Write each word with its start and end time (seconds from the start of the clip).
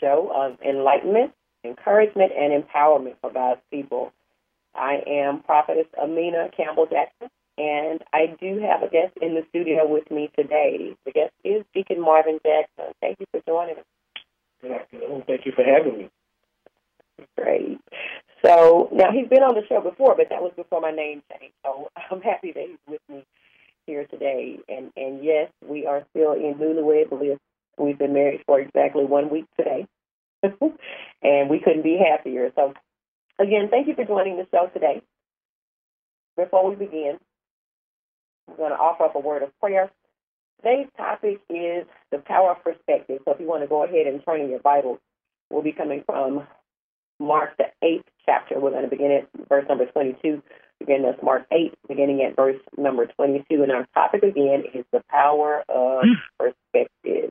show 0.00 0.30
of 0.34 0.60
enlightenment, 0.62 1.32
encouragement, 1.64 2.32
and 2.36 2.62
empowerment 2.62 3.16
for 3.20 3.32
God's 3.32 3.60
people. 3.70 4.12
I 4.74 5.02
am 5.06 5.42
Prophetess 5.42 5.86
Amina 6.00 6.50
Campbell 6.56 6.86
Jackson, 6.86 7.28
and 7.58 8.02
I 8.12 8.36
do 8.40 8.60
have 8.60 8.82
a 8.82 8.88
guest 8.90 9.16
in 9.20 9.34
the 9.34 9.44
studio 9.50 9.86
with 9.86 10.10
me 10.10 10.30
today. 10.36 10.96
The 11.04 11.12
guest 11.12 11.32
is 11.44 11.64
Deacon 11.74 12.00
Marvin 12.00 12.38
Jackson. 12.44 12.94
Thank 13.00 13.20
you 13.20 13.26
for 13.30 13.40
joining 13.46 13.78
us. 13.78 13.84
Good 14.62 14.72
afternoon. 14.72 15.24
Thank 15.26 15.46
you 15.46 15.52
for 15.52 15.64
having 15.64 15.98
me. 15.98 16.10
Great. 17.36 17.80
So 18.44 18.88
now 18.92 19.12
he's 19.12 19.28
been 19.28 19.42
on 19.42 19.54
the 19.54 19.66
show 19.68 19.80
before, 19.80 20.14
but 20.16 20.28
that 20.30 20.42
was 20.42 20.52
before 20.56 20.80
my 20.80 20.90
name 20.90 21.22
changed. 21.30 21.54
So 21.64 21.90
I'm 22.10 22.20
happy 22.20 22.52
that 22.52 22.64
he's 22.66 22.78
with 22.88 23.00
me 23.08 23.24
here 23.86 24.06
today. 24.06 24.58
And 24.68 24.92
and 24.96 25.24
yes, 25.24 25.50
we 25.66 25.86
are 25.86 26.04
still 26.10 26.32
in 26.32 26.54
newlywed 26.54 27.10
bliss. 27.10 27.38
We've 27.80 27.98
been 27.98 28.12
married 28.12 28.42
for 28.46 28.60
exactly 28.60 29.04
one 29.04 29.30
week 29.30 29.46
today, 29.58 29.86
and 30.42 31.48
we 31.50 31.60
couldn't 31.60 31.82
be 31.82 31.98
happier. 31.98 32.52
So 32.54 32.74
again, 33.38 33.68
thank 33.70 33.88
you 33.88 33.94
for 33.94 34.04
joining 34.04 34.36
the 34.36 34.46
show 34.50 34.66
today. 34.72 35.00
Before 36.36 36.68
we 36.68 36.76
begin, 36.76 37.18
I'm 38.48 38.56
going 38.56 38.70
to 38.70 38.76
offer 38.76 39.04
up 39.04 39.14
a 39.14 39.20
word 39.20 39.42
of 39.42 39.58
prayer. 39.60 39.90
Today's 40.62 40.88
topic 40.96 41.40
is 41.48 41.86
the 42.12 42.18
power 42.18 42.52
of 42.52 42.62
perspective. 42.62 43.20
So 43.24 43.32
if 43.32 43.40
you 43.40 43.46
want 43.46 43.62
to 43.62 43.68
go 43.68 43.82
ahead 43.82 44.06
and 44.06 44.22
turn 44.24 44.42
in 44.42 44.50
your 44.50 44.58
Bible, 44.58 44.98
we'll 45.48 45.62
be 45.62 45.72
coming 45.72 46.04
from 46.04 46.46
Mark, 47.18 47.56
the 47.56 47.66
eighth 47.82 48.04
chapter. 48.26 48.60
We're 48.60 48.72
going 48.72 48.84
to 48.84 48.90
begin 48.90 49.10
at 49.10 49.48
verse 49.48 49.64
number 49.68 49.86
22. 49.86 50.42
Again, 50.82 51.02
that's 51.02 51.22
Mark 51.22 51.46
8, 51.50 51.72
beginning 51.88 52.22
at 52.22 52.36
verse 52.36 52.60
number 52.76 53.06
22. 53.06 53.62
And 53.62 53.72
our 53.72 53.86
topic 53.94 54.22
again 54.22 54.64
is 54.74 54.84
the 54.92 55.02
power 55.10 55.62
of 55.68 56.04
hmm. 56.04 56.12
perspective. 56.38 57.30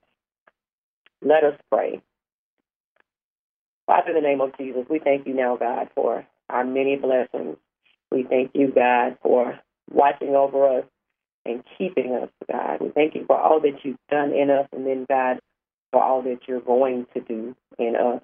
Let 1.22 1.44
us 1.44 1.60
pray. 1.72 2.02
Father, 3.86 4.10
in 4.10 4.16
the 4.16 4.22
name 4.22 4.42
of 4.42 4.56
Jesus, 4.58 4.86
we 4.90 5.00
thank 5.00 5.28
you 5.28 5.34
now, 5.34 5.58
God, 5.58 5.90
for 5.96 6.26
our 6.50 6.64
many 6.64 6.96
blessings. 6.96 7.58
We 8.12 8.24
thank 8.24 8.52
you, 8.54 8.72
God, 8.74 9.18
for 9.22 9.60
watching 9.92 10.36
over 10.36 10.80
us 10.80 10.86
and 11.46 11.64
keeping 11.78 12.14
us, 12.14 12.30
God. 12.52 12.82
We 12.82 12.90
thank 12.90 13.16
you 13.16 13.26
for 13.26 13.40
all 13.40 13.60
that 13.62 13.84
you've 13.84 13.98
done 14.10 14.34
in 14.34 14.50
us, 14.50 14.68
and 14.72 14.86
then, 14.86 15.06
God, 15.10 15.40
for 15.92 16.04
all 16.04 16.22
that 16.24 16.42
you're 16.48 16.62
going 16.62 17.08
to 17.14 17.22
do 17.22 17.56
in 17.78 17.96
us. 17.96 18.22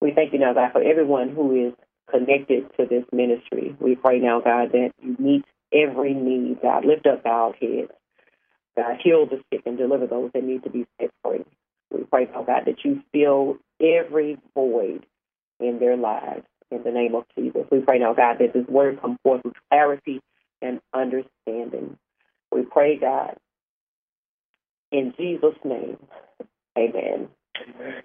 We 0.00 0.12
thank 0.12 0.32
you 0.32 0.38
now, 0.38 0.54
God, 0.54 0.72
for 0.72 0.82
everyone 0.82 1.30
who 1.30 1.68
is 1.68 1.74
connected 2.10 2.70
to 2.78 2.86
this 2.86 3.04
ministry. 3.12 3.76
We 3.78 3.94
pray 3.94 4.18
now, 4.18 4.40
God, 4.40 4.72
that 4.72 4.92
you 5.00 5.16
meet 5.18 5.44
every 5.72 6.14
need. 6.14 6.60
God, 6.62 6.84
lift 6.84 7.06
up 7.06 7.22
bowed 7.22 7.56
heads. 7.60 7.92
God, 8.76 8.96
heal 9.02 9.26
the 9.26 9.42
sick 9.52 9.62
and 9.66 9.78
deliver 9.78 10.06
those 10.06 10.30
that 10.32 10.44
need 10.44 10.64
to 10.64 10.70
be 10.70 10.86
set 11.00 11.10
free. 11.24 11.44
We 11.92 12.04
pray, 12.04 12.28
now, 12.32 12.44
God, 12.44 12.64
that 12.66 12.84
you 12.84 13.02
fill 13.12 13.58
every 13.80 14.38
void 14.54 15.06
in 15.60 15.78
their 15.78 15.96
lives 15.96 16.44
in 16.70 16.82
the 16.84 16.90
name 16.90 17.14
of 17.14 17.24
Jesus. 17.36 17.62
We 17.70 17.80
pray 17.80 17.98
now, 17.98 18.14
God, 18.14 18.36
that 18.40 18.52
this 18.52 18.66
word 18.68 19.00
come 19.00 19.18
forth 19.22 19.42
with 19.44 19.54
clarity 19.70 20.20
and 20.62 20.80
understanding. 20.94 21.98
We 22.52 22.62
pray, 22.62 22.98
God, 22.98 23.36
in 24.92 25.14
Jesus' 25.18 25.56
name. 25.64 25.98
Amen. 26.78 27.28
Amen. 27.60 28.02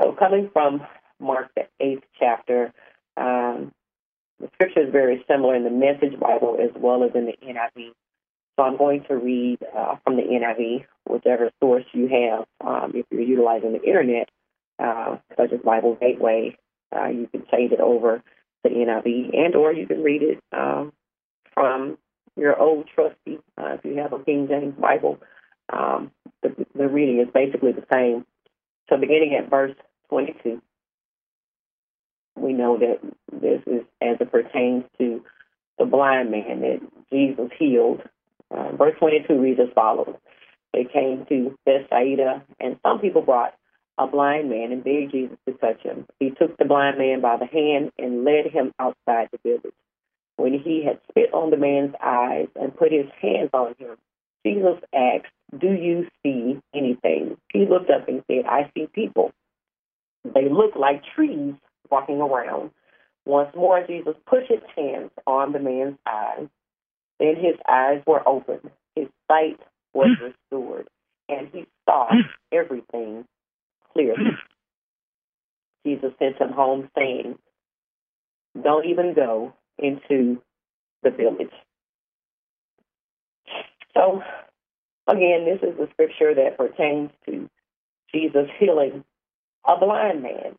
So 0.00 0.12
coming 0.18 0.50
from 0.52 0.82
Mark 1.20 1.50
the 1.56 1.66
eighth 1.80 2.04
chapter, 2.18 2.72
um, 3.16 3.72
the 4.40 4.48
scripture 4.54 4.86
is 4.86 4.92
very 4.92 5.24
similar 5.30 5.54
in 5.54 5.64
the 5.64 5.70
Message 5.70 6.18
Bible 6.20 6.58
as 6.62 6.70
well 6.76 7.04
as 7.04 7.12
in 7.14 7.26
the 7.26 7.34
NIV. 7.42 7.92
So 8.56 8.62
I'm 8.62 8.78
going 8.78 9.04
to 9.08 9.16
read 9.16 9.58
uh, 9.76 9.96
from 10.02 10.16
the 10.16 10.22
NIV, 10.22 10.86
whichever 11.08 11.50
source 11.60 11.84
you 11.92 12.08
have. 12.08 12.46
Um, 12.66 12.92
if 12.94 13.04
you're 13.10 13.20
utilizing 13.20 13.72
the 13.72 13.82
internet, 13.82 14.30
uh, 14.78 15.18
such 15.36 15.52
as 15.52 15.60
Bible 15.60 15.96
Gateway, 16.00 16.56
uh, 16.94 17.08
you 17.08 17.26
can 17.26 17.44
change 17.52 17.72
it 17.72 17.80
over 17.80 18.22
to 18.64 18.72
NIV, 18.72 19.36
and 19.36 19.54
or 19.54 19.72
you 19.72 19.86
can 19.86 20.02
read 20.02 20.22
it 20.22 20.42
um, 20.52 20.92
from 21.52 21.98
your 22.36 22.58
old 22.58 22.88
trusty. 22.94 23.38
Uh, 23.58 23.74
if 23.74 23.84
you 23.84 23.96
have 23.96 24.12
a 24.12 24.18
King 24.24 24.48
James 24.48 24.74
Bible, 24.78 25.18
um, 25.72 26.10
the, 26.42 26.54
the 26.74 26.88
reading 26.88 27.20
is 27.20 27.28
basically 27.32 27.72
the 27.72 27.84
same. 27.92 28.24
So 28.88 28.96
beginning 28.96 29.34
at 29.38 29.50
verse 29.50 29.74
22, 30.10 30.62
we 32.36 32.52
know 32.52 32.78
that 32.78 33.00
this 33.32 33.62
is 33.66 33.82
as 34.00 34.16
it 34.20 34.30
pertains 34.30 34.84
to 34.98 35.22
the 35.78 35.84
blind 35.84 36.30
man 36.30 36.60
that 36.60 36.80
Jesus 37.12 37.50
healed. 37.58 38.02
Uh, 38.50 38.76
verse 38.76 38.94
22 38.98 39.40
reads 39.40 39.60
as 39.60 39.72
follows. 39.74 40.16
They 40.72 40.84
came 40.84 41.24
to 41.28 41.56
Bethsaida, 41.64 42.44
and 42.60 42.78
some 42.82 43.00
people 43.00 43.22
brought 43.22 43.54
a 43.98 44.06
blind 44.06 44.50
man 44.50 44.72
and 44.72 44.84
begged 44.84 45.12
Jesus 45.12 45.36
to 45.48 45.54
touch 45.54 45.82
him. 45.82 46.06
He 46.20 46.30
took 46.30 46.56
the 46.58 46.64
blind 46.64 46.98
man 46.98 47.20
by 47.20 47.36
the 47.38 47.46
hand 47.46 47.92
and 47.98 48.24
led 48.24 48.46
him 48.52 48.72
outside 48.78 49.28
the 49.32 49.38
village. 49.42 49.74
When 50.36 50.52
he 50.52 50.84
had 50.84 51.00
spit 51.08 51.32
on 51.32 51.50
the 51.50 51.56
man's 51.56 51.94
eyes 52.02 52.48
and 52.60 52.76
put 52.76 52.92
his 52.92 53.06
hands 53.20 53.50
on 53.54 53.74
him, 53.78 53.96
Jesus 54.44 54.78
asked, 54.94 55.32
Do 55.58 55.72
you 55.72 56.06
see 56.22 56.60
anything? 56.74 57.38
He 57.52 57.66
looked 57.66 57.90
up 57.90 58.06
and 58.06 58.22
said, 58.26 58.44
I 58.46 58.70
see 58.74 58.86
people. 58.86 59.32
They 60.24 60.48
look 60.50 60.76
like 60.76 61.02
trees 61.14 61.54
walking 61.90 62.20
around. 62.20 62.70
Once 63.24 63.54
more, 63.56 63.84
Jesus 63.86 64.14
put 64.26 64.46
his 64.46 64.60
hands 64.76 65.10
on 65.26 65.52
the 65.52 65.58
man's 65.58 65.98
eyes. 66.06 66.48
Then 67.18 67.36
his 67.36 67.56
eyes 67.68 68.02
were 68.06 68.26
opened. 68.26 68.70
His 68.94 69.08
sight 69.28 69.58
was 69.94 70.08
hmm. 70.18 70.26
restored, 70.26 70.88
and 71.28 71.48
he 71.52 71.66
saw 71.88 72.08
hmm. 72.10 72.20
everything 72.52 73.24
clearly. 73.92 74.24
Hmm. 74.24 75.86
Jesus 75.86 76.12
sent 76.18 76.36
him 76.36 76.50
home, 76.50 76.90
saying, 76.96 77.38
Don't 78.60 78.86
even 78.86 79.14
go 79.14 79.54
into 79.78 80.42
the 81.02 81.10
village. 81.10 81.52
So, 83.94 84.22
again, 85.06 85.46
this 85.46 85.62
is 85.62 85.76
the 85.78 85.88
scripture 85.92 86.34
that 86.34 86.58
pertains 86.58 87.10
to 87.26 87.48
Jesus 88.12 88.48
healing 88.58 89.04
a 89.66 89.78
blind 89.78 90.22
man. 90.22 90.56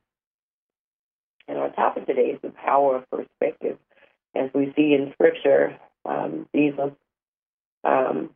And 1.48 1.57
our 1.57 1.69
topic 1.69 2.07
today 2.07 2.31
is 2.33 2.39
the 2.42 2.50
power 2.50 2.98
of 2.98 3.09
perspective. 3.09 3.77
As 4.36 4.50
we 4.54 4.74
see 4.75 4.94
in 4.94 5.13
scripture, 5.13 5.77
um, 6.07 6.48
Jesus 6.56 6.92
um, 7.83 8.31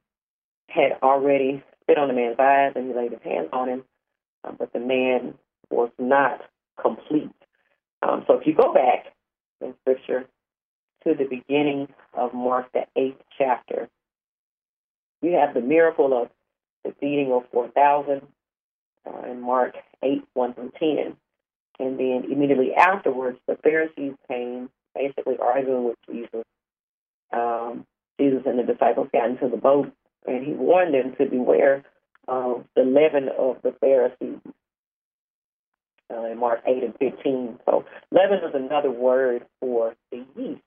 had 0.67 0.97
already 1.01 1.63
spit 1.81 1.97
on 1.97 2.07
the 2.07 2.13
man's 2.13 2.39
eyes 2.39 2.73
and 2.75 2.87
he 2.87 2.93
laid 2.93 3.11
his 3.11 3.21
hands 3.23 3.49
on 3.51 3.69
him, 3.69 3.83
uh, 4.43 4.51
but 4.57 4.73
the 4.73 4.79
man 4.79 5.35
was 5.69 5.89
not 5.97 6.41
complete. 6.81 7.31
Um, 8.01 8.23
so 8.27 8.33
if 8.33 8.47
you 8.47 8.55
go 8.55 8.73
back 8.73 9.13
in 9.61 9.73
Scripture 9.81 10.25
to 11.03 11.13
the 11.13 11.25
beginning 11.25 11.87
of 12.13 12.33
Mark, 12.33 12.71
the 12.73 12.85
eighth 12.95 13.21
chapter, 13.37 13.89
you 15.21 15.33
have 15.33 15.53
the 15.53 15.61
miracle 15.61 16.19
of 16.19 16.29
the 16.83 16.95
feeding 16.99 17.31
of 17.31 17.43
4,000 17.51 18.21
uh, 19.05 19.31
in 19.31 19.41
Mark 19.41 19.75
8, 20.03 20.23
1 20.33 20.53
through 20.53 20.71
10. 20.79 21.15
And 21.79 21.99
then 21.99 22.31
immediately 22.31 22.73
afterwards, 22.73 23.39
the 23.47 23.57
Pharisees 23.63 24.13
came 24.27 24.69
basically 24.95 25.37
arguing 25.39 25.85
with 25.85 25.97
Jesus. 26.09 26.43
Um, 27.31 27.85
Jesus 28.19 28.43
and 28.45 28.59
the 28.59 28.63
disciples 28.63 29.07
got 29.11 29.29
into 29.29 29.47
the 29.49 29.57
boat, 29.57 29.91
and 30.27 30.45
he 30.45 30.53
warned 30.53 30.93
them 30.93 31.15
to 31.17 31.25
beware 31.25 31.83
of 32.27 32.65
the 32.75 32.83
leaven 32.83 33.29
of 33.37 33.57
the 33.63 33.73
Pharisees 33.79 34.39
uh, 36.11 36.25
in 36.25 36.37
Mark 36.37 36.61
8 36.65 36.83
and 36.83 36.93
15. 36.99 37.59
So 37.65 37.85
leaven 38.11 38.39
is 38.47 38.53
another 38.53 38.91
word 38.91 39.45
for 39.59 39.95
the 40.11 40.25
yeast 40.35 40.61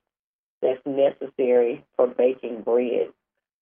that's 0.63 0.81
necessary 0.87 1.85
for 1.97 2.07
baking 2.07 2.63
bread. 2.63 3.09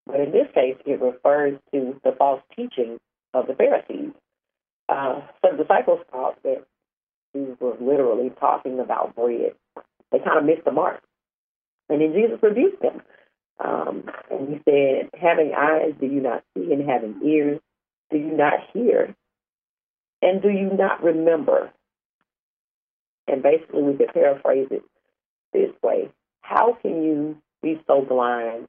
But 0.07 0.21
in 0.21 0.33
this 0.33 0.49
case, 0.55 0.77
it 0.87 1.01
refers 1.01 1.59
to 1.73 2.01
the 2.05 2.13
false 2.19 2.43
teaching 2.57 2.99
of 3.35 3.47
the 3.47 3.55
Pharisees. 3.55 4.13
Uh, 4.89 5.23
some 5.45 5.57
disciples 5.57 6.01
thought 6.11 6.43
that 6.43 6.65
Jesus 7.35 7.57
was 7.61 7.79
literally 7.81 8.31
talking 8.39 8.79
about 8.79 9.15
bread. 9.15 9.55
They 10.11 10.19
kind 10.19 10.39
of 10.39 10.45
missed 10.45 10.65
the 10.65 10.73
mark. 10.73 11.03
And 11.93 12.01
then 12.01 12.15
Jesus 12.15 12.39
rebuked 12.43 12.81
them. 12.81 13.03
Um, 13.63 14.05
and 14.31 14.49
he 14.49 14.61
said, 14.65 15.11
Having 15.21 15.53
eyes, 15.55 15.93
do 16.01 16.07
you 16.07 16.21
not 16.23 16.43
see? 16.57 16.73
And 16.73 16.89
having 16.89 17.21
ears, 17.23 17.61
do 18.11 18.17
you 18.17 18.35
not 18.35 18.55
hear? 18.73 19.15
And 20.23 20.41
do 20.41 20.49
you 20.49 20.71
not 20.73 21.03
remember? 21.03 21.71
And 23.29 23.43
basically, 23.43 23.83
we 23.83 23.95
could 23.95 24.15
paraphrase 24.15 24.69
it 24.71 24.83
this 25.53 25.71
way 25.83 26.09
How 26.41 26.79
can 26.81 27.03
you 27.03 27.37
be 27.63 27.79
so 27.87 28.01
blind 28.01 28.69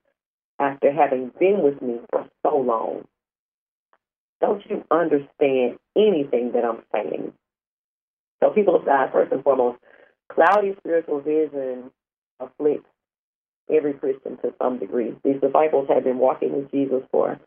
after 0.60 0.92
having 0.92 1.32
been 1.40 1.62
with 1.64 1.82
me 1.82 2.00
for 2.12 2.28
so 2.46 2.58
long? 2.58 3.06
Don't 4.42 4.64
you 4.70 4.84
understand 4.92 5.80
anything 5.96 6.52
that 6.54 6.66
I'm 6.66 6.84
saying? 6.94 7.32
So, 8.44 8.50
people 8.50 8.76
of 8.76 8.86
God, 8.86 9.12
first 9.14 9.32
and 9.32 9.42
foremost, 9.44 9.80
cloudy 10.30 10.76
spiritual 10.80 11.22
vision 11.22 11.92
afflicts 12.42 12.90
every 13.70 13.94
Christian 13.94 14.38
to 14.38 14.54
some 14.62 14.80
degree. 14.80 15.16
These 15.24 15.42
disciples 15.42 15.88
had 15.88 16.04
been 16.04 16.18
walking 16.18 16.56
with 16.56 16.72
Jesus 16.72 17.04
for 17.12 17.40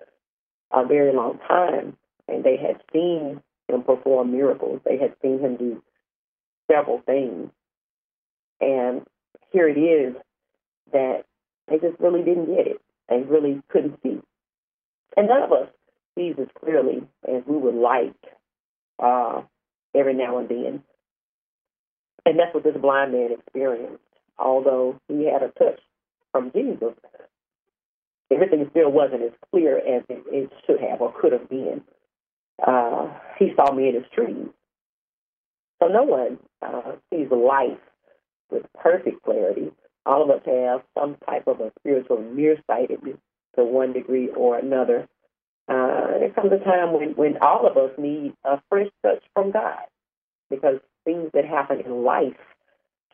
a 0.73 0.87
very 0.87 1.15
long 1.15 1.39
time, 1.47 1.97
and 2.29 2.45
they 2.45 2.57
had 2.57 2.83
seen 2.93 3.41
him 3.69 3.83
perform 3.83 4.33
miracles. 4.33 4.81
They 4.85 4.99
had 4.99 5.15
seen 5.23 5.41
him 5.41 5.57
do 5.57 5.83
several 6.71 7.01
things. 7.05 7.51
And 8.61 9.03
here 9.53 9.69
it 9.69 9.79
is 9.79 10.15
that 10.93 11.25
they 11.69 11.79
just 11.79 12.01
really 12.01 12.23
didn't 12.23 12.47
get 12.47 12.67
it. 12.67 12.81
They 13.09 13.23
really 13.23 13.63
couldn't 13.69 13.99
see. 14.03 14.21
And 15.17 15.29
none 15.29 15.43
of 15.43 15.53
us 15.53 15.69
sees 16.17 16.35
as 16.41 16.49
clearly 16.59 17.03
as 17.29 17.43
we 17.47 17.57
would 17.57 17.75
like 17.75 18.15
uh, 19.03 19.43
every 19.95 20.15
now 20.15 20.39
and 20.39 20.49
then. 20.49 20.83
And 22.25 22.39
that's 22.39 22.53
what 22.55 22.65
this 22.65 22.77
blind 22.77 23.13
man 23.13 23.31
experienced. 23.33 24.03
Although 24.39 25.01
he 25.09 25.25
had 25.25 25.43
a 25.43 25.49
touch 25.49 25.81
from 26.37 26.53
Jesus, 26.53 26.93
everything 28.31 28.67
still 28.71 28.93
wasn't 28.93 29.23
as 29.23 29.33
clear 29.51 29.79
as 29.79 30.03
it, 30.11 30.23
it 30.31 30.53
should 30.67 30.81
have 30.81 31.01
or 31.01 31.15
could 31.19 31.33
have 31.33 31.49
been. 31.49 31.81
Uh, 32.65 33.09
he 33.39 33.53
saw 33.57 33.73
me 33.73 33.89
in 33.89 33.95
his 33.95 34.05
trees. 34.15 34.49
So 35.81 35.89
no 35.89 36.03
one 36.03 36.39
uh, 36.61 36.93
sees 37.11 37.29
life 37.31 37.79
with 38.51 38.65
perfect 38.79 39.23
clarity. 39.23 39.73
All 40.05 40.23
of 40.23 40.31
us 40.31 40.43
have 40.45 40.83
some 40.99 41.17
type 41.27 41.47
of 41.47 41.61
a 41.61 41.73
spiritual 41.79 42.23
nearsightedness 42.35 43.17
to 43.57 43.65
one 43.65 43.95
degree 43.95 44.29
or 44.29 44.59
another. 44.59 45.09
Uh, 45.69 46.19
there 46.19 46.33
comes 46.35 46.53
a 46.53 46.63
time 46.63 46.93
when, 46.93 47.11
when 47.17 47.39
all 47.41 47.67
of 47.67 47.79
us 47.79 47.91
need 47.99 48.35
a 48.45 48.61
fresh 48.69 48.89
touch 49.03 49.23
from 49.35 49.53
God 49.53 49.85
because 50.51 50.81
things 51.05 51.31
that 51.33 51.47
happen 51.47 51.81
in 51.81 52.05
life 52.05 52.37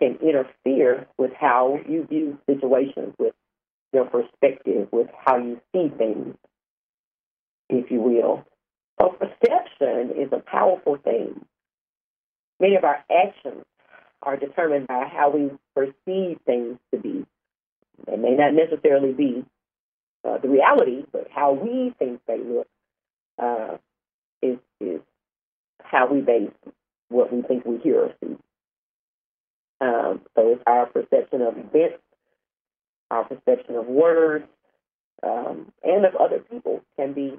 can 0.02 0.18
interfere 0.26 1.06
with 1.16 1.30
how 1.38 1.78
you 1.88 2.04
view 2.06 2.38
situations, 2.46 3.14
with 3.18 3.34
your 3.92 4.06
perspective, 4.06 4.88
with 4.90 5.08
how 5.24 5.38
you 5.38 5.60
see 5.72 5.90
things, 5.96 6.34
if 7.68 7.90
you 7.90 8.00
will. 8.00 8.44
So 9.00 9.10
perception 9.10 10.16
is 10.20 10.32
a 10.32 10.40
powerful 10.40 10.96
thing. 10.96 11.44
Many 12.60 12.74
of 12.76 12.84
our 12.84 13.04
actions 13.10 13.64
are 14.22 14.36
determined 14.36 14.88
by 14.88 15.04
how 15.12 15.30
we 15.30 15.50
perceive 15.74 16.38
things 16.46 16.78
to 16.92 17.00
be. 17.00 17.24
They 18.06 18.16
may 18.16 18.34
not 18.34 18.54
necessarily 18.54 19.12
be 19.12 19.44
uh, 20.28 20.38
the 20.38 20.48
reality, 20.48 21.04
but 21.12 21.28
how 21.32 21.52
we 21.52 21.94
think 21.98 22.20
they 22.26 22.38
look 22.38 22.66
uh, 23.40 23.76
is 24.42 24.58
is 24.80 25.00
how 25.82 26.12
we 26.12 26.20
base 26.20 26.50
what 27.08 27.32
we 27.32 27.42
think 27.42 27.64
we 27.64 27.78
hear 27.78 28.00
or 28.02 28.14
see. 28.20 28.36
Um, 29.82 30.20
so 30.36 30.52
it's 30.52 30.62
our 30.64 30.86
perception 30.86 31.42
of 31.42 31.58
events, 31.58 32.00
our 33.10 33.24
perception 33.24 33.74
of 33.74 33.86
words, 33.86 34.44
um, 35.24 35.72
and 35.82 36.06
of 36.06 36.14
other 36.14 36.38
people 36.38 36.82
can 36.96 37.14
be 37.14 37.32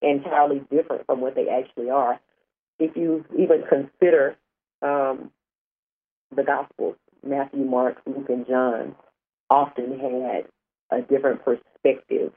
entirely 0.00 0.60
different 0.70 1.06
from 1.06 1.20
what 1.20 1.34
they 1.34 1.48
actually 1.48 1.90
are. 1.90 2.20
If 2.78 2.96
you 2.96 3.24
even 3.36 3.64
consider 3.68 4.36
um, 4.80 5.32
the 6.34 6.44
Gospels, 6.44 6.94
Matthew, 7.26 7.64
Mark, 7.64 8.00
Luke, 8.06 8.28
and 8.28 8.46
John 8.46 8.94
often 9.50 9.98
had 9.98 10.46
a 10.96 11.02
different 11.02 11.44
perspective 11.44 12.32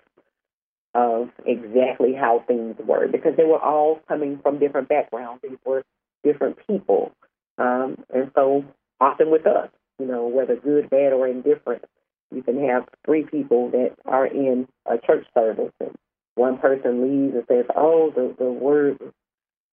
of 0.96 1.30
exactly 1.46 2.14
how 2.14 2.44
things 2.48 2.76
were 2.84 3.08
because 3.08 3.34
they 3.38 3.44
were 3.44 3.64
all 3.64 4.00
coming 4.08 4.40
from 4.42 4.58
different 4.58 4.90
backgrounds. 4.90 5.44
These 5.44 5.60
were 5.64 5.84
different 6.24 6.58
people. 6.66 7.12
Um, 7.60 8.04
and 8.12 8.32
so 8.34 8.66
often 9.00 9.32
with 9.32 9.46
us, 9.46 9.70
you 10.00 10.06
know, 10.06 10.28
whether 10.28 10.56
good, 10.56 10.90
bad, 10.90 11.14
or 11.14 11.28
indifferent, 11.28 11.84
you 12.32 12.44
can 12.44 12.68
have 12.68 12.88
three 13.06 13.24
people 13.24 13.72
that 13.72 13.96
are 14.06 14.26
in 14.26 14.68
a 14.86 14.98
church 14.98 15.26
service 15.34 15.74
and 15.80 15.96
one 16.36 16.58
person 16.58 17.02
leaves 17.04 17.36
and 17.36 17.44
says, 17.48 17.66
oh, 17.76 18.12
the, 18.16 18.36
the 18.38 18.50
word 18.50 18.98
was 19.00 19.14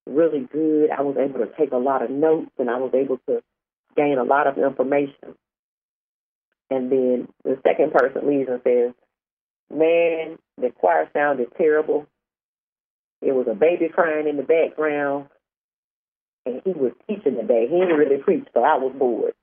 really 0.06 0.48
good. 0.52 0.90
I 0.90 1.02
was 1.02 1.16
able 1.16 1.40
to 1.40 1.52
take 1.58 1.72
a 1.72 1.76
lot 1.76 2.02
of 2.02 2.10
notes 2.10 2.50
and 2.58 2.70
I 2.70 2.78
was 2.78 2.92
able 2.94 3.18
to 3.28 3.42
gain 3.96 4.18
a 4.18 4.24
lot 4.24 4.46
of 4.46 4.58
information. 4.58 5.36
And 6.70 6.90
then 6.90 7.28
the 7.44 7.58
second 7.64 7.92
person 7.92 8.28
leaves 8.28 8.48
and 8.50 8.60
says, 8.64 8.94
man, 9.70 10.38
the 10.58 10.70
choir 10.70 11.08
sounded 11.12 11.48
terrible. 11.56 12.06
It 13.22 13.32
was 13.32 13.46
a 13.50 13.54
baby 13.54 13.88
crying 13.88 14.28
in 14.28 14.36
the 14.36 14.42
background 14.42 15.28
and 16.46 16.62
he 16.64 16.72
was 16.72 16.92
teaching 17.06 17.36
today. 17.36 17.66
He 17.68 17.78
didn't 17.78 17.98
really 17.98 18.22
preach, 18.22 18.46
so 18.54 18.62
I 18.62 18.76
was 18.76 18.94
bored. 18.96 19.34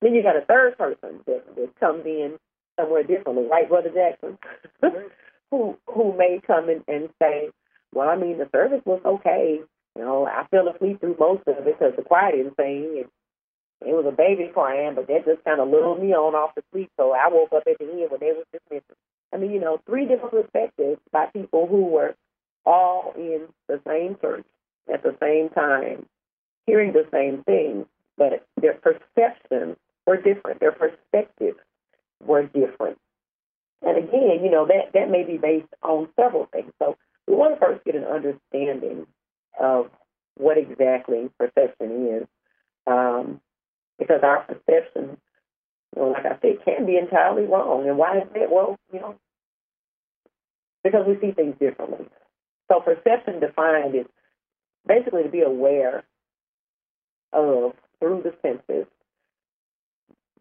Then 0.00 0.14
you 0.14 0.22
got 0.22 0.36
a 0.36 0.44
third 0.44 0.76
person 0.76 1.20
that, 1.26 1.56
that 1.56 1.80
comes 1.80 2.04
in 2.04 2.38
somewhere 2.78 3.02
differently, 3.02 3.46
right, 3.50 3.68
Brother 3.68 3.90
Jackson? 3.90 4.38
who 5.50 5.76
who 5.86 6.16
may 6.16 6.40
come 6.46 6.68
in 6.68 6.84
and 6.88 7.08
say, 7.20 7.50
Well, 7.92 8.08
I 8.08 8.16
mean 8.16 8.38
the 8.38 8.48
service 8.52 8.82
was 8.84 9.00
okay. 9.04 9.60
You 9.96 10.02
know, 10.02 10.26
I 10.26 10.46
fell 10.50 10.68
asleep 10.68 11.00
through 11.00 11.16
most 11.18 11.42
of 11.46 11.56
it 11.56 11.64
because 11.64 11.94
the 11.96 12.02
choir 12.02 12.32
didn't 12.32 12.56
sing 12.56 13.02
and 13.02 13.10
it 13.88 13.94
was 13.94 14.06
a 14.06 14.16
baby 14.16 14.50
crying, 14.52 14.94
but 14.94 15.06
that 15.06 15.24
just 15.24 15.44
kind 15.44 15.60
of 15.60 15.68
lulled 15.68 16.02
me 16.02 16.12
on 16.12 16.34
off 16.34 16.54
to 16.54 16.62
sleep. 16.72 16.90
So 16.96 17.12
I 17.12 17.28
woke 17.30 17.52
up 17.52 17.64
at 17.68 17.78
the 17.78 17.84
end 17.84 18.10
when 18.10 18.20
they 18.20 18.32
was 18.32 18.46
dismissing. 18.52 18.96
I 19.32 19.36
mean, 19.36 19.52
you 19.52 19.60
know, 19.60 19.80
three 19.86 20.06
different 20.06 20.32
perspectives 20.32 21.00
by 21.12 21.26
people 21.26 21.66
who 21.66 21.86
were 21.86 22.14
all 22.64 23.12
in 23.16 23.42
the 23.68 23.80
same 23.86 24.16
church 24.20 24.46
at 24.92 25.02
the 25.02 25.16
same 25.20 25.48
time, 25.50 26.06
hearing 26.66 26.92
the 26.92 27.06
same 27.12 27.42
thing, 27.44 27.86
but 28.16 28.46
their 28.60 28.74
perceptions 28.74 29.76
were 30.06 30.16
different. 30.16 30.60
Their 30.60 30.72
perspectives 30.72 31.58
were 32.24 32.44
different. 32.44 32.98
And 33.82 33.98
again, 33.98 34.40
you 34.42 34.50
know, 34.50 34.66
that, 34.66 34.92
that 34.94 35.10
may 35.10 35.24
be 35.24 35.36
based 35.36 35.72
on 35.82 36.08
several 36.18 36.46
things. 36.46 36.72
So 36.78 36.96
we 37.26 37.34
want 37.34 37.54
to 37.54 37.60
first 37.60 37.84
get 37.84 37.94
an 37.94 38.04
understanding 38.04 39.06
of 39.60 39.90
what 40.36 40.58
exactly 40.58 41.28
perception 41.38 42.08
is. 42.08 42.26
Um, 42.86 43.40
because 43.98 44.20
our 44.22 44.40
perception, 44.42 45.16
you 45.94 46.02
know, 46.02 46.08
like 46.08 46.26
I 46.26 46.38
said, 46.40 46.64
can 46.64 46.86
be 46.86 46.96
entirely 46.96 47.44
wrong. 47.44 47.88
And 47.88 47.96
why 47.96 48.18
is 48.18 48.28
that? 48.34 48.50
Well, 48.50 48.76
you 48.92 49.00
know, 49.00 49.14
because 50.82 51.06
we 51.06 51.18
see 51.20 51.32
things 51.32 51.54
differently. 51.58 52.06
So 52.70 52.80
perception 52.80 53.40
defined 53.40 53.94
is 53.94 54.06
basically 54.86 55.22
to 55.24 55.28
be 55.28 55.40
aware 55.40 56.04
of 57.32 57.72
through 58.00 58.22
the 58.22 58.34
senses. 58.42 58.86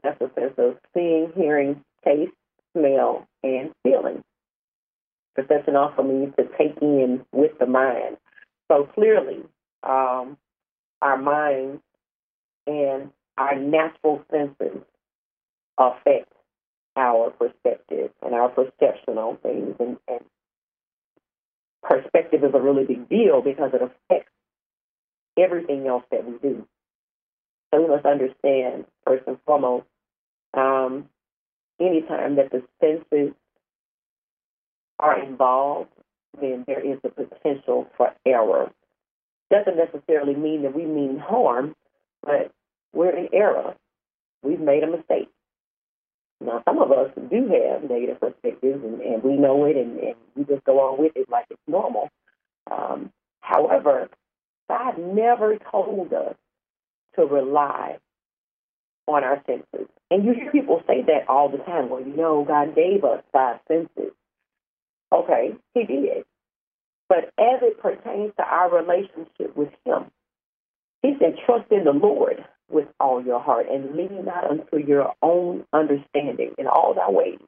That's 0.03 0.19
the 0.19 0.31
sense 0.35 0.53
of 0.57 0.77
seeing, 0.93 1.31
hearing, 1.35 1.83
taste, 2.03 2.33
smell, 2.73 3.27
and 3.43 3.71
feeling. 3.83 4.23
Perception 5.35 5.75
also 5.75 6.03
means 6.03 6.33
to 6.37 6.45
take 6.57 6.77
in 6.81 7.25
with 7.31 7.57
the 7.59 7.65
mind. 7.65 8.17
So 8.71 8.85
clearly, 8.93 9.43
um, 9.81 10.37
our 11.01 11.17
minds 11.17 11.81
and 12.67 13.11
our 13.37 13.55
natural 13.55 14.23
senses 14.31 14.81
affect 15.77 16.31
our 16.95 17.31
perspective 17.31 18.11
and 18.21 18.35
our 18.35 18.49
perception 18.49 19.17
on 19.17 19.37
things. 19.37 19.75
And, 19.79 19.97
and 20.07 20.23
perspective 21.83 22.43
is 22.43 22.51
a 22.53 22.59
really 22.61 22.85
big 22.85 23.09
deal 23.09 23.41
because 23.41 23.71
it 23.73 23.81
affects 23.81 24.31
everything 25.37 25.87
else 25.87 26.03
that 26.11 26.25
we 26.25 26.37
do. 26.37 26.67
So 27.73 27.81
we 27.81 27.87
must 27.87 28.05
understand, 28.05 28.85
first 29.05 29.23
and 29.27 29.37
foremost, 29.45 29.85
um, 30.53 31.09
anytime 31.79 32.35
that 32.35 32.51
the 32.51 32.63
senses 32.79 33.33
are 34.99 35.19
involved, 35.21 35.89
then 36.39 36.63
there 36.67 36.79
is 36.79 36.99
a 37.03 37.09
potential 37.09 37.87
for 37.97 38.13
error. 38.25 38.71
Doesn't 39.49 39.77
necessarily 39.77 40.35
mean 40.35 40.63
that 40.63 40.75
we 40.75 40.85
mean 40.85 41.19
harm, 41.19 41.75
but 42.23 42.51
we're 42.93 43.15
in 43.15 43.29
error. 43.33 43.75
We've 44.43 44.59
made 44.59 44.83
a 44.83 44.87
mistake. 44.87 45.29
Now, 46.41 46.61
some 46.65 46.79
of 46.81 46.91
us 46.91 47.11
do 47.29 47.47
have 47.47 47.89
negative 47.89 48.19
perspectives, 48.19 48.83
and, 48.83 49.01
and 49.01 49.23
we 49.23 49.37
know 49.37 49.65
it, 49.65 49.77
and, 49.77 49.99
and 49.99 50.15
we 50.35 50.43
just 50.43 50.63
go 50.65 50.79
on 50.79 50.99
with 51.01 51.13
it 51.15 51.29
like 51.29 51.45
it's 51.49 51.61
normal. 51.67 52.09
Um, 52.69 53.11
however, 53.39 54.09
God 54.69 54.97
never 54.97 55.57
told 55.71 56.13
us 56.13 56.35
to 57.15 57.25
rely 57.25 57.97
on 59.07 59.23
our 59.23 59.41
senses. 59.45 59.87
And 60.09 60.25
you 60.25 60.33
hear 60.33 60.51
people 60.51 60.81
say 60.87 61.01
that 61.07 61.29
all 61.29 61.49
the 61.49 61.57
time. 61.57 61.89
Well, 61.89 62.01
you 62.01 62.15
know, 62.15 62.45
God 62.47 62.75
gave 62.75 63.03
us 63.03 63.23
five 63.31 63.59
senses. 63.67 64.13
Okay, 65.11 65.55
He 65.73 65.83
did. 65.85 66.25
But 67.09 67.25
as 67.37 67.61
it 67.61 67.79
pertains 67.79 68.33
to 68.37 68.43
our 68.43 68.73
relationship 68.73 69.55
with 69.55 69.69
Him, 69.85 70.05
He 71.01 71.15
said, 71.19 71.35
trust 71.45 71.71
in 71.71 71.83
the 71.83 71.91
Lord 71.91 72.43
with 72.69 72.87
all 72.99 73.23
your 73.23 73.39
heart 73.39 73.67
and 73.71 73.95
lean 73.95 74.25
not 74.25 74.49
unto 74.49 74.77
your 74.77 75.13
own 75.21 75.65
understanding 75.73 76.53
in 76.57 76.67
all 76.67 76.93
thy 76.93 77.09
ways. 77.09 77.39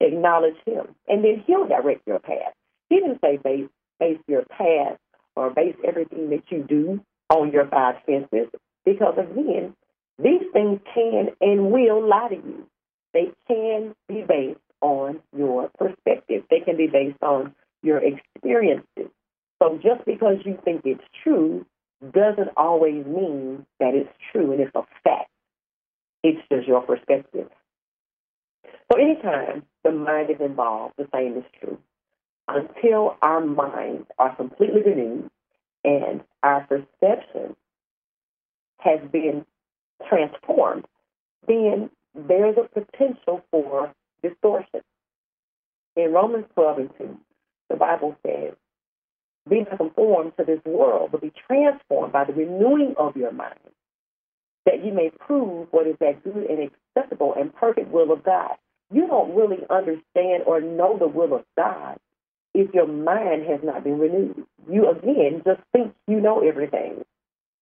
Acknowledge 0.00 0.56
Him, 0.66 0.94
and 1.08 1.24
then 1.24 1.44
He'll 1.46 1.66
direct 1.66 2.06
your 2.06 2.18
path. 2.18 2.54
He 2.88 2.96
didn't 2.96 3.20
say 3.22 3.38
base, 3.42 3.68
base 4.00 4.18
your 4.26 4.44
path 4.44 4.98
or 5.36 5.50
base 5.50 5.76
everything 5.86 6.30
that 6.30 6.42
you 6.50 6.64
do 6.68 7.00
on 7.30 7.52
your 7.52 7.66
five 7.68 7.96
senses, 8.06 8.48
because 8.84 9.14
again, 9.16 9.74
these 10.22 10.42
things 10.52 10.80
can 10.94 11.28
and 11.40 11.70
will 11.70 12.06
lie 12.06 12.28
to 12.28 12.36
you. 12.36 12.66
They 13.14 13.32
can 13.48 13.94
be 14.08 14.24
based 14.26 14.60
on 14.80 15.20
your 15.36 15.70
perspective. 15.78 16.44
They 16.50 16.60
can 16.60 16.76
be 16.76 16.86
based 16.86 17.22
on 17.22 17.54
your 17.82 18.00
experiences. 18.02 19.10
So 19.62 19.78
just 19.82 20.04
because 20.04 20.36
you 20.44 20.58
think 20.64 20.82
it's 20.84 21.02
true 21.22 21.64
doesn't 22.10 22.50
always 22.56 23.06
mean 23.06 23.66
that 23.78 23.94
it's 23.94 24.12
true 24.32 24.52
and 24.52 24.60
it's 24.60 24.74
a 24.74 24.82
fact. 25.04 25.30
It's 26.22 26.40
just 26.50 26.66
your 26.66 26.82
perspective. 26.82 27.48
So 28.90 28.98
anytime 28.98 29.64
the 29.84 29.92
mind 29.92 30.30
is 30.30 30.40
involved, 30.40 30.94
the 30.98 31.08
same 31.14 31.36
is 31.36 31.44
true. 31.60 31.78
Until 32.48 33.16
our 33.22 33.40
minds 33.40 34.06
are 34.18 34.34
completely 34.34 34.82
renewed 34.82 35.30
and 35.84 36.22
our 36.42 36.66
perception 36.66 37.56
has 38.78 39.00
been 39.10 39.46
transformed, 40.08 40.84
then 41.46 41.90
there's 42.14 42.56
a 42.56 42.68
potential 42.68 43.42
for 43.50 43.92
distortion. 44.22 44.80
In 45.96 46.12
Romans 46.12 46.46
12 46.54 46.78
and 46.78 46.90
2, 46.98 47.18
the 47.70 47.76
Bible 47.76 48.16
says, 48.26 48.54
Be 49.48 49.60
not 49.60 49.76
conformed 49.76 50.32
to 50.38 50.44
this 50.44 50.60
world, 50.64 51.10
but 51.12 51.20
be 51.20 51.32
transformed 51.46 52.12
by 52.12 52.24
the 52.24 52.32
renewing 52.32 52.94
of 52.96 53.16
your 53.16 53.32
mind, 53.32 53.58
that 54.66 54.84
you 54.84 54.92
may 54.92 55.10
prove 55.10 55.68
what 55.72 55.86
is 55.86 55.96
that 56.00 56.22
good 56.22 56.48
and 56.48 56.70
acceptable 56.96 57.34
and 57.36 57.54
perfect 57.54 57.90
will 57.90 58.12
of 58.12 58.22
God. 58.22 58.52
You 58.92 59.06
don't 59.06 59.34
really 59.34 59.58
understand 59.70 60.44
or 60.46 60.60
know 60.60 60.98
the 60.98 61.08
will 61.08 61.34
of 61.34 61.44
God 61.56 61.98
if 62.54 62.72
your 62.74 62.86
mind 62.86 63.46
has 63.48 63.60
not 63.64 63.84
been 63.84 63.98
renewed. 63.98 64.44
You, 64.70 64.90
again, 64.90 65.42
just 65.44 65.60
think 65.72 65.94
you 66.06 66.20
know 66.20 66.46
everything, 66.46 67.04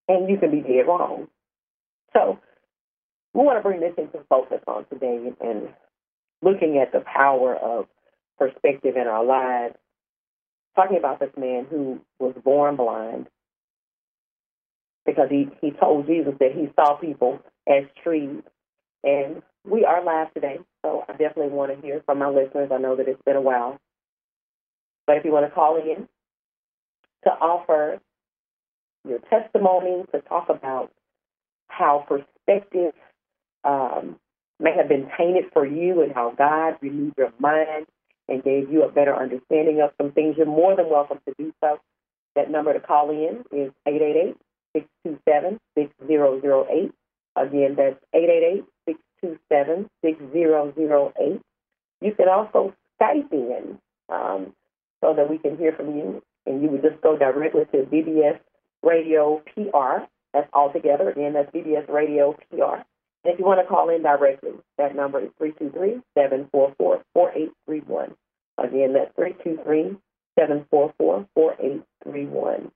and 0.09 0.29
you 0.29 0.37
can 0.39 0.51
be 0.51 0.61
dead 0.61 0.87
wrong. 0.87 1.29
So, 2.13 2.39
we 3.33 3.43
want 3.45 3.59
to 3.59 3.63
bring 3.63 3.81
this 3.81 3.95
into 3.97 4.25
focus 4.29 4.61
on 4.67 4.85
today 4.93 5.33
and 5.41 5.69
looking 6.43 6.79
at 6.79 6.93
the 6.93 7.01
power 7.01 7.55
of 7.57 7.87
perspective 8.39 8.97
in 8.97 9.07
our 9.07 9.25
lives. 9.25 9.77
Talking 10.77 10.99
about 10.99 11.21
this 11.21 11.31
man 11.37 11.67
who 11.69 12.01
was 12.19 12.35
born 12.45 12.77
blind 12.77 13.27
because 15.05 15.29
he, 15.31 15.49
he 15.61 15.73
told 15.73 16.07
Jesus 16.07 16.35
that 16.39 16.53
he 16.53 16.69
saw 16.77 16.95
people 16.95 17.41
as 17.69 17.85
trees. 18.03 18.43
And 19.03 19.43
we 19.69 19.85
are 19.85 20.05
live 20.05 20.33
today, 20.35 20.59
so 20.85 21.05
I 21.09 21.13
definitely 21.13 21.49
want 21.49 21.75
to 21.75 21.81
hear 21.87 22.03
from 22.07 22.23
our 22.23 22.33
listeners. 22.33 22.71
I 22.73 22.79
know 22.79 22.97
that 22.97 23.09
it's 23.09 23.23
been 23.25 23.37
a 23.37 23.41
while. 23.41 23.79
But 25.07 25.17
if 25.17 25.25
you 25.25 25.33
want 25.33 25.47
to 25.47 25.55
call 25.55 25.77
in 25.77 26.07
to 27.25 27.31
offer 27.31 28.01
your 29.07 29.19
testimony, 29.31 30.05
to 30.13 30.21
talk 30.21 30.49
about 30.49 30.93
how 31.69 32.05
perspective 32.07 32.93
um, 33.65 34.17
may 34.59 34.77
have 34.77 34.89
been 34.89 35.09
tainted 35.17 35.45
for 35.53 35.67
you 35.67 36.03
and 36.03 36.13
how 36.13 36.33
God 36.37 36.77
renewed 36.81 37.15
your 37.17 37.33
mind 37.39 37.87
and 38.31 38.43
gave 38.43 38.71
you 38.71 38.85
a 38.85 38.89
better 38.91 39.15
understanding 39.15 39.83
of 39.83 39.91
some 40.01 40.13
things, 40.13 40.39
you're 40.39 40.47
more 40.47 40.75
than 40.77 40.89
welcome 40.89 41.19
to 41.29 41.35
do 41.37 41.53
so. 41.63 41.79
That 42.37 42.51
number 42.51 42.73
to 42.73 42.81
call 42.81 43.11
in 43.11 43.45
is 43.51 43.71
888-627-6008. 44.77 46.93
Again, 47.37 47.77
that's 47.77 48.03
888-627-6008. 49.25 51.41
You 52.01 52.15
can 52.15 52.29
also 52.29 52.75
Skype 53.01 53.33
in 53.33 53.79
um, 54.09 54.53
so 55.03 55.15
that 55.15 55.29
we 55.29 55.39
can 55.39 55.57
hear 55.57 55.73
from 55.73 55.97
you, 55.97 56.23
and 56.47 56.63
you 56.63 56.69
would 56.69 56.83
just 56.83 57.01
go 57.01 57.17
directly 57.17 57.65
to 57.73 57.79
BBS 57.79 58.39
Radio 58.83 59.43
PR. 59.55 60.05
That's 60.33 60.49
all 60.53 60.73
together. 60.73 61.11
Again, 61.11 61.33
that's 61.33 61.51
BBS 61.51 61.89
Radio 61.89 62.37
PR. 62.51 62.83
If 63.25 63.39
you 63.39 63.45
want 63.45 63.61
to 63.61 63.67
call 63.67 63.91
in 63.91 64.03
directly, 64.03 64.53
that 64.79 64.97
number 64.97 65.21
is 65.21 65.29
323-744-4831. 66.17 68.15
Again, 68.59 68.95
that's 68.95 69.15
323-744-4831. 70.39 72.71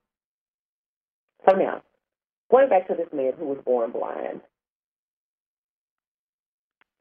So 1.49 1.57
now, 1.57 1.83
going 2.51 2.69
back 2.69 2.89
to 2.89 2.95
this 2.95 3.09
man 3.13 3.33
who 3.39 3.47
was 3.47 3.59
born 3.65 3.91
blind, 3.91 4.43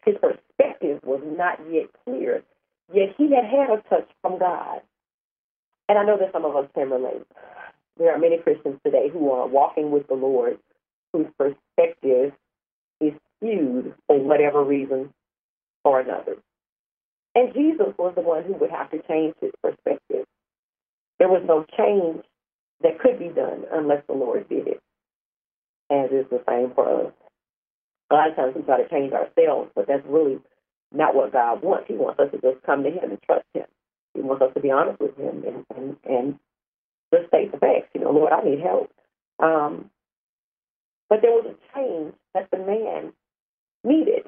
his 0.05 0.15
perspective 0.15 1.01
was 1.03 1.21
not 1.25 1.59
yet 1.71 1.89
clear, 2.05 2.43
yet 2.93 3.15
he 3.17 3.33
had 3.33 3.45
had 3.45 3.69
a 3.69 3.81
touch 3.89 4.09
from 4.21 4.39
God. 4.39 4.81
And 5.89 5.97
I 5.97 6.03
know 6.03 6.17
that 6.17 6.31
some 6.31 6.45
of 6.45 6.55
us 6.55 6.69
can 6.73 6.89
relate. 6.89 7.25
There 7.97 8.13
are 8.13 8.17
many 8.17 8.37
Christians 8.37 8.79
today 8.85 9.09
who 9.11 9.31
are 9.31 9.47
walking 9.47 9.91
with 9.91 10.07
the 10.07 10.15
Lord 10.15 10.57
whose 11.11 11.27
perspective 11.37 12.31
is 12.99 13.13
skewed 13.43 13.93
for 14.07 14.19
whatever 14.19 14.63
reason 14.63 15.13
or 15.83 15.99
another. 15.99 16.37
And 17.35 17.53
Jesus 17.53 17.93
was 17.97 18.13
the 18.15 18.21
one 18.21 18.43
who 18.43 18.53
would 18.53 18.69
have 18.69 18.91
to 18.91 19.01
change 19.07 19.35
his 19.41 19.51
perspective. 19.61 20.25
There 21.19 21.29
was 21.29 21.43
no 21.45 21.65
change 21.77 22.23
that 22.81 22.99
could 22.99 23.19
be 23.19 23.29
done 23.29 23.65
unless 23.71 24.03
the 24.07 24.13
Lord 24.13 24.47
did 24.49 24.67
it, 24.67 24.81
as 25.91 26.11
is 26.11 26.29
the 26.29 26.43
same 26.47 26.73
for 26.75 27.07
us. 27.07 27.13
A 28.11 28.15
lot 28.15 28.29
of 28.29 28.35
times 28.35 28.55
we 28.55 28.61
try 28.61 28.81
to 28.81 28.89
change 28.89 29.13
ourselves, 29.13 29.71
but 29.75 29.87
that's 29.87 30.05
really 30.05 30.39
not 30.91 31.15
what 31.15 31.33
God 31.33 31.63
wants. 31.63 31.85
He 31.87 31.95
wants 31.95 32.19
us 32.19 32.29
to 32.31 32.41
just 32.41 32.63
come 32.65 32.83
to 32.83 32.89
Him 32.89 33.11
and 33.11 33.21
trust 33.23 33.45
Him. 33.53 33.65
He 34.13 34.21
wants 34.21 34.43
us 34.43 34.53
to 34.53 34.59
be 34.59 34.69
honest 34.69 34.99
with 34.99 35.17
Him 35.17 35.43
and, 35.47 35.65
and, 35.75 35.97
and 36.05 36.39
just 37.13 37.29
state 37.29 37.51
the 37.51 37.57
facts. 37.57 37.89
You 37.95 38.01
know, 38.01 38.11
Lord, 38.11 38.31
I 38.31 38.43
need 38.43 38.59
help. 38.59 38.91
Um, 39.39 39.89
but 41.09 41.21
there 41.21 41.31
was 41.31 41.45
a 41.45 41.75
change 41.75 42.13
that 42.35 42.49
the 42.51 42.57
man 42.57 43.13
needed. 43.83 44.25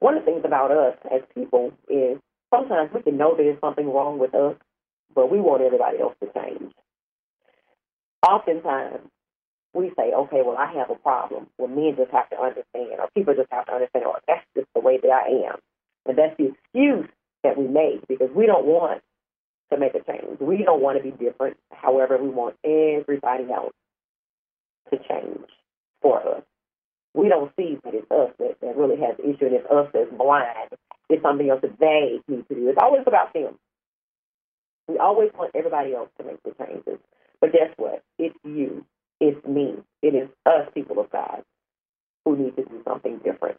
One 0.00 0.16
of 0.16 0.24
the 0.24 0.30
things 0.30 0.42
about 0.44 0.70
us 0.70 0.96
as 1.12 1.22
people 1.34 1.72
is 1.88 2.18
sometimes 2.54 2.90
we 2.94 3.02
can 3.02 3.16
know 3.16 3.34
there's 3.36 3.60
something 3.60 3.90
wrong 3.92 4.18
with 4.18 4.34
us, 4.34 4.56
but 5.14 5.30
we 5.30 5.40
want 5.40 5.62
everybody 5.62 5.98
else 6.00 6.14
to 6.20 6.28
change. 6.34 6.72
Oftentimes, 8.28 9.00
we 9.74 9.90
say, 9.96 10.12
okay, 10.14 10.40
well, 10.44 10.56
I 10.56 10.72
have 10.74 10.90
a 10.90 10.94
problem. 10.94 11.48
Well, 11.58 11.68
men 11.68 11.94
just 11.96 12.12
have 12.12 12.30
to 12.30 12.36
understand, 12.40 13.00
or 13.00 13.08
people 13.14 13.34
just 13.34 13.50
have 13.50 13.66
to 13.66 13.72
understand, 13.72 14.04
or 14.06 14.20
that's 14.26 14.46
just 14.56 14.68
the 14.74 14.80
way 14.80 14.98
that 15.02 15.10
I 15.10 15.50
am. 15.50 15.58
And 16.06 16.16
that's 16.16 16.36
the 16.38 16.52
excuse 16.52 17.08
that 17.42 17.58
we 17.58 17.66
make 17.66 18.06
because 18.08 18.30
we 18.34 18.46
don't 18.46 18.66
want 18.66 19.02
to 19.72 19.78
make 19.78 19.94
a 19.94 20.00
change. 20.00 20.38
We 20.40 20.62
don't 20.64 20.80
want 20.80 20.98
to 20.98 21.04
be 21.04 21.10
different. 21.10 21.56
However, 21.72 22.18
we 22.22 22.28
want 22.28 22.56
everybody 22.64 23.50
else 23.52 23.74
to 24.90 24.98
change 24.98 25.48
for 26.00 26.36
us. 26.36 26.42
We 27.14 27.28
don't 27.28 27.52
see 27.56 27.78
that 27.84 27.94
it's 27.94 28.10
us 28.10 28.30
that, 28.38 28.56
that 28.62 28.76
really 28.76 28.96
has 29.00 29.16
the 29.18 29.24
issue 29.30 29.46
and 29.46 29.54
it's 29.56 29.70
us 29.70 29.88
that's 29.94 30.12
blind. 30.16 30.70
It's 31.10 31.22
something 31.22 31.50
else 31.50 31.62
that 31.62 31.78
they 31.80 32.20
need 32.28 32.48
to 32.48 32.54
do. 32.56 32.68
It's 32.70 32.78
always 32.80 33.04
about 33.06 33.34
them. 33.34 33.58
We 34.88 34.98
always 34.98 35.30
want 35.38 35.52
everybody 35.56 35.94
else 35.94 36.10
to 36.18 36.24
make 36.26 36.42
the 36.44 36.52
changes. 36.64 36.98
But 37.40 37.52
guess 37.52 37.70
what? 37.76 38.02
It's 38.18 38.36
you. 38.44 38.86
It's 39.20 39.44
me. 39.46 39.76
It 40.02 40.14
is 40.14 40.28
us, 40.46 40.68
people 40.74 41.00
of 41.00 41.10
God, 41.10 41.44
who 42.24 42.36
need 42.36 42.56
to 42.56 42.64
do 42.64 42.82
something 42.86 43.18
different. 43.24 43.58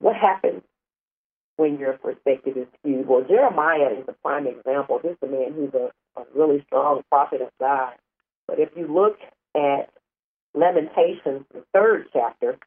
What 0.00 0.16
happens 0.16 0.62
when 1.56 1.78
your 1.78 1.94
perspective 1.94 2.56
is 2.56 2.66
skewed? 2.80 3.08
Well, 3.08 3.24
Jeremiah 3.28 3.92
is 3.98 4.04
a 4.08 4.14
prime 4.22 4.46
example. 4.46 5.00
This 5.02 5.12
is 5.12 5.18
a 5.22 5.26
man 5.26 5.52
who's 5.54 5.74
a, 5.74 5.92
a 6.20 6.24
really 6.34 6.64
strong 6.66 7.02
prophet 7.10 7.42
of 7.42 7.50
God. 7.60 7.94
But 8.48 8.60
if 8.60 8.70
you 8.76 8.86
look 8.92 9.18
at 9.56 9.90
Lamentations, 10.54 11.44
the 11.52 11.64
third 11.72 12.06
chapter, 12.12 12.58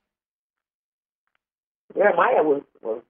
Jeremiah 1.95 2.43
was, 2.43 2.63
was 2.81 3.01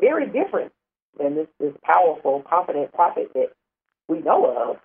very 0.00 0.26
different 0.26 0.72
than 1.18 1.34
this, 1.34 1.48
this 1.60 1.74
powerful, 1.82 2.42
confident 2.48 2.92
prophet 2.92 3.30
that 3.34 3.52
we 4.08 4.20
know 4.20 4.46
of. 4.70 4.76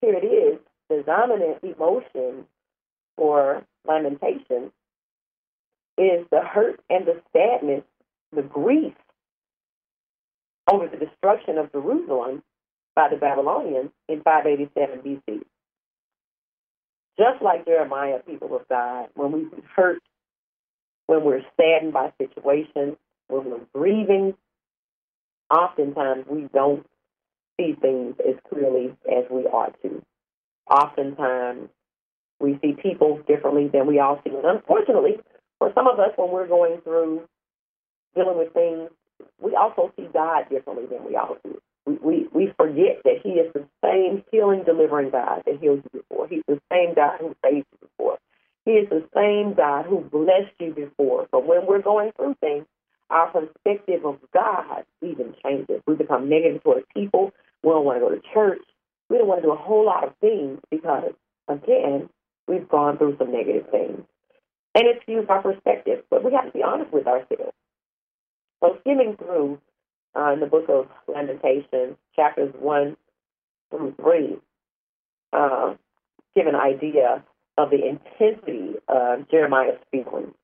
Here 0.00 0.14
it 0.14 0.26
is, 0.26 0.58
the 0.88 1.02
dominant 1.06 1.58
emotion 1.62 2.46
for 3.16 3.64
lamentation 3.86 4.72
is 5.98 6.26
the 6.30 6.40
hurt 6.40 6.80
and 6.90 7.06
the 7.06 7.20
sadness, 7.32 7.84
the 8.34 8.42
grief 8.42 8.94
over 10.70 10.88
the 10.88 10.96
destruction 10.96 11.58
of 11.58 11.72
Jerusalem 11.72 12.42
by 12.94 13.08
the 13.08 13.16
Babylonians 13.16 13.90
in 14.08 14.22
587 14.22 15.00
BC. 15.00 15.42
Just 17.18 17.42
like 17.42 17.66
Jeremiah, 17.66 18.20
people 18.26 18.56
of 18.56 18.68
God, 18.68 19.08
when 19.14 19.32
we 19.32 19.46
hurt, 19.76 20.02
when 21.06 21.24
we're 21.24 21.42
saddened 21.56 21.92
by 21.92 22.12
situations, 22.18 22.96
when 23.28 23.44
we're 23.50 23.66
grieving, 23.74 24.34
oftentimes 25.50 26.24
we 26.28 26.48
don't 26.54 26.86
see 27.58 27.74
things 27.80 28.16
as 28.26 28.36
clearly 28.48 28.94
as 29.10 29.24
we 29.30 29.42
ought 29.42 29.74
to. 29.82 30.02
Oftentimes 30.70 31.68
we 32.40 32.58
see 32.62 32.72
people 32.72 33.20
differently 33.26 33.68
than 33.68 33.86
we 33.86 33.98
all 33.98 34.20
see. 34.24 34.30
And 34.30 34.44
unfortunately, 34.44 35.18
for 35.58 35.70
some 35.74 35.86
of 35.86 35.98
us, 35.98 36.10
when 36.16 36.30
we're 36.30 36.48
going 36.48 36.80
through 36.82 37.22
dealing 38.14 38.38
with 38.38 38.52
things, 38.52 38.90
we 39.40 39.54
also 39.54 39.92
see 39.96 40.08
God 40.12 40.48
differently 40.50 40.86
than 40.86 41.04
we 41.06 41.16
all 41.16 41.36
do. 41.44 41.60
We, 41.86 41.94
we, 41.94 42.28
we 42.32 42.52
forget 42.56 43.02
that 43.04 43.20
He 43.22 43.30
is 43.30 43.52
the 43.52 43.66
same 43.84 44.24
healing, 44.30 44.62
delivering 44.64 45.10
God 45.10 45.42
that 45.46 45.60
healed 45.60 45.82
you 45.92 46.00
before. 46.00 46.28
He's 46.28 46.44
the 46.46 46.60
same 46.70 46.94
God 46.94 47.18
who 47.20 47.34
saved 47.44 47.66
you 47.72 47.88
before. 47.88 48.18
He 48.64 48.72
is 48.72 48.88
the 48.88 49.04
same 49.14 49.54
God 49.54 49.86
who 49.86 50.00
blessed 50.00 50.54
you 50.60 50.72
before. 50.72 51.26
But 51.32 51.46
when 51.46 51.66
we're 51.66 51.82
going 51.82 52.12
through 52.12 52.36
things, 52.40 52.64
our 53.10 53.28
perspective 53.28 54.04
of 54.04 54.18
God 54.32 54.84
even 55.02 55.34
changes. 55.44 55.82
We 55.86 55.94
become 55.96 56.28
negative 56.28 56.62
towards 56.62 56.86
people. 56.94 57.32
We 57.62 57.70
don't 57.70 57.84
want 57.84 58.00
to 58.00 58.08
go 58.08 58.14
to 58.14 58.22
church. 58.32 58.62
We 59.10 59.18
don't 59.18 59.26
want 59.26 59.42
to 59.42 59.48
do 59.48 59.52
a 59.52 59.56
whole 59.56 59.84
lot 59.84 60.04
of 60.04 60.14
things 60.20 60.60
because, 60.70 61.12
again, 61.48 62.08
we've 62.48 62.68
gone 62.68 62.96
through 62.96 63.16
some 63.18 63.32
negative 63.32 63.68
things. 63.70 64.00
And 64.74 64.84
it's 64.86 65.06
used 65.06 65.28
our 65.28 65.42
perspective, 65.42 66.04
but 66.08 66.24
we 66.24 66.32
have 66.32 66.46
to 66.46 66.52
be 66.52 66.62
honest 66.62 66.92
with 66.92 67.06
ourselves. 67.06 67.52
So 68.60 68.78
skimming 68.80 69.16
through 69.18 69.60
uh, 70.16 70.32
in 70.32 70.40
the 70.40 70.46
book 70.46 70.66
of 70.68 70.88
Lamentations, 71.08 71.96
chapters 72.14 72.52
1 72.58 72.96
through 73.70 73.94
3, 74.00 74.36
uh, 75.32 75.74
give 76.34 76.46
an 76.46 76.54
idea 76.54 77.24
of 77.58 77.70
the 77.70 77.86
intensity 77.86 78.74
of 78.88 79.28
Jeremiah's 79.30 79.78
feelings. 79.90 80.34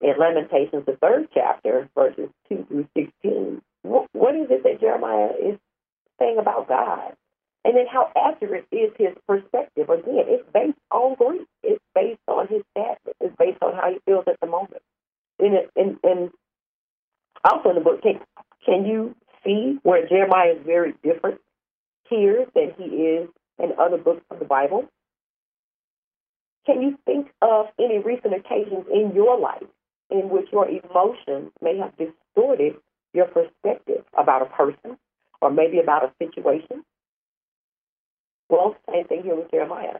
In 0.00 0.14
Lamentations, 0.18 0.84
the 0.86 0.96
third 1.00 1.28
chapter, 1.32 1.88
verses 1.94 2.28
2 2.48 2.66
through 2.68 2.88
16, 2.96 3.62
what, 3.82 4.34
is 4.34 4.48
it 4.50 4.62
that 4.64 4.80
Jeremiah 4.80 5.30
is 5.40 5.58
saying 6.18 6.38
about 6.38 6.68
God? 6.68 7.14
And 7.64 7.76
then 7.76 7.86
how 7.86 8.10
accurate 8.16 8.66
is 8.72 8.90
his 8.98 9.14
perspective? 9.28 9.88
Again, 9.88 10.24
it's 10.26 10.48
based 10.52 10.78
on 10.90 11.14
grief. 11.14 11.46
It's 11.62 11.82
based 11.94 12.20
on 12.26 12.48
his 12.48 12.62
sadness. 12.76 13.14
It's 13.20 13.36
based 13.38 13.62
on 13.62 13.74
how 13.74 13.90
he 13.90 13.98
feels 14.04 14.24
at 14.26 14.40
the 14.40 14.48
moment. 14.48 14.82
And, 15.38 15.54
it, 15.54 15.70
and, 15.76 15.98
and 16.02 16.30
also 17.44 17.70
in 17.70 17.74
the 17.76 17.80
book, 17.80 18.02
can, 18.02 18.20
can 18.64 18.84
you 18.84 19.14
see 19.44 19.78
where 19.82 20.06
Jeremiah 20.08 20.52
is 20.52 20.64
very 20.64 20.94
different 21.02 21.40
here 22.08 22.46
than 22.54 22.72
he 22.76 22.84
is 22.84 23.28
in 23.58 23.72
other 23.78 23.98
books 23.98 24.22
of 24.30 24.38
the 24.38 24.44
Bible? 24.44 24.88
Can 26.66 26.80
you 26.80 26.98
think 27.04 27.28
of 27.40 27.66
any 27.78 27.98
recent 27.98 28.34
occasions 28.34 28.86
in 28.92 29.12
your 29.14 29.38
life 29.38 29.66
in 30.10 30.28
which 30.28 30.48
your 30.52 30.68
emotions 30.68 31.50
may 31.60 31.76
have 31.78 31.92
distorted 31.96 32.76
your 33.12 33.26
perspective 33.26 34.04
about 34.16 34.42
a 34.42 34.46
person 34.46 34.96
or 35.40 35.50
maybe 35.50 35.80
about 35.80 36.04
a 36.04 36.12
situation? 36.24 36.84
Well, 38.48 38.76
same 38.92 39.06
thing 39.06 39.22
here 39.24 39.34
with 39.34 39.50
Jeremiah. 39.50 39.98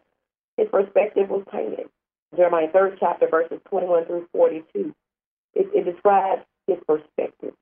His 0.57 0.69
perspective 0.71 1.29
was 1.31 1.45
tainted. 1.51 1.89
Jeremiah 2.37 2.69
3rd 2.69 2.97
chapter, 3.01 3.29
verses 3.29 3.59
21 3.69 4.07
through 4.07 4.29
42. 4.33 4.95
It, 5.55 5.67
it 5.75 5.85
describes 5.91 6.43
his 6.67 6.79
perspective. 6.87 7.55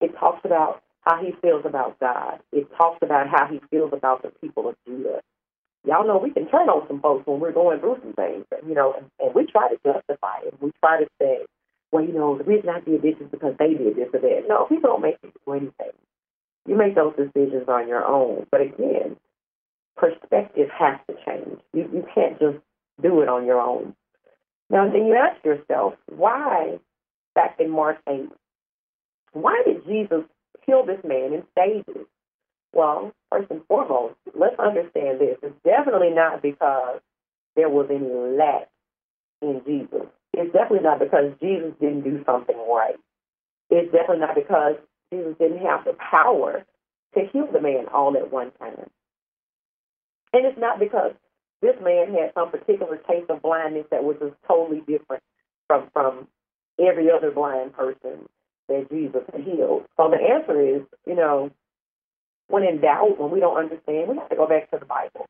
It 0.00 0.16
talks 0.18 0.40
about 0.44 0.82
how 1.02 1.22
he 1.22 1.32
feels 1.42 1.64
about 1.64 1.98
God. 2.00 2.40
It 2.52 2.68
talks 2.76 2.98
about 3.02 3.28
how 3.28 3.46
he 3.46 3.60
feels 3.70 3.92
about 3.92 4.22
the 4.22 4.30
people 4.40 4.68
of 4.68 4.76
Judah. 4.86 5.20
Y'all 5.86 6.06
know 6.06 6.18
we 6.18 6.30
can 6.30 6.48
turn 6.48 6.68
on 6.68 6.86
some 6.88 7.00
folks 7.00 7.26
when 7.26 7.40
we're 7.40 7.52
going 7.52 7.78
through 7.80 7.98
some 8.02 8.14
things, 8.14 8.44
you 8.66 8.74
know, 8.74 8.94
and, 8.96 9.06
and 9.20 9.34
we 9.34 9.44
try 9.46 9.68
to 9.68 9.76
justify 9.84 10.38
it. 10.44 10.54
We 10.60 10.72
try 10.80 11.00
to 11.00 11.06
say, 11.20 11.44
well, 11.92 12.04
you 12.04 12.12
know, 12.12 12.38
the 12.38 12.44
reason 12.44 12.70
I 12.70 12.80
did 12.80 13.02
this 13.02 13.14
is 13.20 13.30
because 13.30 13.54
they 13.58 13.74
did 13.74 13.96
this 13.96 14.08
or 14.14 14.20
that. 14.20 14.44
No, 14.48 14.64
people 14.64 14.90
don't 14.90 15.02
make 15.02 15.16
you 15.22 15.30
do 15.46 15.52
anything. 15.52 15.92
You 16.66 16.76
make 16.76 16.94
those 16.94 17.14
decisions 17.16 17.68
on 17.68 17.86
your 17.86 18.04
own. 18.04 18.46
But 18.50 18.62
again, 18.62 19.16
perspective 19.96 20.70
has 20.76 20.98
to 21.08 21.16
change. 21.26 21.60
You, 21.74 21.88
you 21.92 22.06
can't 22.14 22.38
just 22.40 22.58
do 23.02 23.20
it 23.20 23.28
on 23.28 23.44
your 23.44 23.60
own. 23.60 23.94
Now, 24.70 24.90
then 24.90 25.06
you 25.06 25.14
ask 25.14 25.44
yourself, 25.44 25.94
why, 26.08 26.78
back 27.34 27.56
in 27.58 27.70
Mark 27.70 27.98
8, 28.08 28.28
why 29.32 29.62
did 29.66 29.84
Jesus 29.86 30.24
heal 30.66 30.84
this 30.86 31.00
man 31.04 31.32
in 31.32 31.42
stages? 31.52 32.06
Well, 32.72 33.12
first 33.30 33.50
and 33.50 33.64
foremost, 33.66 34.14
let's 34.34 34.58
understand 34.58 35.20
this. 35.20 35.38
It's 35.42 35.54
definitely 35.64 36.10
not 36.10 36.42
because 36.42 37.00
there 37.56 37.68
was 37.68 37.86
any 37.90 38.08
lack 38.36 38.68
in 39.42 39.62
Jesus. 39.64 40.06
It's 40.32 40.52
definitely 40.52 40.84
not 40.84 40.98
because 40.98 41.32
Jesus 41.40 41.72
didn't 41.80 42.02
do 42.02 42.22
something 42.26 42.56
right. 42.68 42.96
It's 43.70 43.92
definitely 43.92 44.26
not 44.26 44.34
because 44.34 44.76
Jesus 45.12 45.34
didn't 45.38 45.64
have 45.64 45.84
the 45.84 45.94
power 45.94 46.64
to 47.14 47.20
heal 47.32 47.46
the 47.52 47.60
man 47.60 47.86
all 47.92 48.16
at 48.16 48.32
one 48.32 48.50
time. 48.58 48.90
And 50.32 50.44
it's 50.44 50.58
not 50.58 50.80
because 50.80 51.12
this 51.62 51.76
man 51.82 52.12
had 52.12 52.32
some 52.34 52.50
particular 52.50 52.96
case 52.96 53.24
of 53.28 53.42
blindness 53.42 53.86
that 53.90 54.02
was 54.02 54.16
just 54.20 54.34
totally 54.46 54.80
different 54.80 55.22
from 55.68 55.88
from 55.92 56.26
every 56.78 57.10
other 57.10 57.30
blind 57.30 57.72
person 57.72 58.28
that 58.68 58.88
Jesus 58.90 59.22
healed. 59.44 59.84
So 59.96 60.10
the 60.10 60.22
answer 60.22 60.60
is, 60.60 60.82
you 61.06 61.14
know, 61.14 61.50
when 62.48 62.64
in 62.64 62.80
doubt, 62.80 63.18
when 63.18 63.30
we 63.30 63.40
don't 63.40 63.56
understand, 63.56 64.08
we 64.08 64.16
have 64.16 64.28
to 64.28 64.36
go 64.36 64.46
back 64.46 64.70
to 64.70 64.78
the 64.78 64.84
Bible. 64.84 65.26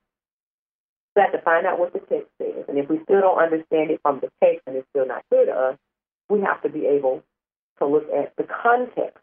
We 1.15 1.23
have 1.23 1.33
to 1.33 1.43
find 1.43 1.67
out 1.67 1.79
what 1.79 1.93
the 1.93 2.01
text 2.01 2.31
says. 2.39 2.65
And 2.69 2.79
if 2.79 2.89
we 2.89 3.01
still 3.05 3.21
don't 3.21 3.39
understand 3.39 3.91
it 3.91 4.01
from 4.03 4.21
the 4.21 4.31
text 4.43 4.63
and 4.67 4.77
it's 4.77 4.89
still 4.91 5.07
not 5.07 5.25
clear 5.29 5.47
to 5.47 5.53
us, 5.53 5.79
we 6.29 6.41
have 6.41 6.63
to 6.63 6.69
be 6.69 6.87
able 6.87 7.23
to 7.79 7.87
look 7.87 8.07
at 8.11 8.35
the 8.37 8.45
context 8.45 9.19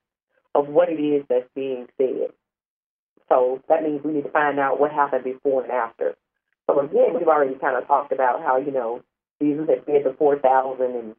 of 0.55 0.67
what 0.67 0.89
it 0.89 1.01
is 1.01 1.25
that's 1.29 1.49
being 1.55 1.87
said. 1.97 2.31
So 3.29 3.61
that 3.67 3.83
means 3.83 4.03
we 4.03 4.13
need 4.13 4.23
to 4.23 4.31
find 4.31 4.59
out 4.59 4.79
what 4.79 4.91
happened 4.91 5.23
before 5.23 5.63
and 5.63 5.71
after. 5.71 6.15
So 6.69 6.79
again, 6.79 7.13
we've 7.17 7.27
already 7.27 7.55
kind 7.55 7.77
of 7.77 7.87
talked 7.87 8.11
about 8.11 8.41
how, 8.41 8.57
you 8.57 8.71
know, 8.71 9.01
Jesus 9.41 9.67
had 9.67 9.85
fed 9.85 10.03
the 10.03 10.13
4,000 10.17 10.81
and 10.81 11.15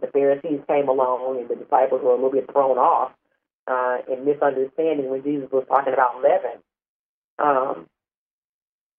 the 0.00 0.06
Pharisees 0.08 0.60
came 0.68 0.88
along 0.88 1.38
and 1.40 1.48
the 1.48 1.56
disciples 1.56 2.02
were 2.02 2.10
a 2.10 2.14
little 2.14 2.30
bit 2.30 2.50
thrown 2.52 2.78
off 2.78 3.12
uh, 3.66 3.98
in 4.10 4.24
misunderstanding 4.24 5.10
when 5.10 5.22
Jesus 5.22 5.50
was 5.50 5.64
talking 5.68 5.92
about 5.92 6.22
leaven. 6.22 6.60
Um, 7.38 7.86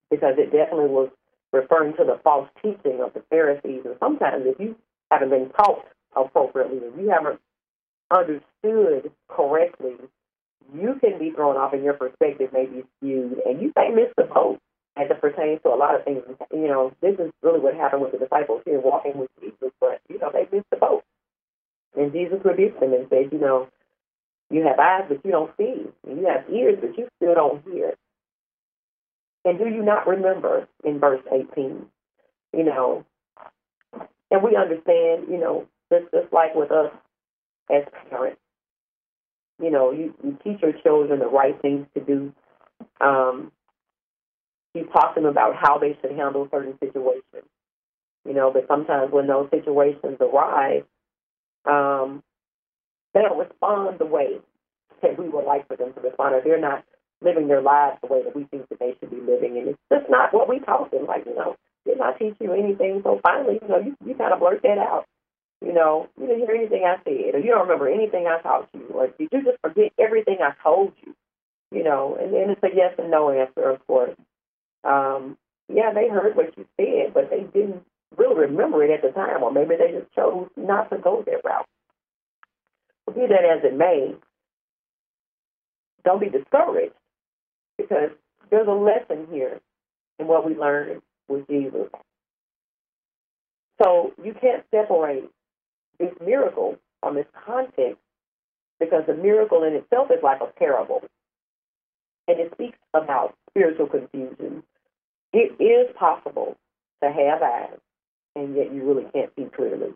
because 0.10 0.36
it 0.38 0.52
definitely 0.52 0.90
was 0.90 1.10
referring 1.52 1.94
to 1.94 2.04
the 2.04 2.20
false 2.24 2.50
teaching 2.62 3.02
of 3.02 3.14
the 3.14 3.24
Pharisees. 3.30 3.82
And 3.86 3.96
sometimes 4.00 4.44
if 4.46 4.60
you 4.60 4.76
haven't 5.12 5.30
been 5.30 5.50
taught 5.50 5.86
appropriately, 6.16 6.78
if 6.78 6.94
you 7.00 7.10
haven't 7.10 7.40
understood 8.12 9.12
correctly, 9.28 9.96
you 10.74 11.00
can 11.00 11.20
be 11.20 11.32
thrown 11.32 11.58
off 11.58 11.74
and 11.74 11.84
your 11.84 11.94
perspective 11.94 12.52
may 12.54 12.66
be 12.66 12.84
skewed 12.98 13.40
and 13.46 13.62
you 13.62 13.72
may 13.76 13.90
miss 13.90 14.12
the 14.18 14.24
boat 14.24 14.60
as 14.98 15.10
it 15.10 15.22
pertains 15.22 15.62
to 15.64 15.70
a 15.70 15.76
lot 15.76 15.96
of 15.96 16.04
things. 16.06 16.24
You 16.54 16.68
know, 16.68 16.94
this 17.02 17.16
is 17.20 17.32
really 17.42 17.60
what 17.60 17.76
happened 17.76 18.02
with 18.02 18.12
the 18.12 18.18
disciples 18.18 18.62
here 18.66 18.80
walking 18.80 19.18
with 19.18 19.30
Jesus, 19.42 19.72
but, 19.80 20.00
you 20.10 20.20
know, 20.20 20.32
they 20.32 20.48
missed 20.52 20.70
the 20.72 20.78
boat. 20.78 21.04
And 21.98 22.12
Jesus 22.12 22.40
rebuked 22.44 22.80
them 22.80 22.94
and 22.94 23.08
said, 23.10 23.30
you 23.32 23.40
know, 23.40 23.68
you 24.50 24.64
have 24.64 24.80
eyes, 24.80 25.06
but 25.08 25.24
you 25.26 25.32
don't 25.32 25.52
see. 25.58 25.86
You 26.08 26.28
have 26.28 26.50
ears, 26.54 26.78
but 26.80 26.98
you 26.98 27.08
still 27.18 27.36
don't 27.36 27.64
hear. 27.66 27.94
And 29.44 29.60
do 29.60 29.66
you 29.66 29.84
not 29.84 30.08
remember 30.08 30.68
in 30.84 31.00
verse 31.00 31.22
18? 31.32 31.86
You 32.54 32.64
know, 32.64 33.06
and 34.32 34.44
we 34.44 34.56
understand, 34.56 35.28
you 35.30 35.38
know, 35.38 35.68
just, 35.92 36.12
just 36.12 36.34
like 36.34 36.56
with 36.56 36.72
us 36.72 36.92
as 37.70 37.84
parents, 38.10 38.40
you 39.62 39.72
know, 39.72 39.92
you, 39.92 40.14
you 40.24 40.38
teach 40.44 40.62
your 40.62 40.74
children 40.74 41.20
the 41.20 41.28
right 41.28 41.60
things 41.62 41.86
to 41.94 42.02
do. 42.02 42.34
Um, 43.00 43.52
talked 44.84 45.16
to 45.16 45.22
them 45.22 45.30
about 45.30 45.56
how 45.56 45.78
they 45.78 45.98
should 46.02 46.12
handle 46.12 46.48
certain 46.52 46.78
situations. 46.80 47.48
You 48.26 48.34
know, 48.34 48.52
but 48.52 48.68
sometimes 48.68 49.12
when 49.12 49.28
those 49.28 49.50
situations 49.52 50.18
arise, 50.20 50.84
um, 51.66 52.24
they 53.14 53.22
don't 53.22 53.40
respond 53.40 54.00
the 54.00 54.06
way 54.06 54.40
that 55.02 55.18
we 55.18 55.30
would 55.30 55.46
like 55.46 55.68
for 55.68 55.78
them 55.78 55.94
to 55.94 56.02
respond, 56.02 56.36
or 56.36 56.42
they're 56.44 56.60
not 56.60 56.84
living 57.22 57.48
their 57.48 57.62
lives 57.62 57.98
the 58.02 58.08
way 58.08 58.24
that 58.24 58.36
we 58.36 58.44
think 58.46 58.68
that 58.70 58.80
they 58.80 58.96
should 59.00 59.12
be 59.12 59.22
living. 59.22 59.58
And 59.58 59.70
it's 59.70 59.80
just 59.92 60.10
not 60.10 60.34
what 60.34 60.50
we 60.50 60.60
taught 60.60 60.92
them. 60.92 61.06
Like, 61.06 61.26
you 61.26 61.36
know, 61.36 61.56
did 61.86 61.98
not 61.98 62.18
teach 62.20 62.36
you 62.40 62.54
anything. 62.54 63.02
So 63.04 63.20
finally, 63.24 63.60
you 63.62 63.68
know, 63.68 63.80
you, 63.80 63.96
you 64.06 64.16
kind 64.16 64.34
of 64.34 64.40
blurt 64.40 64.62
that 64.64 64.78
out. 64.78 65.06
You 65.64 65.74
know, 65.74 66.08
you 66.20 66.28
didn't 66.28 66.46
hear 66.46 66.56
anything 66.56 66.84
I 66.84 66.98
said, 67.04 67.36
or 67.36 67.40
you 67.40 67.50
don't 67.50 67.68
remember 67.68 67.88
anything 67.88 68.28
I 68.28 68.42
taught 68.42 68.70
you, 68.74 68.86
or 68.94 69.08
did 69.08 69.30
you 69.32 69.44
just 69.44 69.58
forget 69.62 69.94
everything 69.98 70.38
I 70.42 70.52
told 70.62 70.94
you? 71.04 71.16
You 71.72 71.84
know, 71.84 72.18
and 72.20 72.34
then 72.34 72.50
it's 72.52 72.64
a 72.64 72.76
yes 72.76 72.94
and 72.98 73.10
no 73.10 73.32
answer, 73.32 73.70
of 73.70 73.86
course. 73.88 74.16
Um, 74.86 75.38
yeah, 75.74 75.94
they 75.94 76.10
heard 76.10 76.36
what 76.36 76.58
you 76.58 76.66
said, 76.78 77.14
but 77.14 77.30
they 77.32 77.42
didn't 77.42 77.84
really 78.18 78.42
remember 78.42 78.84
it 78.84 78.92
at 78.92 79.02
the 79.02 79.10
time, 79.10 79.44
or 79.44 79.52
maybe 79.52 79.76
they 79.78 79.92
just 80.00 80.14
chose 80.16 80.50
not 80.58 80.90
to 80.92 80.98
go 80.98 81.24
that 81.26 81.44
route. 81.44 81.68
Be 83.14 83.22
that 83.28 83.46
as 83.46 83.64
it 83.64 83.76
may, 83.78 84.14
don't 86.04 86.20
be 86.22 86.30
discouraged 86.30 86.94
because 87.78 88.12
there's 88.52 88.68
a 88.68 88.72
lesson 88.72 89.28
here 89.32 89.60
in 90.20 90.28
what 90.28 90.46
we 90.46 90.56
learned 90.56 91.02
with 91.30 91.48
Jesus. 91.48 91.88
So 93.82 94.14
you 94.24 94.34
can't 94.34 94.64
separate 94.72 95.30
this 96.00 96.14
miracle 96.26 96.78
from 97.02 97.18
its 97.18 97.30
context 97.46 98.00
because 98.80 99.04
the 99.08 99.16
miracle 99.16 99.64
in 99.64 99.74
itself 99.74 100.10
is 100.12 100.24
like 100.24 100.42
a 100.42 100.48
parable. 100.60 101.04
And 102.28 102.40
it 102.40 102.52
speaks 102.54 102.78
about 102.94 103.36
spiritual 103.52 103.88
confusion. 103.88 104.64
It 105.36 105.62
is 105.62 105.94
possible 106.00 106.56
to 107.04 107.12
have 107.12 107.42
eyes 107.42 107.78
and 108.36 108.56
yet 108.56 108.74
you 108.74 108.84
really 108.84 109.06
can't 109.12 109.32
see 109.36 109.46
clearly. 109.54 109.94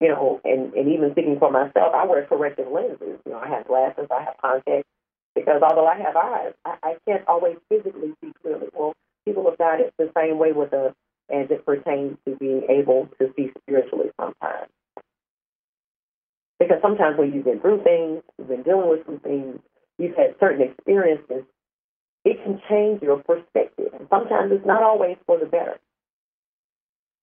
You 0.00 0.08
know, 0.08 0.40
and, 0.44 0.74
and 0.74 0.92
even 0.92 1.12
speaking 1.12 1.38
for 1.38 1.50
myself, 1.50 1.94
I 1.94 2.04
wear 2.04 2.26
corrective 2.26 2.66
lenses. 2.70 3.20
You 3.24 3.32
know, 3.32 3.38
I 3.38 3.48
have 3.48 3.66
glasses, 3.66 4.08
I 4.10 4.24
have 4.24 4.34
contacts, 4.42 4.88
because 5.34 5.62
although 5.62 5.86
I 5.86 5.96
have 5.96 6.16
eyes, 6.16 6.52
I, 6.64 6.76
I 6.82 6.96
can't 7.06 7.26
always 7.26 7.56
physically 7.70 8.12
see 8.20 8.32
clearly. 8.42 8.66
Well, 8.74 8.92
people 9.24 9.48
have 9.48 9.58
got 9.58 9.80
it 9.80 9.94
the 9.98 10.10
same 10.16 10.38
way 10.38 10.52
with 10.52 10.74
us 10.74 10.92
as 11.30 11.50
it 11.50 11.64
pertains 11.64 12.18
to 12.26 12.36
being 12.36 12.66
able 12.68 13.08
to 13.18 13.32
see 13.36 13.50
spiritually 13.62 14.10
sometimes. 14.20 14.68
Because 16.58 16.78
sometimes 16.82 17.16
when 17.16 17.32
you've 17.32 17.44
been 17.44 17.60
through 17.60 17.82
things, 17.82 18.22
you've 18.38 18.48
been 18.48 18.62
dealing 18.62 18.90
with 18.90 19.06
some 19.06 19.20
things, 19.20 19.58
you've 19.98 20.16
had 20.16 20.34
certain 20.38 20.62
experiences, 20.62 21.44
it 22.24 22.42
can 22.44 22.60
change 22.68 23.02
your 23.02 23.18
perspective. 23.18 23.92
And 23.98 24.06
sometimes 24.10 24.52
it's 24.52 24.66
not 24.66 24.82
always 24.82 25.16
for 25.26 25.38
the 25.38 25.46
better 25.46 25.78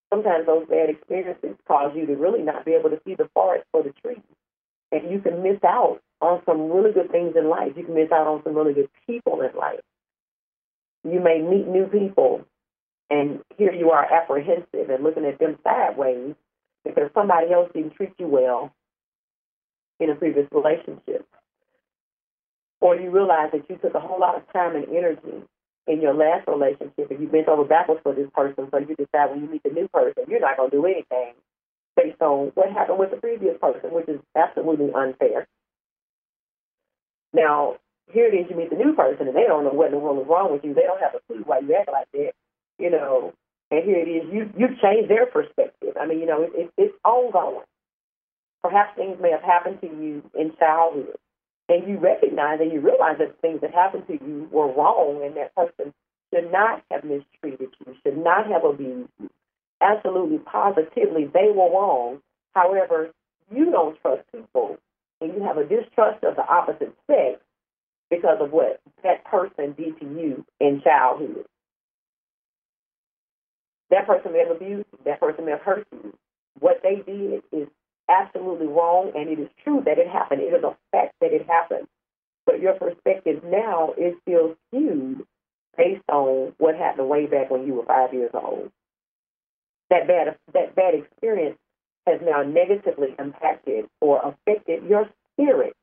sometimes 0.10 0.46
those 0.46 0.68
bad 0.68 0.90
experiences 0.90 1.56
cause 1.68 1.92
you 1.96 2.06
to 2.08 2.16
really 2.16 2.42
not 2.42 2.66
be 2.66 2.74
able 2.74 2.90
to 2.90 3.00
see 3.06 3.16
the 3.16 3.30
forest 3.34 3.66
for 3.72 3.84
the 3.84 3.94
trees. 4.04 4.20
And 4.92 5.12
you 5.12 5.20
can 5.20 5.44
miss 5.44 5.64
out 5.64 6.02
on 6.20 6.42
some 6.46 6.72
really 6.72 6.92
good 6.92 7.12
things 7.12 7.36
in 7.38 7.48
life. 7.48 7.74
You 7.76 7.84
can 7.84 7.94
miss 7.94 8.12
out 8.12 8.28
on 8.28 8.42
some 8.44 8.56
really 8.56 8.74
good 8.74 8.90
people 9.06 9.42
in 9.42 9.56
life. 9.58 9.82
You 11.04 11.20
may 11.20 11.42
meet 11.42 11.68
new 11.68 11.86
people, 11.86 12.46
and 13.10 13.40
here 13.58 13.72
you 13.72 13.92
are 13.92 14.04
apprehensive 14.04 14.90
and 14.90 15.04
looking 15.04 15.26
at 15.26 15.40
them 15.40 15.58
sideways 15.64 16.36
because 16.84 17.10
somebody 17.14 17.54
else 17.54 17.70
didn't 17.74 17.94
treat 17.94 18.14
you 18.18 18.28
well 18.28 18.74
in 20.00 20.10
a 20.10 20.16
previous 20.16 20.48
relationship. 20.52 21.26
Or 22.82 22.96
you 22.96 23.10
realize 23.10 23.52
that 23.52 23.70
you 23.70 23.78
took 23.78 23.94
a 23.94 24.00
whole 24.00 24.20
lot 24.20 24.36
of 24.36 24.44
time 24.54 24.76
and 24.76 24.88
energy 24.88 25.44
in 25.88 26.02
your 26.02 26.14
last 26.14 26.48
relationship 26.48 27.10
and 27.10 27.20
you 27.20 27.28
bent 27.28 27.48
over 27.48 27.66
backwards 27.66 28.02
for 28.04 28.14
this 28.14 28.30
person, 28.34 28.68
so 28.72 28.78
you 28.78 28.96
decide 28.96 29.32
when 29.32 29.42
you 29.42 29.50
meet 29.50 29.64
the 29.64 29.70
new 29.70 29.88
person, 29.90 30.24
you're 30.28 30.40
not 30.40 30.56
going 30.56 30.70
to 30.70 30.78
do 30.78 30.86
anything 30.86 31.34
based 31.98 32.22
on 32.22 32.52
what 32.54 32.72
happened 32.72 33.00
with 33.00 33.12
the 33.12 33.18
previous 33.18 33.58
person, 33.60 33.92
which 33.92 34.08
is 34.08 34.20
absolutely 34.36 34.94
unfair. 34.94 35.48
Now, 37.34 37.78
here 38.12 38.28
it 38.28 38.36
is, 38.36 38.50
you 38.50 38.56
meet 38.56 38.70
the 38.70 38.78
new 38.78 38.94
person, 38.94 39.28
and 39.28 39.36
they 39.36 39.46
don't 39.46 39.64
know 39.64 39.72
what 39.72 39.88
in 39.88 39.94
the 39.94 40.00
world 40.00 40.22
is 40.22 40.28
wrong 40.28 40.52
with 40.52 40.64
you. 40.64 40.74
They 40.74 40.84
don't 40.84 41.02
have 41.02 41.16
a 41.16 41.20
clue 41.28 41.44
why 41.46 41.60
you 41.60 41.76
act 41.76 41.90
like 41.92 42.08
that, 42.14 42.32
you 42.78 42.90
know. 42.90 43.34
And 43.72 43.84
here 43.84 43.98
it 43.98 44.10
is, 44.10 44.34
you 44.34 44.50
you've 44.58 44.80
changed 44.80 45.10
their 45.10 45.28
perspective. 45.28 45.94
I 46.00 46.08
mean, 46.08 46.20
you 46.20 46.26
know, 46.26 46.42
it, 46.42 46.52
it, 46.56 46.72
it's 46.78 46.96
ongoing. 47.06 47.66
Perhaps 48.64 48.96
things 48.96 49.18
may 49.22 49.32
have 49.32 49.44
happened 49.44 49.80
to 49.82 49.88
you 49.88 50.24
in 50.34 50.54
childhood 50.58 51.16
and 51.70 51.88
you 51.88 51.98
recognize 52.00 52.60
and 52.60 52.72
you 52.72 52.82
realize 52.82 53.18
that 53.20 53.40
things 53.42 53.62
that 53.62 53.74
happened 53.74 54.08
to 54.08 54.14
you 54.14 54.50
were 54.52 54.74
wrong 54.74 55.22
and 55.24 55.38
that 55.38 55.56
person 55.56 55.94
should 56.34 56.52
not 56.52 56.84
have 56.92 57.04
mistreated 57.04 57.70
you, 57.86 57.96
should 58.04 58.18
not 58.18 58.48
have 58.48 58.64
abused 58.66 59.10
you. 59.20 59.30
Absolutely, 59.82 60.40
positively, 60.40 61.30
they 61.32 61.52
were 61.54 61.72
wrong. 61.72 62.22
However, 62.54 63.12
you 63.54 63.72
don't 63.72 64.00
trust 64.02 64.24
people 64.34 64.78
and 65.22 65.34
you 65.34 65.44
have 65.44 65.58
a 65.58 65.64
distrust 65.64 66.24
of 66.24 66.36
the 66.36 66.46
opposite 66.46 66.96
sex 67.08 67.40
because 68.10 68.38
of 68.42 68.52
what 68.52 68.82
that 69.04 69.24
person 69.26 69.76
did 69.78 70.00
to 70.00 70.06
you 70.06 70.46
in 70.60 70.82
childhood. 70.84 71.46
That 73.92 74.08
person 74.08 74.34
may 74.34 74.40
have 74.40 74.56
abused 74.56 74.86
you, 74.92 75.00
that 75.06 75.20
person 75.20 75.46
may 75.46 75.52
have 75.52 75.62
hurt 75.62 75.88
you. 75.92 76.14
What 76.60 76.82
they 76.84 76.96
did 76.96 77.44
is 77.52 77.68
absolutely 78.10 78.68
wrong, 78.68 79.12
and 79.16 79.30
it 79.30 79.40
is 79.40 79.50
true 79.64 79.82
that 79.86 79.98
it 79.98 80.08
happened. 80.08 80.42
It 80.42 80.54
is 80.54 80.64
a 80.64 80.76
fact 80.92 81.16
that 81.22 81.34
it 81.34 81.48
happened. 81.48 81.88
But 82.46 82.60
your 82.60 82.74
perspective 82.74 83.44
now 83.44 83.94
is 83.98 84.16
still 84.24 84.56
skewed 84.68 85.26
based 85.78 86.04
on 86.12 86.54
what 86.58 86.76
happened 86.76 87.10
way 87.10 87.26
back 87.26 87.50
when 87.50 87.66
you 87.66 87.76
were 87.76 87.86
five 87.86 88.14
years 88.14 88.32
old. 88.34 88.72
That 89.90 90.08
bad 90.08 90.38
that 90.54 90.76
bad 90.76 90.94
experience 90.96 91.58
has 92.08 92.20
now 92.24 92.44
negatively 92.44 93.16
impacted 93.18 93.86
or 94.02 94.22
affected 94.22 94.84
your 94.90 95.10
spirit. 95.34 95.74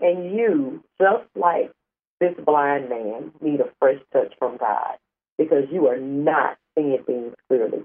And 0.00 0.36
you, 0.36 0.82
just 1.00 1.24
like 1.34 1.72
this 2.20 2.34
blind 2.44 2.88
man, 2.88 3.32
need 3.40 3.60
a 3.60 3.70
fresh 3.78 4.00
touch 4.12 4.32
from 4.38 4.56
God 4.56 4.96
because 5.38 5.64
you 5.70 5.88
are 5.88 5.98
not 5.98 6.56
seeing 6.76 7.02
things 7.04 7.34
clearly. 7.48 7.84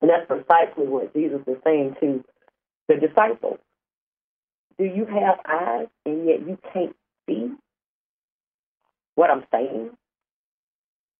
And 0.00 0.10
that's 0.10 0.26
precisely 0.26 0.86
what 0.86 1.12
Jesus 1.14 1.40
is 1.46 1.56
saying 1.64 1.96
to 2.00 2.24
the 2.90 3.06
disciples. 3.06 3.58
Do 4.76 4.84
you 4.84 5.06
have 5.06 5.38
eyes 5.46 5.86
and 6.04 6.26
yet 6.26 6.40
you 6.40 6.58
can't 6.72 6.96
see 7.26 7.52
what 9.14 9.30
I'm 9.30 9.44
saying? 9.52 9.90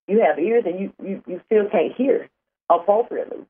You 0.09 0.25
have 0.27 0.39
ears 0.41 0.65
and 0.67 0.81
you, 0.81 0.93
you, 1.01 1.23
you 1.29 1.41
still 1.47 1.71
can't 1.71 1.95
hear 1.97 2.29
appropriately. 2.69 3.45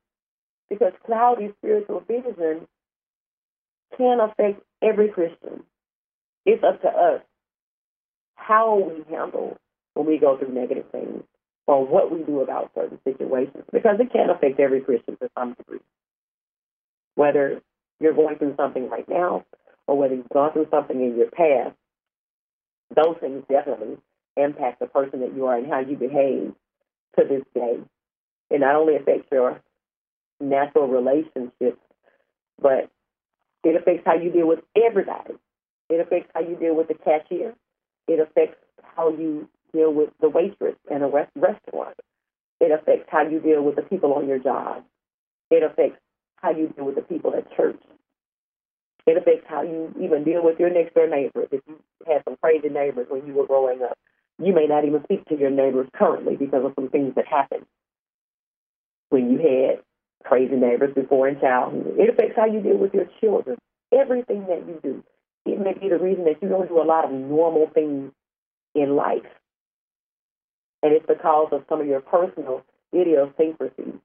Because 0.69 0.93
cloudy 1.07 1.53
spiritual 1.59 2.01
vision 2.07 2.67
can 3.97 4.19
affect 4.21 4.63
every 4.83 5.09
Christian. 5.09 5.65
It's 6.45 6.63
up 6.63 6.83
to 6.83 6.89
us 6.89 7.23
how 8.35 8.77
we 8.79 9.15
handle 9.15 9.57
when 9.95 10.07
we 10.07 10.19
go 10.19 10.37
through 10.37 10.53
negative 10.53 10.87
things 10.93 11.23
or 11.67 11.87
what 11.87 12.13
we 12.13 12.23
do 12.23 12.41
about 12.41 12.71
certain 12.75 12.99
situations 13.05 13.65
because 13.73 13.97
it 13.99 14.13
can 14.13 14.29
affect 14.29 14.61
every 14.61 14.81
Christian 14.81 15.17
to 15.17 15.31
some 15.37 15.55
degree. 15.55 15.81
Whether 17.15 17.63
you're 18.01 18.15
going 18.15 18.37
through 18.39 18.55
something 18.57 18.89
right 18.89 19.09
now 19.09 19.45
or 19.87 19.99
whether 19.99 20.15
you've 20.15 20.29
gone 20.31 20.53
through 20.53 20.69
something 20.71 21.01
in 21.01 21.17
your 21.17 21.31
past, 21.31 21.77
those 22.95 23.17
things 23.21 23.45
definitely 23.49 23.99
impact 24.37 24.81
the 24.81 24.87
person 24.87 25.21
that 25.21 25.35
you 25.35 25.47
are 25.47 25.57
and 25.57 25.67
how 25.67 25.81
you 25.81 25.97
behave 25.97 26.53
to 27.19 27.25
this 27.29 27.43
day. 27.55 27.79
It 28.51 28.61
not 28.61 28.75
only 28.77 28.97
affects 28.97 29.29
your 29.31 29.61
natural 30.41 30.89
relationships, 30.89 31.81
but 32.61 32.91
it 33.63 33.77
affects 33.77 34.03
how 34.07 34.15
you 34.15 34.31
deal 34.31 34.49
with 34.49 34.61
everybody. 34.77 35.35
It 35.89 36.01
affects 36.01 36.31
how 36.35 36.41
you 36.41 36.57
deal 36.57 36.75
with 36.75 36.89
the 36.89 36.95
cashier. 36.95 37.55
It 38.09 38.21
affects 38.21 38.57
how 38.97 39.11
you 39.11 39.49
deal 39.73 39.93
with 39.93 40.11
the 40.21 40.29
waitress 40.29 40.77
in 40.91 41.03
a 41.03 41.09
restaurant. 41.09 41.97
It 42.61 42.71
affects 42.71 43.09
how 43.11 43.23
you 43.23 43.41
deal 43.41 43.63
with 43.63 43.77
the 43.77 43.83
people 43.83 44.15
on 44.15 44.29
your 44.29 44.39
job. 44.39 44.85
It 45.51 45.63
affects 45.63 46.01
how 46.41 46.51
you 46.51 46.69
deal 46.69 46.87
with 46.87 46.97
the 46.97 47.03
people 47.03 47.35
at 47.37 47.55
church. 47.57 47.81
It 49.07 49.17
affects 49.17 49.47
how 49.49 49.63
you 49.63 49.93
even 50.01 50.25
deal 50.25 50.45
with 50.45 50.59
your 50.61 50.71
next 50.71 50.95
door 50.95 51.09
neighbors. 51.09 51.49
If 51.51 51.63
you 51.67 51.81
had 52.07 52.23
some 52.25 52.37
crazy 52.43 52.69
neighbors 52.69 53.07
when 53.09 53.27
you 53.27 53.35
were 53.35 53.47
growing 53.47 53.83
up, 53.83 53.99
you 54.39 54.55
may 54.55 54.67
not 54.67 54.85
even 54.85 55.03
speak 55.05 55.25
to 55.27 55.39
your 55.39 55.51
neighbors 55.51 55.89
currently 55.95 56.37
because 56.37 56.65
of 56.65 56.73
some 56.75 56.89
things 56.89 57.15
that 57.17 57.27
happened 57.27 57.67
when 59.11 59.31
you 59.31 59.39
had 59.39 59.83
crazy 60.25 60.57
neighbors 60.57 60.95
before 60.95 61.29
in 61.29 61.41
childhood. 61.41 61.95
It 61.99 62.09
affects 62.11 62.37
how 62.37 62.47
you 62.47 62.61
deal 62.61 62.77
with 62.77 62.95
your 62.95 63.07
children. 63.21 63.59
Everything 63.93 64.47
that 64.49 64.67
you 64.67 64.79
do. 64.83 65.05
It 65.47 65.59
may 65.59 65.73
be 65.75 65.89
the 65.89 65.99
reason 65.99 66.25
that 66.25 66.43
you 66.43 66.49
don't 66.49 66.69
do 66.69 66.81
a 66.81 66.85
lot 66.85 67.05
of 67.05 67.11
normal 67.11 67.69
things 67.73 68.13
in 68.75 68.95
life. 68.95 69.27
And 70.83 70.93
it's 70.93 71.07
because 71.07 71.49
of 71.53 71.65
some 71.69 71.81
of 71.81 71.87
your 71.87 72.01
personal 72.01 72.63
idiosyncrasies 72.95 74.01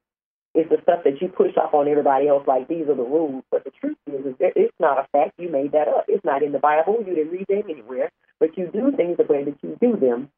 it's 0.56 0.70
the 0.70 0.82
stuff 0.84 1.04
that 1.04 1.22
you 1.22 1.28
push 1.28 1.52
off 1.58 1.74
on 1.74 1.89
everybody 1.89 2.30
else 2.30 2.48
like 2.48 2.70
these 2.70 2.88
are 2.88 2.96
the 2.96 3.04
rules. 3.04 3.44
But 3.52 3.65
the 3.65 3.72
truth 3.72 3.98
is, 4.08 4.26
is 4.26 4.36
it's 4.39 4.74
not 4.80 4.98
a 4.98 5.08
fact. 5.12 5.34
You 5.38 5.50
made 5.50 5.74
that 5.74 5.89
up. 5.89 6.06
It's 6.08 6.24
not 6.24 6.44
in 6.44 6.54
the 6.54 6.60
Bible. 6.60 7.04
You 7.06 7.13
didn't 7.13 7.34
read 7.34 7.46
that 7.50 7.63
anywhere. 7.70 8.10
But 8.39 8.58
you 8.58 8.70
do 8.72 8.96
things 8.96 9.18
the 9.18 9.26
way 9.26 9.44
that 9.44 9.58
you 9.62 9.78
do 9.82 9.98
them 9.98 10.30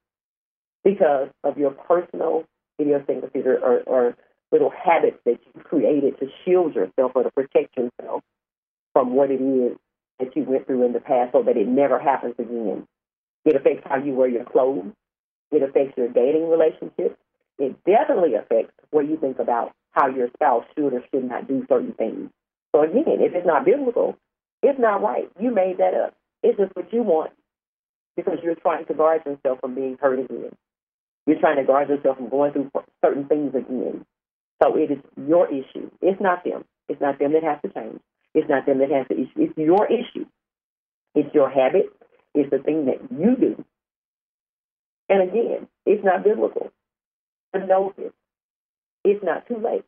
because 0.83 1.29
of 1.43 1.59
your 1.59 1.71
personal 1.71 2.45
idiosyncrasies 2.81 3.45
or, 3.45 3.59
or, 3.59 3.79
or 3.81 4.17
little 4.51 4.71
habits 4.71 5.17
that 5.25 5.37
you 5.45 5.61
created 5.63 6.17
to 6.19 6.27
shield 6.43 6.73
yourself 6.73 7.11
or 7.13 7.23
to 7.23 7.31
protect 7.31 7.77
yourself 7.77 8.23
from 8.93 9.13
what 9.13 9.29
it 9.29 9.41
is 9.41 9.77
that 10.19 10.35
you 10.35 10.43
went 10.43 10.65
through 10.65 10.83
in 10.83 10.93
the 10.93 10.99
past 10.99 11.31
so 11.33 11.43
that 11.43 11.57
it 11.57 11.67
never 11.67 11.99
happens 11.99 12.33
again. 12.39 12.87
It 13.45 13.55
affects 13.55 13.83
how 13.85 13.97
you 13.97 14.13
wear 14.13 14.27
your 14.27 14.45
clothes. 14.45 14.93
It 15.51 15.61
affects 15.61 15.95
your 15.95 16.07
dating 16.07 16.49
relationships. 16.49 17.19
It 17.59 17.75
definitely 17.85 18.33
affects 18.33 18.73
what 18.89 19.07
you 19.07 19.17
think 19.17 19.37
about 19.37 19.73
how 19.91 20.07
your 20.07 20.29
spouse 20.33 20.65
should 20.75 20.93
or 20.93 21.03
should 21.11 21.23
not 21.23 21.47
do 21.47 21.65
certain 21.69 21.93
things. 21.93 22.29
So 22.73 22.83
again, 22.83 23.19
if 23.19 23.33
it's 23.33 23.47
not 23.47 23.65
biblical, 23.65 24.17
it's 24.61 24.79
not 24.79 25.01
right. 25.01 25.29
You 25.39 25.51
made 25.53 25.77
that 25.77 25.93
up. 25.93 26.13
It's 26.43 26.57
just 26.57 26.75
what 26.75 26.91
you 26.93 27.03
want 27.03 27.31
because 28.15 28.39
you're 28.43 28.55
trying 28.55 28.85
to 28.85 28.93
guard 28.93 29.21
yourself 29.25 29.59
from 29.61 29.75
being 29.75 29.97
hurt 29.99 30.19
again. 30.19 30.51
You're 31.25 31.39
trying 31.39 31.57
to 31.57 31.63
guard 31.63 31.89
yourself 31.89 32.17
from 32.17 32.29
going 32.29 32.53
through 32.53 32.71
certain 33.03 33.25
things 33.25 33.53
again. 33.55 34.05
So 34.61 34.75
it 34.75 34.91
is 34.91 34.99
your 35.27 35.47
issue. 35.47 35.91
It's 36.01 36.21
not 36.21 36.43
them. 36.43 36.65
It's 36.89 37.01
not 37.01 37.19
them 37.19 37.33
that 37.33 37.43
has 37.43 37.59
to 37.61 37.69
change. 37.69 37.99
It's 38.33 38.49
not 38.49 38.65
them 38.65 38.79
that 38.79 38.91
has 38.91 39.07
the 39.09 39.15
issue. 39.15 39.31
It's 39.35 39.57
your 39.57 39.87
issue. 39.87 40.25
It's 41.15 41.33
your 41.33 41.49
habit. 41.49 41.91
It's 42.33 42.49
the 42.49 42.59
thing 42.59 42.85
that 42.85 43.01
you 43.11 43.35
do. 43.35 43.65
And 45.09 45.29
again, 45.29 45.67
it's 45.85 46.03
not 46.03 46.23
biblical. 46.23 46.71
But 47.51 47.67
know 47.67 47.93
this. 47.97 48.11
It's 49.07 49.23
not 49.23 49.47
too 49.47 49.55
late. 49.55 49.85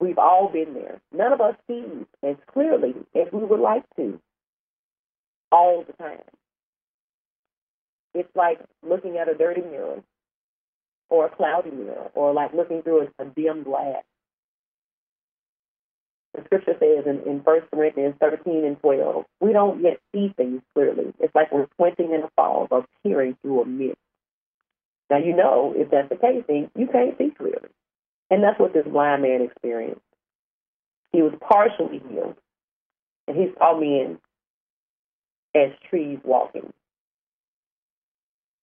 We've 0.00 0.16
all 0.16 0.48
been 0.50 0.72
there. 0.72 1.02
None 1.12 1.34
of 1.34 1.40
us 1.42 1.54
see 1.66 1.84
as 2.22 2.36
clearly 2.50 2.94
as 3.14 3.30
we 3.30 3.44
would 3.44 3.60
like 3.60 3.84
to 3.96 4.18
all 5.52 5.84
the 5.86 5.92
time. 5.92 6.22
It's 8.14 8.34
like 8.34 8.58
looking 8.82 9.18
at 9.18 9.28
a 9.28 9.34
dirty 9.34 9.60
mirror 9.60 10.02
or 11.10 11.26
a 11.26 11.28
cloudy 11.28 11.70
mirror 11.70 12.10
or 12.14 12.32
like 12.32 12.54
looking 12.54 12.80
through 12.80 13.08
a, 13.18 13.22
a 13.22 13.26
dim 13.26 13.64
glass. 13.64 14.02
The 16.34 16.42
scripture 16.46 16.76
says 16.78 17.04
in, 17.04 17.30
in 17.30 17.40
1 17.40 17.60
Corinthians 17.70 18.14
13 18.18 18.64
and 18.64 18.80
12, 18.80 19.24
we 19.40 19.52
don't 19.52 19.82
yet 19.82 19.98
see 20.14 20.32
things 20.38 20.62
clearly. 20.72 21.12
It's 21.20 21.34
like 21.34 21.52
we're 21.52 21.68
squinting 21.74 22.14
in 22.14 22.22
a 22.22 22.30
fog 22.34 22.68
or 22.70 22.86
peering 23.02 23.36
through 23.42 23.60
a 23.60 23.66
mist. 23.66 23.98
Now, 25.10 25.18
you 25.18 25.36
know, 25.36 25.72
if 25.76 25.90
that's 25.90 26.08
the 26.08 26.16
case, 26.16 26.44
then 26.48 26.70
you 26.76 26.86
can't 26.86 27.16
see 27.18 27.30
clearly. 27.36 27.68
And 28.30 28.42
that's 28.42 28.58
what 28.58 28.72
this 28.72 28.86
blind 28.86 29.22
man 29.22 29.42
experienced. 29.42 30.00
He 31.12 31.22
was 31.22 31.32
partially 31.40 32.02
healed, 32.08 32.36
and 33.28 33.36
he 33.36 33.52
saw 33.56 33.78
men 33.78 34.18
as 35.54 35.70
trees 35.88 36.18
walking. 36.24 36.72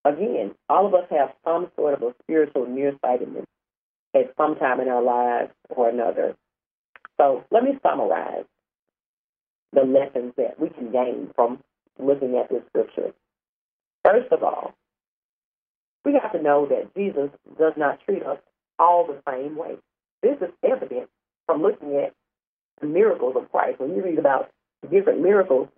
Again, 0.04 0.54
all 0.68 0.86
of 0.86 0.94
us 0.94 1.06
have 1.10 1.32
some 1.44 1.70
sort 1.76 1.94
of 1.94 2.02
a 2.02 2.14
spiritual 2.22 2.66
nearsightedness 2.66 3.46
at 4.14 4.34
some 4.36 4.56
time 4.56 4.80
in 4.80 4.88
our 4.88 5.02
lives 5.02 5.52
or 5.70 5.88
another. 5.88 6.36
So 7.18 7.44
let 7.50 7.64
me 7.64 7.78
summarize 7.82 8.44
the 9.72 9.82
lessons 9.82 10.34
that 10.36 10.60
we 10.60 10.68
can 10.68 10.92
gain 10.92 11.30
from 11.34 11.60
looking 11.98 12.36
at 12.36 12.50
this 12.50 12.62
scripture. 12.68 13.12
First 14.04 14.30
of 14.30 14.42
all, 14.42 14.74
we 16.04 16.14
have 16.20 16.32
to 16.32 16.42
know 16.42 16.66
that 16.68 16.94
Jesus 16.96 17.30
does 17.58 17.72
not 17.76 18.00
treat 18.04 18.22
us 18.22 18.38
all 18.78 19.06
the 19.06 19.20
same 19.30 19.56
way. 19.56 19.76
This 20.22 20.36
is 20.40 20.50
evident 20.62 21.08
from 21.46 21.62
looking 21.62 21.96
at 21.96 22.14
the 22.80 22.86
miracles 22.86 23.34
of 23.36 23.50
Christ. 23.50 23.80
When 23.80 23.94
you 23.94 24.02
read 24.04 24.18
about 24.18 24.50
different 24.90 25.22
miracles 25.22 25.68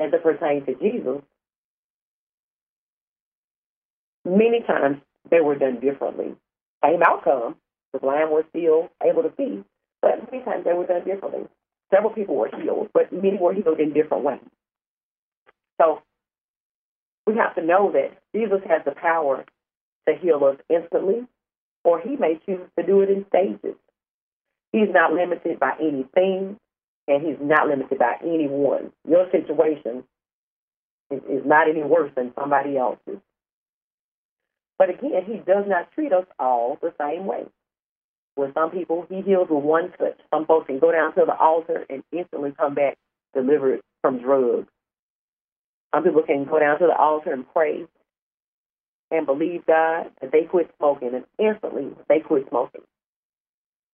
as 0.00 0.12
it 0.12 0.22
pertains 0.22 0.66
to 0.66 0.74
Jesus, 0.74 1.22
many 4.24 4.62
times 4.66 4.98
they 5.30 5.40
were 5.40 5.56
done 5.56 5.80
differently. 5.80 6.34
Same 6.84 7.02
outcome. 7.06 7.56
The 7.92 7.98
blind 8.00 8.30
were 8.30 8.44
still 8.50 8.90
able 9.04 9.22
to 9.22 9.32
see, 9.36 9.64
but 10.02 10.30
many 10.30 10.44
times 10.44 10.64
they 10.64 10.72
were 10.74 10.86
done 10.86 11.04
differently. 11.04 11.46
Several 11.92 12.12
people 12.12 12.36
were 12.36 12.50
healed, 12.60 12.90
but 12.92 13.12
many 13.12 13.38
were 13.38 13.54
healed 13.54 13.80
in 13.80 13.92
different 13.94 14.24
ways. 14.24 14.40
So 15.80 16.02
we 17.26 17.36
have 17.36 17.54
to 17.56 17.64
know 17.64 17.92
that 17.92 18.18
Jesus 18.34 18.60
has 18.68 18.82
the 18.84 18.92
power 18.92 19.44
to 20.08 20.14
heal 20.16 20.42
us 20.44 20.56
instantly, 20.68 21.26
or 21.84 22.00
he 22.00 22.16
may 22.16 22.40
choose 22.46 22.68
to 22.78 22.86
do 22.86 23.00
it 23.00 23.10
in 23.10 23.24
stages. 23.28 23.76
He's 24.72 24.88
not 24.90 25.12
limited 25.12 25.58
by 25.58 25.72
anything, 25.80 26.58
and 27.08 27.26
he's 27.26 27.38
not 27.40 27.68
limited 27.68 27.98
by 27.98 28.16
anyone. 28.22 28.92
Your 29.08 29.30
situation 29.30 30.04
is, 31.10 31.20
is 31.28 31.46
not 31.46 31.68
any 31.68 31.82
worse 31.82 32.10
than 32.16 32.32
somebody 32.38 32.76
else's. 32.76 33.20
But 34.78 34.90
again, 34.90 35.24
he 35.26 35.38
does 35.38 35.64
not 35.66 35.92
treat 35.92 36.12
us 36.12 36.26
all 36.38 36.78
the 36.82 36.92
same 37.00 37.24
way. 37.26 37.44
With 38.36 38.52
some 38.52 38.70
people, 38.70 39.06
he 39.08 39.22
heals 39.22 39.48
with 39.48 39.64
one 39.64 39.92
touch. 39.98 40.18
Some 40.30 40.44
folks 40.44 40.66
can 40.66 40.78
go 40.78 40.92
down 40.92 41.14
to 41.14 41.24
the 41.24 41.34
altar 41.34 41.86
and 41.88 42.02
instantly 42.12 42.52
come 42.58 42.74
back 42.74 42.98
delivered 43.34 43.80
from 44.02 44.18
drugs. 44.18 44.68
Some 45.94 46.04
people 46.04 46.22
can 46.22 46.44
go 46.44 46.58
down 46.58 46.78
to 46.80 46.86
the 46.86 46.96
altar 46.96 47.32
and 47.32 47.46
pray 47.52 47.86
and 49.10 49.26
believe 49.26 49.66
God 49.66 50.10
that 50.20 50.32
they 50.32 50.42
quit 50.42 50.70
smoking, 50.78 51.14
and 51.14 51.24
instantly 51.38 51.88
they 52.08 52.20
quit 52.20 52.48
smoking. 52.48 52.82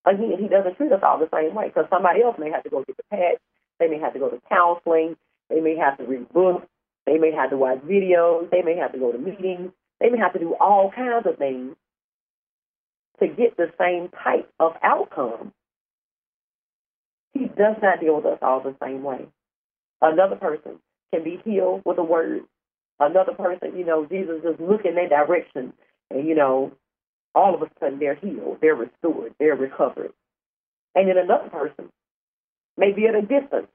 Again, 0.05 0.37
he 0.38 0.48
doesn't 0.48 0.77
treat 0.77 0.92
us 0.92 1.03
all 1.03 1.18
the 1.18 1.29
same 1.33 1.55
way 1.55 1.68
because 1.68 1.87
somebody 1.90 2.22
else 2.22 2.37
may 2.38 2.51
have 2.51 2.64
to 2.64 2.70
go 2.70 2.83
get 2.85 2.96
the 2.96 3.05
patch, 3.11 3.38
they 3.79 3.88
may 3.88 3.98
have 3.98 4.12
to 4.14 4.18
go 4.18 4.29
to 4.31 4.40
counseling, 4.48 5.16
they 5.48 5.61
may 5.61 5.77
have 5.77 5.98
to 5.98 6.05
read 6.05 6.29
books, 6.33 6.66
they 7.07 7.18
may 7.18 7.33
have 7.33 7.51
to 7.51 7.57
watch 7.57 7.79
videos, 7.79 8.51
they 8.51 8.62
may 8.62 8.77
have 8.77 8.92
to 8.92 8.98
go 8.98 9.12
to 9.12 9.18
meetings, 9.18 9.70
they 10.01 10.09
may 10.09 10.18
have 10.18 10.33
to 10.33 10.38
do 10.38 10.55
all 10.59 10.90
kinds 10.90 11.27
of 11.27 11.38
things 11.38 11.77
to 13.20 13.29
get 13.29 13.57
the 13.57 13.70
same 13.79 14.09
type 14.25 14.51
of 14.59 14.72
outcome. 14.83 15.53
He 17.33 17.46
does 17.46 17.77
not 17.81 18.01
deal 18.01 18.16
with 18.16 18.27
us 18.27 18.38
all 18.42 18.61
the 18.61 18.75
same 18.83 19.03
way. 19.03 19.27
Another 20.01 20.37
person 20.37 20.81
can 21.14 21.22
be 21.22 21.40
healed 21.44 21.83
with 21.85 21.98
a 21.98 22.03
word. 22.03 22.42
Another 23.01 23.33
person, 23.33 23.77
you 23.77 23.85
know, 23.85 24.07
Jesus 24.07 24.43
just 24.43 24.61
look 24.61 24.85
in 24.85 24.95
their 24.95 25.09
direction 25.09 25.73
and, 26.11 26.27
you 26.27 26.35
know, 26.35 26.73
all 27.35 27.55
of 27.55 27.63
a 27.63 27.71
sudden 27.81 27.99
they're 27.99 28.15
healed, 28.15 28.59
they're 28.61 28.75
restored, 28.75 29.35
they're 29.39 29.57
recovered. 29.57 30.13
And 30.95 31.09
then 31.09 31.17
another 31.17 31.49
person 31.49 31.89
may 32.77 32.93
be 32.93 33.07
at 33.07 33.15
a 33.15 33.23
distance. 33.23 33.69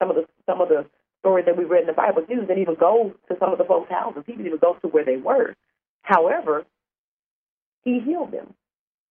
Some 0.00 0.10
of 0.10 0.16
the 0.16 0.26
some 0.44 0.60
of 0.60 0.68
the 0.68 0.86
stories 1.20 1.46
that 1.46 1.56
we 1.56 1.64
read 1.64 1.82
in 1.82 1.86
the 1.86 1.92
Bible, 1.92 2.22
Jesus 2.28 2.46
didn't 2.46 2.62
even 2.62 2.74
go 2.74 3.14
to 3.28 3.36
some 3.38 3.52
of 3.52 3.58
the 3.58 3.64
folks' 3.64 3.90
houses. 3.90 4.24
He 4.26 4.32
didn't 4.32 4.46
even 4.46 4.58
go 4.58 4.74
to 4.74 4.88
where 4.88 5.04
they 5.04 5.16
were. 5.16 5.54
However, 6.02 6.64
he 7.84 8.00
healed 8.00 8.32
them. 8.32 8.54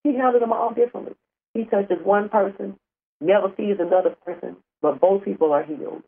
He 0.04 0.16
handled 0.16 0.44
them 0.44 0.54
all 0.54 0.74
differently. 0.74 1.16
He 1.54 1.64
touches 1.66 1.98
one 2.04 2.30
person, 2.30 2.78
never 3.22 3.52
sees 3.58 3.78
another 3.80 4.16
person, 4.26 4.58
but 4.82 5.00
both 5.02 5.24
people 5.24 5.52
are 5.54 5.64
healed. 5.64 6.04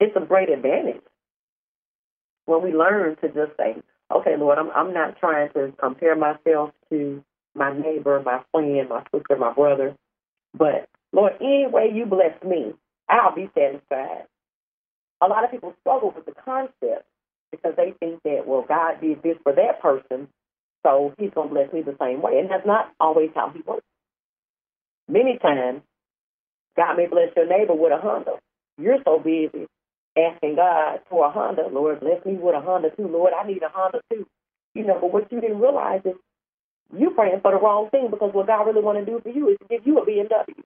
It's 0.00 0.16
a 0.16 0.26
great 0.26 0.50
advantage 0.50 1.02
when 2.46 2.62
we 2.62 2.72
learn 2.72 3.16
to 3.16 3.28
just 3.28 3.56
say, 3.56 3.76
okay, 4.14 4.36
Lord, 4.38 4.58
I'm, 4.58 4.70
I'm 4.70 4.92
not 4.92 5.18
trying 5.18 5.50
to 5.54 5.72
compare 5.80 6.16
myself 6.16 6.70
to 6.90 7.22
my 7.54 7.76
neighbor, 7.76 8.20
my 8.24 8.40
friend, 8.52 8.88
my 8.88 9.02
sister, 9.14 9.36
my 9.36 9.52
brother, 9.52 9.94
but 10.56 10.88
Lord, 11.12 11.34
any 11.40 11.66
way 11.70 11.90
you 11.92 12.06
bless 12.06 12.42
me, 12.44 12.72
I'll 13.08 13.34
be 13.34 13.50
satisfied. 13.54 14.26
A 15.22 15.26
lot 15.26 15.44
of 15.44 15.50
people 15.50 15.74
struggle 15.80 16.12
with 16.14 16.26
the 16.26 16.32
concept 16.32 17.06
because 17.50 17.74
they 17.76 17.94
think 18.00 18.22
that, 18.24 18.44
well, 18.46 18.64
God 18.68 19.00
did 19.00 19.22
this 19.22 19.36
for 19.42 19.52
that 19.54 19.80
person, 19.80 20.28
so 20.82 21.14
he's 21.18 21.30
going 21.34 21.48
to 21.48 21.54
bless 21.54 21.72
me 21.72 21.82
the 21.82 21.96
same 22.00 22.20
way. 22.20 22.38
And 22.38 22.50
that's 22.50 22.66
not 22.66 22.92
always 23.00 23.30
how 23.34 23.50
he 23.50 23.62
works. 23.62 23.86
Many 25.08 25.38
times, 25.38 25.82
God 26.76 26.96
may 26.96 27.06
bless 27.06 27.28
your 27.36 27.46
neighbor 27.46 27.74
with 27.74 27.92
a 27.92 27.98
Honda. 27.98 28.32
You're 28.78 28.98
so 29.04 29.18
busy 29.18 29.68
asking 30.16 30.56
God 30.56 31.00
for 31.10 31.26
a 31.26 31.30
Honda. 31.30 31.68
Lord, 31.70 32.00
bless 32.00 32.24
me 32.24 32.34
with 32.34 32.54
a 32.54 32.60
Honda 32.60 32.90
too. 32.90 33.08
Lord, 33.08 33.32
I 33.32 33.46
need 33.46 33.62
a 33.62 33.68
Honda 33.68 34.00
too. 34.10 34.26
You 34.74 34.84
know, 34.84 34.98
but 35.00 35.12
what 35.12 35.30
you 35.30 35.40
didn't 35.40 35.60
realize 35.60 36.02
is 36.04 36.14
you 36.96 37.10
praying 37.10 37.40
for 37.42 37.52
the 37.52 37.58
wrong 37.58 37.88
thing 37.90 38.08
because 38.10 38.30
what 38.32 38.46
God 38.46 38.66
really 38.66 38.82
want 38.82 38.98
to 38.98 39.04
do 39.04 39.20
for 39.22 39.30
you 39.30 39.48
is 39.50 39.58
to 39.58 39.66
give 39.68 39.86
you 39.86 39.98
a 39.98 40.06
BMW. 40.06 40.62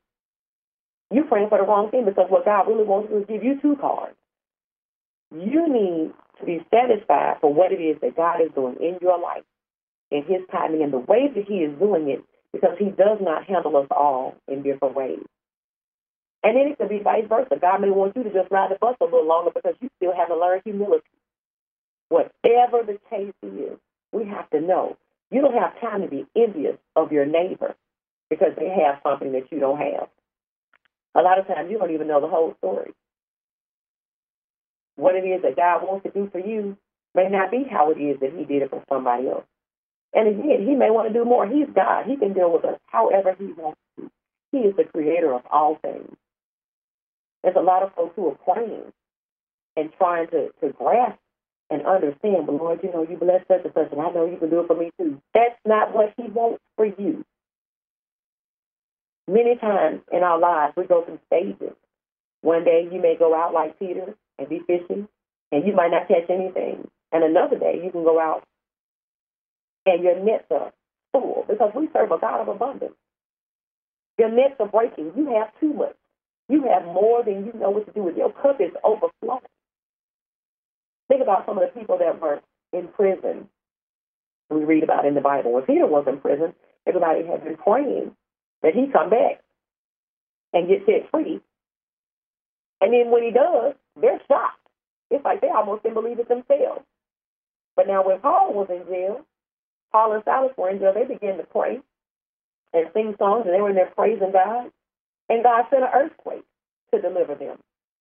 You 1.11 1.25
praying 1.25 1.49
for 1.49 1.59
the 1.59 1.65
wrong 1.65 1.91
thing 1.91 2.05
because 2.05 2.27
what 2.29 2.45
God 2.45 2.69
really 2.69 2.85
wants 2.85 3.09
to 3.09 3.15
do 3.15 3.21
is 3.21 3.27
give 3.29 3.45
you 3.45 3.61
two 3.61 3.77
cars. 3.77 4.15
You 5.33 5.69
need 5.69 6.13
to 6.41 6.47
be 6.47 6.65
satisfied 6.71 7.37
for 7.41 7.53
what 7.53 7.73
it 7.73 7.81
is 7.81 8.01
that 8.01 8.17
God 8.17 8.41
is 8.41 8.51
doing 8.55 8.77
in 8.81 8.99
your 9.01 9.19
life, 9.21 9.45
in 10.11 10.25
His 10.25 10.43
timing, 10.51 10.83
and 10.83 10.93
the 10.93 10.99
way 10.99 11.29
that 11.35 11.45
He 11.47 11.57
is 11.57 11.79
doing 11.79 12.09
it, 12.09 12.25
because 12.53 12.77
He 12.79 12.87
does 12.87 13.19
not 13.21 13.45
handle 13.45 13.77
us 13.77 13.89
all 13.91 14.37
in 14.49 14.63
different 14.63 14.95
ways. 14.95 15.25
And 16.45 16.57
then 16.57 16.69
it 16.69 16.79
could 16.79 16.89
be 16.89 17.01
vice 17.01 17.27
versa. 17.29 17.57
God 17.61 17.81
may 17.81 17.91
want 17.91 18.17
you 18.17 18.25
to 18.25 18.33
just 18.33 18.51
ride 18.51 18.71
the 18.71 18.79
bus 18.81 18.97
a 19.01 19.05
little 19.05 19.27
longer 19.27 19.51
because 19.55 19.75
you 19.81 19.91
still 19.97 20.15
haven't 20.17 20.41
learned 20.41 20.63
humility. 20.65 21.05
Whatever 22.11 22.83
the 22.87 22.99
case 23.11 23.35
is, 23.43 23.79
we 24.13 24.27
have 24.27 24.49
to 24.51 24.61
know 24.61 24.97
you 25.31 25.43
don't 25.43 25.55
have 25.55 25.81
time 25.81 26.03
to 26.03 26.09
be 26.09 26.27
envious 26.37 26.77
of 26.97 27.13
your 27.13 27.27
neighbor 27.27 27.75
because 28.31 28.53
they 28.59 28.69
have 28.69 29.01
something 29.03 29.33
that 29.33 29.53
you 29.53 29.61
don't 29.61 29.79
have. 29.79 30.09
A 31.15 31.23
lot 31.23 31.39
of 31.39 31.47
times 31.49 31.71
you 31.71 31.79
don't 31.79 31.93
even 31.93 32.09
know 32.09 32.21
the 32.21 32.29
whole 32.29 32.55
story. 32.59 32.93
what 34.97 35.15
it 35.17 35.27
is 35.27 35.43
that 35.43 35.57
God 35.57 35.83
wants 35.85 36.05
to 36.05 36.11
do 36.13 36.29
for 36.31 36.39
you 36.41 36.77
may 37.15 37.29
not 37.29 37.51
be 37.51 37.65
how 37.71 37.91
it 37.91 37.99
is 38.01 38.21
that 38.21 38.33
He 38.37 38.45
did 38.45 38.63
it 38.63 38.71
for 38.71 38.85
somebody 38.89 39.29
else. 39.29 39.45
And 40.15 40.29
again, 40.29 40.67
He 40.67 40.75
may 40.75 40.91
want 40.91 41.09
to 41.09 41.15
do 41.15 41.25
more. 41.25 41.47
He's 41.47 41.69
God. 41.75 42.07
He 42.07 42.17
can 42.17 42.33
deal 42.35 42.53
with 42.53 42.65
us 42.65 42.79
however 42.87 43.35
He 43.39 43.47
wants 43.47 43.81
to. 43.99 44.11
He 44.53 44.59
is 44.59 44.77
the 44.77 44.85
creator 44.85 45.35
of 45.35 45.43
all 45.51 45.79
things. 45.83 46.17
There's 47.43 47.57
a 47.57 47.63
lot 47.63 47.83
of 47.83 47.95
folks 47.95 48.15
who 48.17 48.29
are 48.29 48.55
praying 48.55 48.93
and 49.77 49.91
trying 49.99 50.29
to, 50.29 50.49
to 50.61 50.73
grasp 50.73 51.19
and 51.71 51.87
understand, 51.87 52.47
but 52.47 52.55
Lord, 52.55 52.81
you 52.83 52.91
know, 52.91 53.07
you 53.09 53.17
bless 53.17 53.47
such 53.47 53.65
and 53.65 53.75
such, 53.75 53.93
and 53.93 54.01
I 54.01 54.11
know 54.11 54.27
you 54.27 54.39
can 54.39 54.51
do 54.51 54.61
it 54.61 54.67
for 54.67 54.77
me 54.77 54.91
too. 54.99 55.21
That's 55.35 55.59
not 55.67 55.95
what 55.95 56.15
He 56.17 56.25
wants 56.25 56.63
for 56.77 56.87
you. 56.87 57.25
Many 59.29 59.57
times 59.57 60.01
in 60.11 60.23
our 60.23 60.39
lives, 60.39 60.75
we 60.77 60.87
go 60.87 61.05
through 61.05 61.21
stages. 61.27 61.77
One 62.41 62.65
day 62.65 62.89
you 62.91 63.01
may 63.01 63.17
go 63.19 63.35
out 63.35 63.53
like 63.53 63.79
Peter 63.79 64.15
and 64.39 64.49
be 64.49 64.61
fishing, 64.67 65.09
and 65.53 65.67
you 65.67 65.75
might 65.75 65.91
not 65.91 66.09
catch 66.09 66.31
anything. 66.31 66.89
And 67.13 67.25
another 67.25 67.59
day 67.59 67.81
you 67.85 67.91
can 67.91 68.05
go 68.05 68.19
out 68.19 68.45
and 69.87 70.03
your 70.05 70.23
nets 70.23 70.45
are 70.51 70.73
full 71.13 71.45
because 71.49 71.73
we 71.75 71.89
serve 71.93 72.11
a 72.11 72.19
God 72.19 72.41
of 72.43 72.49
abundance. 72.49 72.95
Your 74.19 74.31
nets 74.31 74.57
are 74.61 74.69
breaking. 74.69 75.13
You 75.17 75.35
have 75.37 75.49
too 75.61 75.73
much. 75.73 75.97
You 76.49 76.65
have 76.65 76.85
more 76.85 77.23
than 77.25 77.47
you 77.47 77.53
know 77.59 77.71
what 77.71 77.87
to 77.87 77.93
do 77.93 78.03
with. 78.03 78.17
Your 78.17 78.33
cup 78.33 78.61
is 78.61 78.73
overflowing. 78.83 79.41
Think 81.09 81.23
about 81.23 81.47
some 81.47 81.59
of 81.59 81.65
the 81.65 81.79
people 81.79 81.99
that 81.99 82.21
were 82.21 82.41
in 82.73 82.89
prison. 82.89 83.49
We 84.51 84.65
read 84.65 84.83
about 84.83 85.07
in 85.07 85.15
the 85.15 85.21
Bible. 85.21 85.53
When 85.53 85.65
Peter 85.65 85.87
was 85.87 86.07
in 86.09 86.21
prison, 86.21 86.55
everybody 86.87 87.27
had 87.27 87.45
been 87.45 87.57
praying 87.57 88.13
that 88.63 88.75
he 88.75 88.87
come 88.93 89.11
back 89.11 89.43
and 90.53 90.69
get 90.69 90.87
set 90.87 91.11
free. 91.11 91.41
And 92.81 92.93
then 92.93 93.11
when 93.11 93.23
he 93.23 93.31
does, 93.31 93.75
they're 94.01 94.21
shocked. 94.29 94.61
It's 95.11 95.25
like 95.25 95.41
they 95.41 95.49
almost 95.49 95.83
didn't 95.83 95.95
believe 95.95 96.19
it 96.19 96.29
themselves. 96.29 96.85
But 97.77 97.87
now 97.87 98.07
when 98.07 98.21
Paul 98.21 98.55
was 98.55 98.69
in 98.71 98.87
jail, 98.89 99.25
Paul 99.93 100.13
and 100.15 100.23
Silas 100.25 100.53
were 100.57 100.71
in 100.71 100.79
jail, 100.79 100.93
they 100.95 101.05
began 101.05 101.39
to 101.39 101.45
pray 101.45 101.81
and 102.73 102.87
sing 102.93 103.15
songs, 103.19 103.45
and 103.47 103.55
they 103.55 103.61
were 103.61 103.71
in 103.71 103.77
there 103.77 103.93
praising 103.95 104.33
God. 104.33 104.71
And 105.29 105.43
God 105.43 105.65
sent 105.71 105.83
an 105.83 105.91
earthquake 105.95 106.45
to 106.93 107.01
deliver 107.01 107.35
them. 107.35 107.59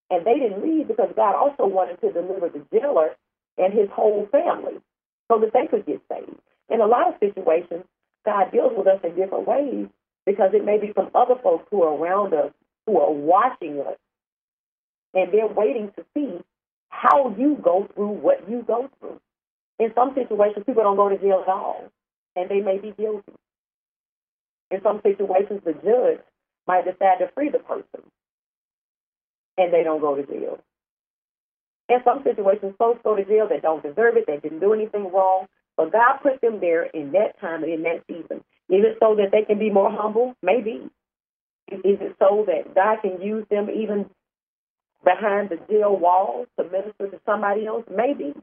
And 0.10 0.26
they 0.26 0.40
didn't 0.40 0.64
leave 0.64 0.88
because 0.88 1.12
God 1.16 1.36
also 1.36 1.68
wanted 1.68 2.00
to 2.02 2.12
deliver 2.12 2.50
the 2.50 2.64
jailer 2.72 3.16
and 3.58 3.74
his 3.74 3.90
whole 3.92 4.28
family 4.32 4.80
so 5.28 5.40
that 5.40 5.52
they 5.54 5.68
could 5.68 5.86
get 5.86 6.02
saved. 6.10 6.40
In 6.70 6.82
a 6.82 6.86
lot 6.88 7.08
of 7.08 7.16
situations, 7.20 7.84
God 8.26 8.52
deals 8.52 8.74
with 8.76 8.88
us 8.88 9.00
in 9.04 9.16
different 9.16 9.48
ways 9.48 9.88
because 10.26 10.52
it 10.54 10.64
may 10.64 10.78
be 10.78 10.94
from 10.94 11.10
other 11.14 11.36
folks 11.42 11.68
who 11.72 11.84
are 11.84 11.96
around 11.96 12.34
us 12.34 12.52
who 12.86 13.00
are 13.00 13.12
watching 13.12 13.80
us 13.80 13.98
and 15.14 15.32
they're 15.32 15.48
waiting 15.48 15.92
to 15.96 16.06
see 16.14 16.40
how 16.90 17.36
you 17.38 17.58
go 17.62 17.88
through 17.94 18.10
what 18.10 18.50
you 18.50 18.64
go 18.66 18.90
through. 19.00 19.20
In 19.80 19.92
some 19.94 20.14
situations, 20.16 20.66
people 20.66 20.84
don't 20.84 20.96
go 20.96 21.10
to 21.10 21.18
jail 21.18 21.44
at 21.46 21.50
all, 21.50 21.92
and 22.36 22.50
they 22.50 22.62
may 22.62 22.78
be 22.78 22.92
guilty. 22.98 23.34
In 24.72 24.82
some 24.82 25.02
situations, 25.04 25.62
the 25.64 25.74
judge 25.74 26.24
might 26.68 26.86
decide 26.86 27.20
to 27.20 27.32
free 27.34 27.50
the 27.50 27.60
person, 27.60 28.04
and 29.58 29.74
they 29.74 29.84
don't 29.84 30.02
go 30.02 30.16
to 30.16 30.26
jail. 30.26 30.60
In 31.90 32.00
some 32.04 32.24
situations, 32.24 32.76
folks 32.78 33.00
go 33.04 33.16
to 33.16 33.24
jail 33.24 33.48
that 33.50 33.62
don't 33.62 33.82
deserve 33.84 34.18
it, 34.18 34.26
they 34.28 34.38
didn't 34.38 34.60
do 34.60 34.74
anything 34.74 35.12
wrong, 35.12 35.48
but 35.78 35.92
God 35.92 36.18
put 36.22 36.42
them 36.42 36.60
there 36.60 36.84
in 36.84 37.12
that 37.14 37.40
time 37.40 37.64
and 37.64 37.72
in 37.72 37.84
that 37.84 38.04
season. 38.08 38.44
Is 38.70 38.84
it 38.84 38.98
so 39.00 39.16
that 39.16 39.32
they 39.32 39.44
can 39.44 39.60
be 39.60 39.70
more 39.70 39.90
humble? 39.90 40.36
Maybe. 40.42 40.90
Is 41.70 41.80
it 42.02 42.16
so 42.20 42.46
that 42.48 42.76
God 42.76 42.98
can 43.02 43.22
use 43.22 43.46
them 43.50 43.70
even 43.70 44.10
behind 45.04 45.50
the 45.50 45.58
jail 45.70 45.96
walls 45.96 46.48
to 46.60 46.66
minister 46.66 47.10
to 47.10 47.20
somebody 47.26 47.66
else? 47.66 47.86
Maybe. 47.90 48.34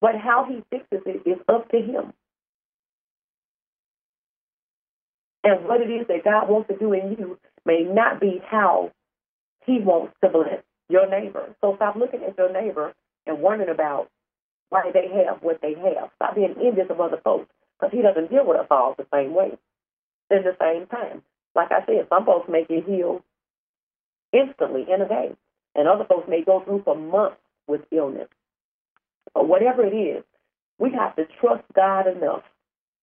But 0.00 0.16
how 0.16 0.46
he 0.48 0.62
fixes 0.70 1.02
it 1.06 1.28
is 1.28 1.38
up 1.48 1.70
to 1.70 1.78
him. 1.78 2.12
And 5.48 5.64
what 5.64 5.80
it 5.80 5.88
is 5.88 6.06
that 6.08 6.24
God 6.24 6.50
wants 6.50 6.68
to 6.68 6.76
do 6.76 6.92
in 6.92 7.16
you 7.18 7.38
may 7.64 7.80
not 7.80 8.20
be 8.20 8.42
how 8.44 8.92
he 9.64 9.80
wants 9.80 10.12
to 10.22 10.28
bless 10.28 10.62
your 10.90 11.08
neighbor. 11.08 11.54
So 11.62 11.74
stop 11.76 11.96
looking 11.96 12.22
at 12.22 12.36
your 12.36 12.52
neighbor 12.52 12.92
and 13.26 13.40
wondering 13.40 13.70
about 13.70 14.10
why 14.68 14.90
they 14.92 15.08
have 15.24 15.42
what 15.42 15.62
they 15.62 15.72
have. 15.72 16.10
Stop 16.16 16.34
being 16.34 16.54
envious 16.62 16.90
of 16.90 17.00
other 17.00 17.16
folks 17.24 17.48
because 17.80 17.96
he 17.96 18.02
doesn't 18.02 18.28
deal 18.28 18.46
with 18.46 18.58
us 18.58 18.66
all 18.70 18.94
the 18.98 19.06
same 19.10 19.32
way. 19.32 19.56
At 20.30 20.44
the 20.44 20.54
same 20.60 20.86
time, 20.86 21.22
like 21.54 21.72
I 21.72 21.80
said, 21.86 22.08
some 22.10 22.26
folks 22.26 22.50
may 22.50 22.66
get 22.68 22.84
healed 22.84 23.22
instantly 24.34 24.84
in 24.92 25.00
a 25.00 25.08
day, 25.08 25.34
and 25.74 25.88
other 25.88 26.04
folks 26.04 26.28
may 26.28 26.44
go 26.44 26.60
through 26.60 26.82
for 26.84 26.94
months 26.94 27.40
with 27.66 27.80
illness. 27.90 28.28
But 29.32 29.48
whatever 29.48 29.82
it 29.86 29.96
is, 29.96 30.24
we 30.78 30.92
have 30.92 31.16
to 31.16 31.24
trust 31.40 31.64
God 31.74 32.06
enough 32.06 32.42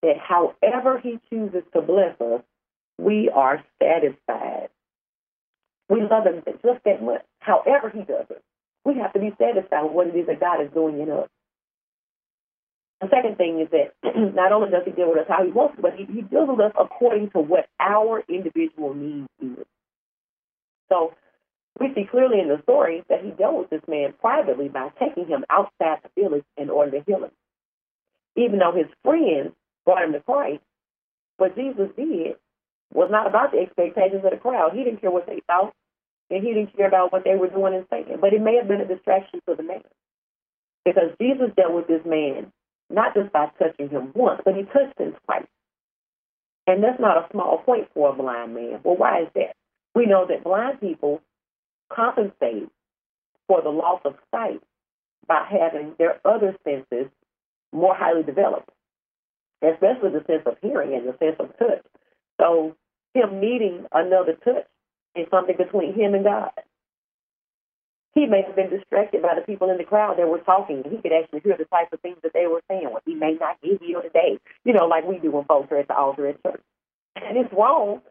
that 0.01 0.17
however 0.17 0.99
He 0.99 1.19
chooses 1.29 1.63
to 1.73 1.81
bless 1.81 2.19
us, 2.19 2.41
we 2.97 3.29
are 3.33 3.63
satisfied. 3.81 4.69
We 5.89 6.01
love 6.01 6.25
Him 6.25 6.43
just 6.45 6.83
that 6.85 7.03
much. 7.03 7.23
However 7.39 7.89
He 7.89 7.99
does 7.99 8.25
it, 8.29 8.43
we 8.83 8.95
have 8.95 9.13
to 9.13 9.19
be 9.19 9.31
satisfied 9.39 9.83
with 9.83 9.93
what 9.93 10.07
it 10.07 10.15
is 10.15 10.27
that 10.27 10.39
God 10.39 10.61
is 10.61 10.71
doing 10.73 10.99
in 11.01 11.09
us. 11.09 11.29
The 13.01 13.09
second 13.09 13.37
thing 13.37 13.59
is 13.59 13.67
that 13.71 13.93
not 14.35 14.51
only 14.51 14.71
does 14.71 14.83
He 14.85 14.91
deal 14.91 15.09
with 15.09 15.19
us 15.19 15.27
how 15.27 15.43
He 15.43 15.51
wants, 15.51 15.77
but 15.81 15.95
He, 15.95 16.05
he 16.05 16.21
deals 16.21 16.49
with 16.49 16.59
us 16.59 16.73
according 16.79 17.31
to 17.31 17.39
what 17.39 17.67
our 17.79 18.23
individual 18.29 18.93
needs 18.93 19.27
is. 19.41 19.65
So 20.89 21.13
we 21.79 21.93
see 21.93 22.05
clearly 22.09 22.39
in 22.39 22.47
the 22.47 22.61
story 22.63 23.03
that 23.09 23.23
he 23.23 23.31
dealt 23.31 23.59
with 23.59 23.69
this 23.69 23.81
man 23.87 24.13
privately 24.19 24.69
by 24.69 24.89
taking 24.99 25.27
him 25.27 25.43
outside 25.49 25.99
the 26.03 26.21
village 26.21 26.45
in 26.57 26.69
order 26.69 26.91
to 26.91 27.03
heal 27.05 27.23
him. 27.23 27.31
Even 28.37 28.59
though 28.59 28.71
his 28.71 28.87
friends 29.03 29.53
brought 29.85 30.03
him 30.03 30.13
to 30.13 30.19
Christ, 30.19 30.61
what 31.37 31.55
Jesus 31.55 31.89
did 31.95 32.35
was 32.93 33.09
not 33.11 33.27
about 33.27 33.51
the 33.51 33.59
expectations 33.59 34.23
of 34.23 34.31
the 34.31 34.37
crowd. 34.37 34.73
He 34.73 34.83
didn't 34.83 35.01
care 35.01 35.11
what 35.11 35.27
they 35.27 35.41
thought, 35.47 35.73
and 36.29 36.43
he 36.43 36.53
didn't 36.53 36.75
care 36.75 36.87
about 36.87 37.11
what 37.11 37.23
they 37.23 37.35
were 37.35 37.49
doing 37.49 37.75
and 37.75 37.85
saying. 37.89 38.17
But 38.19 38.33
it 38.33 38.41
may 38.41 38.55
have 38.55 38.67
been 38.67 38.81
a 38.81 38.87
distraction 38.87 39.41
to 39.47 39.55
the 39.55 39.63
man. 39.63 39.83
Because 40.83 41.11
Jesus 41.19 41.49
dealt 41.55 41.73
with 41.73 41.87
this 41.87 42.05
man 42.05 42.51
not 42.89 43.13
just 43.15 43.31
by 43.33 43.47
touching 43.57 43.89
him 43.89 44.11
once, 44.13 44.41
but 44.45 44.55
he 44.55 44.63
touched 44.63 44.99
him 44.99 45.15
twice. 45.25 45.47
And 46.67 46.83
that's 46.83 46.99
not 46.99 47.17
a 47.17 47.27
small 47.31 47.59
point 47.59 47.87
for 47.93 48.09
a 48.09 48.13
blind 48.13 48.53
man. 48.53 48.79
Well, 48.83 48.97
why 48.97 49.23
is 49.23 49.27
that? 49.35 49.55
We 49.93 50.05
know 50.05 50.25
that 50.27 50.43
blind 50.43 50.81
people 50.81 51.21
compensate 51.91 52.69
for 53.47 53.61
the 53.61 53.69
loss 53.69 54.01
of 54.05 54.15
sight 54.31 54.61
by 55.27 55.47
having 55.49 55.93
their 55.97 56.19
other 56.25 56.55
senses 56.63 57.11
more 57.71 57.95
highly 57.95 58.23
developed, 58.23 58.69
especially 59.61 60.11
the 60.11 60.23
sense 60.27 60.43
of 60.45 60.57
hearing 60.61 60.93
and 60.93 61.07
the 61.07 61.17
sense 61.17 61.35
of 61.39 61.57
touch. 61.57 61.83
So, 62.39 62.75
him 63.13 63.39
needing 63.39 63.85
another 63.91 64.33
touch 64.43 64.67
is 65.15 65.27
something 65.31 65.55
between 65.57 65.93
him 65.93 66.13
and 66.13 66.23
God. 66.23 66.51
He 68.13 68.25
may 68.25 68.43
have 68.43 68.55
been 68.55 68.69
distracted 68.69 69.21
by 69.21 69.35
the 69.35 69.41
people 69.41 69.69
in 69.69 69.77
the 69.77 69.83
crowd 69.83 70.17
that 70.17 70.27
were 70.27 70.39
talking. 70.39 70.83
He 70.89 70.97
could 70.97 71.11
actually 71.11 71.41
hear 71.41 71.57
the 71.57 71.65
types 71.65 71.91
of 71.91 71.99
things 71.99 72.17
that 72.23 72.31
they 72.33 72.47
were 72.47 72.61
saying. 72.69 72.87
Well, 72.89 73.01
he 73.05 73.13
may 73.13 73.35
not 73.39 73.61
get 73.61 73.81
healed 73.81 74.03
today, 74.03 74.39
you 74.63 74.73
know, 74.73 74.85
like 74.85 75.05
we 75.05 75.19
do 75.19 75.31
when 75.31 75.43
folks 75.45 75.71
are 75.71 75.79
at 75.79 75.87
the 75.87 75.97
altar 75.97 76.27
at 76.27 76.41
church. 76.41 76.61
And 77.15 77.37
it's 77.37 77.53
wrong, 77.53 78.01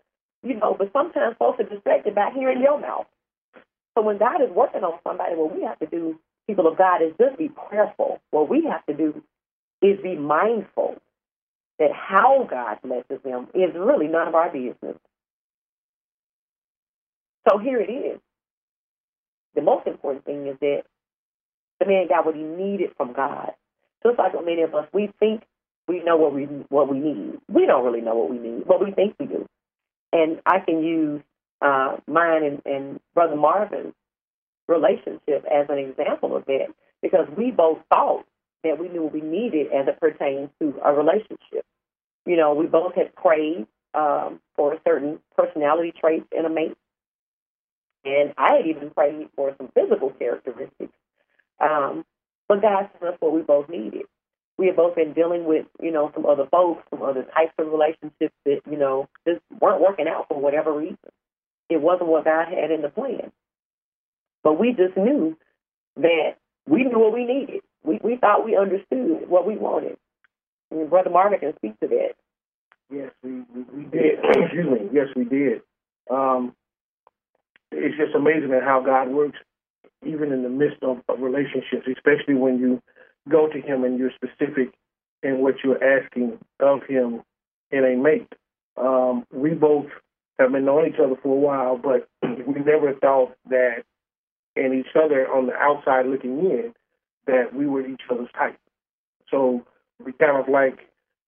you 0.42 0.54
know, 0.54 0.74
but 0.78 0.92
sometimes 0.92 1.36
folks 1.38 1.60
are 1.60 1.68
distracted 1.68 2.14
by 2.14 2.30
hearing 2.34 2.60
your 2.60 2.78
mouth. 2.78 3.06
So 3.96 4.02
when 4.02 4.18
God 4.18 4.42
is 4.42 4.50
working 4.50 4.82
on 4.82 4.98
somebody, 5.04 5.36
what 5.36 5.54
we 5.54 5.62
have 5.62 5.78
to 5.78 5.86
do, 5.86 6.18
people 6.46 6.66
of 6.66 6.76
God, 6.76 7.00
is 7.00 7.12
just 7.18 7.38
be 7.38 7.48
prayerful. 7.48 8.20
What 8.30 8.48
we 8.48 8.64
have 8.64 8.84
to 8.86 8.94
do 8.94 9.22
is 9.80 10.00
be 10.02 10.16
mindful 10.16 11.00
that 11.78 11.90
how 11.92 12.46
God 12.48 12.78
blesses 12.82 13.22
them 13.24 13.48
is 13.54 13.74
really 13.74 14.08
none 14.08 14.28
of 14.28 14.34
our 14.34 14.50
business. 14.50 14.96
So 17.48 17.58
here 17.58 17.80
it 17.80 17.90
is. 17.90 18.20
The 19.54 19.62
most 19.62 19.86
important 19.86 20.24
thing 20.24 20.46
is 20.46 20.56
that 20.60 20.82
the 21.80 21.86
man 21.86 22.08
got 22.08 22.26
what 22.26 22.34
he 22.36 22.42
needed 22.42 22.90
from 22.96 23.12
God. 23.12 23.52
Just 24.04 24.18
like 24.18 24.32
many 24.44 24.62
of 24.62 24.74
us, 24.74 24.86
we 24.92 25.10
think 25.18 25.42
we 25.88 26.02
know 26.02 26.16
what 26.16 26.34
we 26.34 26.44
what 26.68 26.88
we 26.88 26.98
need. 26.98 27.38
We 27.48 27.66
don't 27.66 27.84
really 27.84 28.00
know 28.00 28.14
what 28.14 28.30
we 28.30 28.38
need, 28.38 28.66
but 28.66 28.84
we 28.84 28.92
think 28.92 29.16
we 29.18 29.26
do. 29.26 29.46
And 30.12 30.40
I 30.46 30.60
can 30.60 30.82
use 30.82 31.22
uh, 31.60 31.96
mine 32.06 32.44
and, 32.44 32.62
and 32.66 33.00
Brother 33.14 33.36
Marvin's 33.36 33.94
relationship 34.68 35.44
as 35.50 35.66
an 35.68 35.78
example 35.78 36.36
of 36.36 36.44
that 36.46 36.68
because 37.02 37.26
we 37.36 37.50
both 37.50 37.78
thought 37.90 38.24
that 38.64 38.78
we 38.78 38.88
knew 38.88 39.04
we 39.04 39.20
needed 39.20 39.68
as 39.72 39.86
it 39.86 40.00
pertains 40.00 40.50
to 40.60 40.74
a 40.84 40.92
relationship. 40.92 41.64
You 42.26 42.36
know, 42.36 42.54
we 42.54 42.66
both 42.66 42.94
had 42.94 43.14
prayed 43.14 43.66
um, 43.94 44.40
for 44.56 44.76
certain 44.86 45.20
personality 45.36 45.92
traits 45.98 46.26
in 46.36 46.44
a 46.44 46.50
mate. 46.50 46.76
And 48.04 48.34
I 48.36 48.56
had 48.56 48.66
even 48.66 48.90
prayed 48.90 49.28
for 49.36 49.54
some 49.56 49.70
physical 49.74 50.10
characteristics. 50.10 50.92
Um, 51.60 52.04
but 52.48 52.60
God 52.60 52.90
sent 52.92 53.14
us 53.14 53.20
what 53.20 53.32
we 53.32 53.42
both 53.42 53.68
needed. 53.68 54.02
We 54.58 54.66
had 54.66 54.76
both 54.76 54.94
been 54.94 55.14
dealing 55.14 55.44
with, 55.44 55.66
you 55.80 55.90
know, 55.90 56.10
some 56.14 56.26
other 56.26 56.46
folks, 56.50 56.84
some 56.90 57.02
other 57.02 57.22
types 57.22 57.54
of 57.58 57.66
relationships 57.66 58.34
that, 58.44 58.60
you 58.70 58.76
know, 58.76 59.08
just 59.26 59.40
weren't 59.60 59.80
working 59.80 60.06
out 60.06 60.28
for 60.28 60.40
whatever 60.40 60.72
reason. 60.72 60.98
It 61.68 61.80
wasn't 61.80 62.10
what 62.10 62.24
God 62.24 62.46
had 62.48 62.70
in 62.70 62.82
the 62.82 62.88
plan. 62.88 63.32
But 64.42 64.60
we 64.60 64.72
just 64.72 64.96
knew 64.96 65.36
that 65.96 66.36
we 66.68 66.84
knew 66.84 66.98
what 66.98 67.14
we 67.14 67.24
needed. 67.24 67.62
We 67.84 68.00
we 68.02 68.16
thought 68.16 68.44
we 68.44 68.56
understood 68.56 69.28
what 69.28 69.46
we 69.46 69.56
wanted. 69.56 69.96
And 70.70 70.88
Brother 70.90 71.10
Marvin 71.10 71.38
can 71.38 71.54
speak 71.56 71.78
to 71.80 71.88
that. 71.88 72.14
Yes, 72.90 73.10
we, 73.22 73.42
we, 73.54 73.62
we 73.74 73.84
did. 73.84 74.18
Excuse 74.24 74.66
me. 74.66 74.88
Yes, 74.92 75.08
we 75.14 75.24
did. 75.24 75.62
Um, 76.10 76.54
it's 77.70 77.96
just 77.96 78.14
amazing 78.14 78.52
at 78.52 78.62
how 78.62 78.82
God 78.84 79.08
works, 79.10 79.38
even 80.04 80.32
in 80.32 80.42
the 80.42 80.48
midst 80.48 80.82
of, 80.82 80.98
of 81.08 81.20
relationships, 81.20 81.86
especially 81.86 82.34
when 82.34 82.58
you 82.58 82.82
go 83.28 83.48
to 83.48 83.60
Him 83.60 83.84
and 83.84 83.98
you're 83.98 84.12
specific 84.14 84.74
in 85.22 85.38
what 85.38 85.56
you're 85.64 85.82
asking 85.82 86.38
of 86.60 86.82
Him 86.88 87.22
in 87.70 87.84
a 87.84 87.96
mate. 87.96 88.32
Um, 88.76 89.24
we 89.32 89.50
both 89.50 89.86
have 90.38 90.52
been 90.52 90.64
knowing 90.64 90.92
each 90.92 91.00
other 91.00 91.16
for 91.22 91.28
a 91.28 91.40
while, 91.40 91.78
but 91.78 92.08
we 92.22 92.60
never 92.60 92.94
thought 92.94 93.34
that 93.48 93.84
in 94.56 94.72
each 94.74 94.94
other 94.94 95.26
on 95.28 95.46
the 95.46 95.54
outside 95.54 96.06
looking 96.06 96.38
in 96.38 96.74
that 97.26 97.54
we 97.54 97.66
were 97.66 97.86
each 97.86 98.02
other's 98.10 98.28
type. 98.36 98.58
So 99.30 99.64
we 100.04 100.12
kind 100.12 100.36
of 100.36 100.48
like 100.48 100.78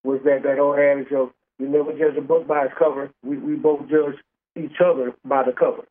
was 0.05 0.21
that 0.25 0.43
that 0.45 0.59
old 0.59 0.79
adage 0.79 1.13
of 1.13 1.31
you 1.59 1.69
never 1.69 1.93
judge 1.93 2.17
a 2.17 2.21
book 2.21 2.47
by 2.47 2.67
its 2.67 2.75
cover. 2.79 3.11
We 3.23 3.39
we 3.39 3.55
both 3.55 3.89
judge 3.89 4.17
each 4.57 4.81
other 4.85 5.15
by 5.25 5.43
the 5.45 5.53
cover. 5.53 5.85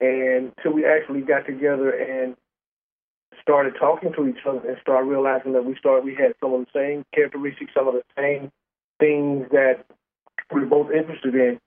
And 0.00 0.52
so 0.62 0.70
we 0.70 0.86
actually 0.86 1.20
got 1.20 1.46
together 1.46 1.90
and 1.90 2.36
started 3.42 3.74
talking 3.78 4.12
to 4.14 4.26
each 4.28 4.44
other 4.46 4.66
and 4.66 4.78
started 4.80 5.08
realizing 5.08 5.52
that 5.52 5.64
we 5.64 5.76
started 5.76 6.04
we 6.04 6.14
had 6.14 6.32
some 6.40 6.54
of 6.54 6.60
the 6.60 6.70
same 6.74 7.04
characteristics, 7.14 7.72
some 7.74 7.88
of 7.88 7.94
the 7.94 8.02
same 8.16 8.50
things 8.98 9.46
that 9.50 9.84
we 10.52 10.60
were 10.60 10.66
both 10.66 10.90
interested 10.92 11.34
in. 11.34 11.60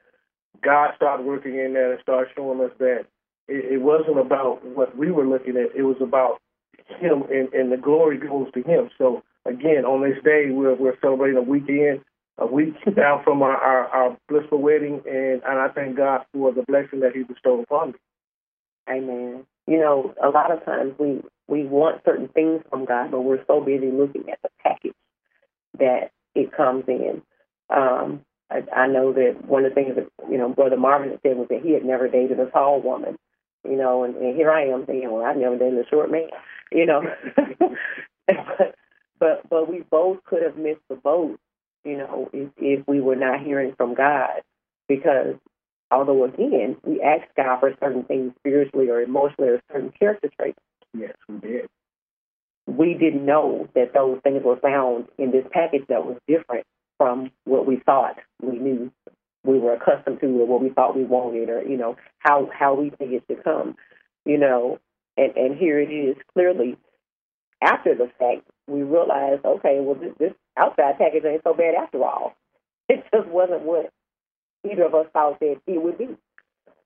God 0.63 0.91
started 0.95 1.25
working 1.25 1.57
in 1.57 1.73
that 1.73 1.91
and 1.91 1.99
started 2.01 2.31
showing 2.36 2.61
us 2.61 2.71
that 2.79 3.05
it, 3.47 3.73
it 3.73 3.81
wasn't 3.81 4.19
about 4.19 4.65
what 4.65 4.97
we 4.97 5.11
were 5.11 5.27
looking 5.27 5.57
at. 5.57 5.75
It 5.75 5.84
was 5.84 5.97
about 6.01 6.39
Him, 6.99 7.24
and, 7.32 7.53
and 7.53 7.71
the 7.71 7.78
glory 7.78 8.17
goes 8.17 8.51
to 8.53 8.61
Him. 8.63 8.89
So 8.97 9.24
again, 9.45 9.86
on 9.86 10.01
this 10.01 10.21
day, 10.24 10.49
we're 10.49 10.76
we're 10.76 10.99
celebrating 11.01 11.38
a 11.38 11.41
weekend, 11.41 12.01
a 12.38 12.45
week 12.45 12.74
down 12.95 13.24
from 13.24 13.41
our, 13.41 13.55
our, 13.55 13.88
our 13.88 14.17
blissful 14.30 14.61
wedding, 14.61 15.01
and 15.09 15.41
and 15.43 15.59
I 15.59 15.69
thank 15.69 15.97
God 15.97 16.26
for 16.34 16.51
the 16.51 16.63
blessing 16.63 17.01
that 17.01 17.15
He 17.15 17.24
bestowed 17.24 17.63
upon 17.63 17.89
me. 17.91 17.99
Amen. 18.89 19.45
You 19.67 19.80
know, 19.80 20.13
a 20.21 20.30
lot 20.30 20.51
of 20.51 20.63
times 20.65 20.93
we 20.99 21.21
we 21.47 21.65
want 21.65 22.01
certain 22.05 22.28
things 22.30 22.61
from 22.69 22.86
God, 22.86 23.11
but 23.11 23.21
we're 23.21 23.43
so 23.47 23.61
busy 23.61 23.91
looking 23.91 24.30
at 24.30 24.39
the 24.41 24.49
package 24.61 24.93
that 25.80 26.11
it 26.36 26.51
comes 26.55 26.86
in. 26.88 27.21
Um, 27.69 28.21
I, 28.49 28.63
I 28.76 28.88
know 28.88 29.13
that 29.13 29.45
one 29.45 29.65
of 29.65 29.71
the 29.71 29.76
things 29.76 29.95
that 29.95 30.07
you 30.30 30.38
know 30.38 30.49
Brother 30.49 30.78
Marvin 30.78 31.17
said 31.24 31.38
was 31.38 31.47
that 31.49 31.61
he 31.63 31.71
had 31.74 31.86
never 31.86 32.07
dated 32.07 32.39
a 32.39 32.45
tall 32.47 32.82
woman. 32.82 33.17
You 33.68 33.78
know, 33.78 34.03
and, 34.03 34.16
and 34.16 34.36
here 34.36 34.51
I 34.51 34.66
am 34.68 34.86
saying, 34.86 35.09
well, 35.11 35.24
I've 35.24 35.38
never 35.38 35.57
dated 35.57 35.86
a 35.86 35.89
short 35.89 36.11
man. 36.11 36.28
You 36.72 36.86
know, 36.86 37.03
but 38.28 38.76
but 39.20 39.49
but 39.49 39.70
we 39.70 39.82
both 39.89 40.24
could 40.26 40.43
have 40.43 40.57
missed 40.57 40.82
the 40.89 40.95
boat. 40.95 41.39
You 41.84 41.97
know, 41.97 42.30
if 42.34 42.49
if 42.57 42.88
we 42.88 43.01
were 43.01 43.16
not 43.16 43.41
hearing 43.41 43.74
from 43.78 43.93
God, 43.93 44.41
because 44.88 45.36
although 45.91 46.24
again 46.26 46.78
we 46.84 47.01
ask 47.01 47.24
God 47.38 47.59
for 47.59 47.74
certain 47.80 48.03
things 48.03 48.34
spiritually 48.39 48.89
or 48.89 49.01
emotionally 49.01 49.49
or 49.49 49.61
certain 49.72 49.91
character 49.97 50.30
traits, 50.39 50.59
Yes, 50.93 51.14
we 51.28 51.38
did. 51.39 51.70
we 52.68 52.93
didn't 52.93 53.26
know 53.26 53.68
that 53.76 53.93
those 53.93 54.20
things 54.24 54.43
were 54.43 54.57
found 54.59 55.07
in 55.18 55.32
this 55.32 55.45
package 55.51 55.84
that 55.89 56.05
was 56.05 56.18
different 56.28 56.66
from 56.97 57.32
what 57.45 57.66
we 57.66 57.78
thought 57.86 58.18
we 58.41 58.57
knew 58.59 58.91
we 59.46 59.60
were 59.60 59.74
accustomed 59.74 60.20
to 60.22 60.28
or 60.41 60.48
what 60.48 60.62
we 60.62 60.70
thought 60.70 60.96
we 60.96 61.04
wanted 61.04 61.50
or 61.50 61.64
you 61.64 61.78
know 61.78 61.98
how 62.20 62.50
how 62.58 62.76
we 62.76 62.89
think 62.91 63.14
it 63.14 63.24
should 63.28 63.44
come 63.44 63.76
you 64.26 64.38
know 64.38 64.80
and 65.18 65.36
and 65.38 65.58
here 65.58 65.80
it 65.80 65.91
is 65.91 66.18
clearly 66.34 66.78
after 67.62 67.96
the 67.96 68.10
fact 68.20 68.41
we 68.68 68.84
realized 68.84 69.46
okay 69.46 69.80
well 69.82 69.96
this, 69.96 70.14
this 70.20 70.34
outside 70.58 70.98
package 70.98 71.24
ain't 71.26 71.44
so 71.44 71.54
bad 71.54 71.76
after 71.76 72.04
all. 72.04 72.36
It 72.89 73.06
just 73.16 73.28
wasn't 73.30 73.64
what 73.64 73.91
either 74.70 74.84
of 74.86 74.96
us 74.96 75.08
thought 75.14 75.39
that 75.39 75.58
it 75.68 75.82
would 75.82 75.98
be. 75.98 76.10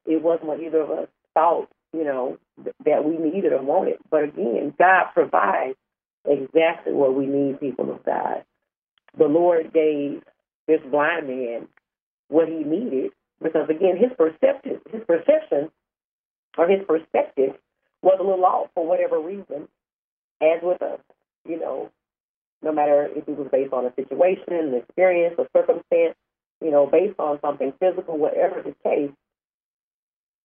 It 0.06 0.22
wasn't 0.22 0.48
what 0.48 0.62
either 0.62 0.82
of 0.82 0.92
us 0.92 1.08
thought 1.34 1.70
you 1.94 2.04
know 2.04 2.38
th- 2.64 2.76
that 2.86 3.06
we 3.06 3.18
needed 3.18 3.54
or 3.54 3.62
wanted. 3.64 3.98
But 4.12 4.26
again 4.26 4.74
god 4.80 5.06
provides 5.14 5.76
exactly 6.30 6.94
what 6.94 7.16
we 7.16 7.26
need 7.28 7.60
people 7.60 7.92
of 7.92 8.06
god. 8.06 8.46
The 9.18 9.26
lord 9.26 9.74
gave 9.74 10.24
this 10.68 10.82
blind 10.92 11.28
man 11.28 11.68
what 12.30 12.48
he 12.48 12.64
needed 12.64 13.12
because 13.42 13.70
again 13.70 13.98
his 13.98 14.12
perceptive 14.18 14.82
his 14.92 15.02
perception 15.08 15.70
or 16.58 16.68
his 16.68 16.84
perspective 16.88 17.56
was 18.02 18.18
a 18.20 18.24
little 18.24 18.46
off 18.46 18.70
for 18.74 18.86
whatever 18.86 19.20
reason 19.20 19.68
as 20.42 20.60
with 20.62 20.82
us 20.82 21.00
you 21.48 21.60
know. 21.60 21.90
No 22.64 22.74
matter 22.74 23.08
if 23.16 23.28
it 23.28 23.38
was 23.38 23.48
based 23.52 23.72
on 23.72 23.86
a 23.86 23.94
situation 23.96 24.46
an 24.50 24.74
experience 24.74 25.36
a 25.38 25.48
circumstance 25.56 26.16
you 26.62 26.72
know 26.72 26.86
based 26.86 27.20
on 27.20 27.40
something 27.42 27.74
physical 27.80 28.18
whatever 28.18 28.62
the 28.62 28.76
case 28.84 29.12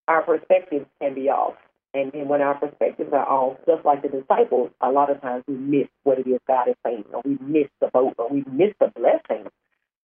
our 0.09 0.23
perspectives 0.23 0.87
can 1.01 1.15
be 1.15 1.29
off. 1.31 1.55
And 1.95 2.11
then 2.13 2.27
when 2.27 2.43
our 2.43 2.55
perspectives 2.55 3.13
are 3.13 3.27
off 3.27 3.59
just 3.67 3.85
like 3.85 4.03
the 4.03 4.09
disciples 4.09 4.71
a 4.81 4.91
lot 4.91 5.11
of 5.11 5.21
times 5.21 5.45
we 5.47 5.55
miss 5.55 5.89
what 6.05 6.19
it 6.19 6.27
is 6.27 6.41
god 6.47 6.69
is 6.69 6.77
saying 6.85 7.05
or 7.13 7.23
we 7.25 7.39
miss 7.41 7.69
the 7.81 7.89
boat 7.89 8.15
or 8.19 8.29
we 8.29 8.45
miss 8.51 8.73
the 8.81 8.93
blessing 8.95 9.47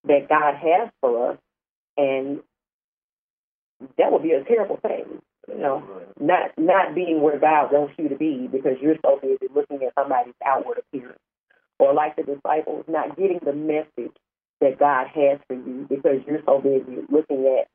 that 0.05 0.29
god 0.29 0.55
has 0.55 0.91
for 1.01 1.33
us 1.33 1.39
and 1.99 2.40
that 3.99 4.11
would 4.11 4.22
be 4.22 4.32
a 4.32 4.44
terrible 4.44 4.78
thing, 4.78 5.20
you 5.49 5.59
know, 5.59 5.82
not 6.20 6.53
not 6.57 6.94
being 6.94 7.20
where 7.20 7.38
God 7.38 7.72
wants 7.72 7.94
you 7.99 8.09
to 8.09 8.16
be 8.16 8.49
because 8.51 8.78
you're 8.80 8.96
so 9.05 9.18
busy 9.20 9.53
looking 9.55 9.82
at 9.86 9.94
somebody's 9.99 10.34
outward 10.44 10.78
appearance, 10.78 11.18
or 11.78 11.92
like 11.92 12.16
the 12.16 12.22
disciples, 12.22 12.84
not 12.88 13.16
getting 13.16 13.40
the 13.44 13.53
message 13.53 14.16
that 14.61 14.78
God 14.78 15.07
has 15.14 15.38
for 15.46 15.55
you 15.55 15.86
because 15.88 16.20
you're 16.26 16.42
so 16.46 16.61
busy 16.61 17.03
looking 17.11 17.46
at 17.46 17.68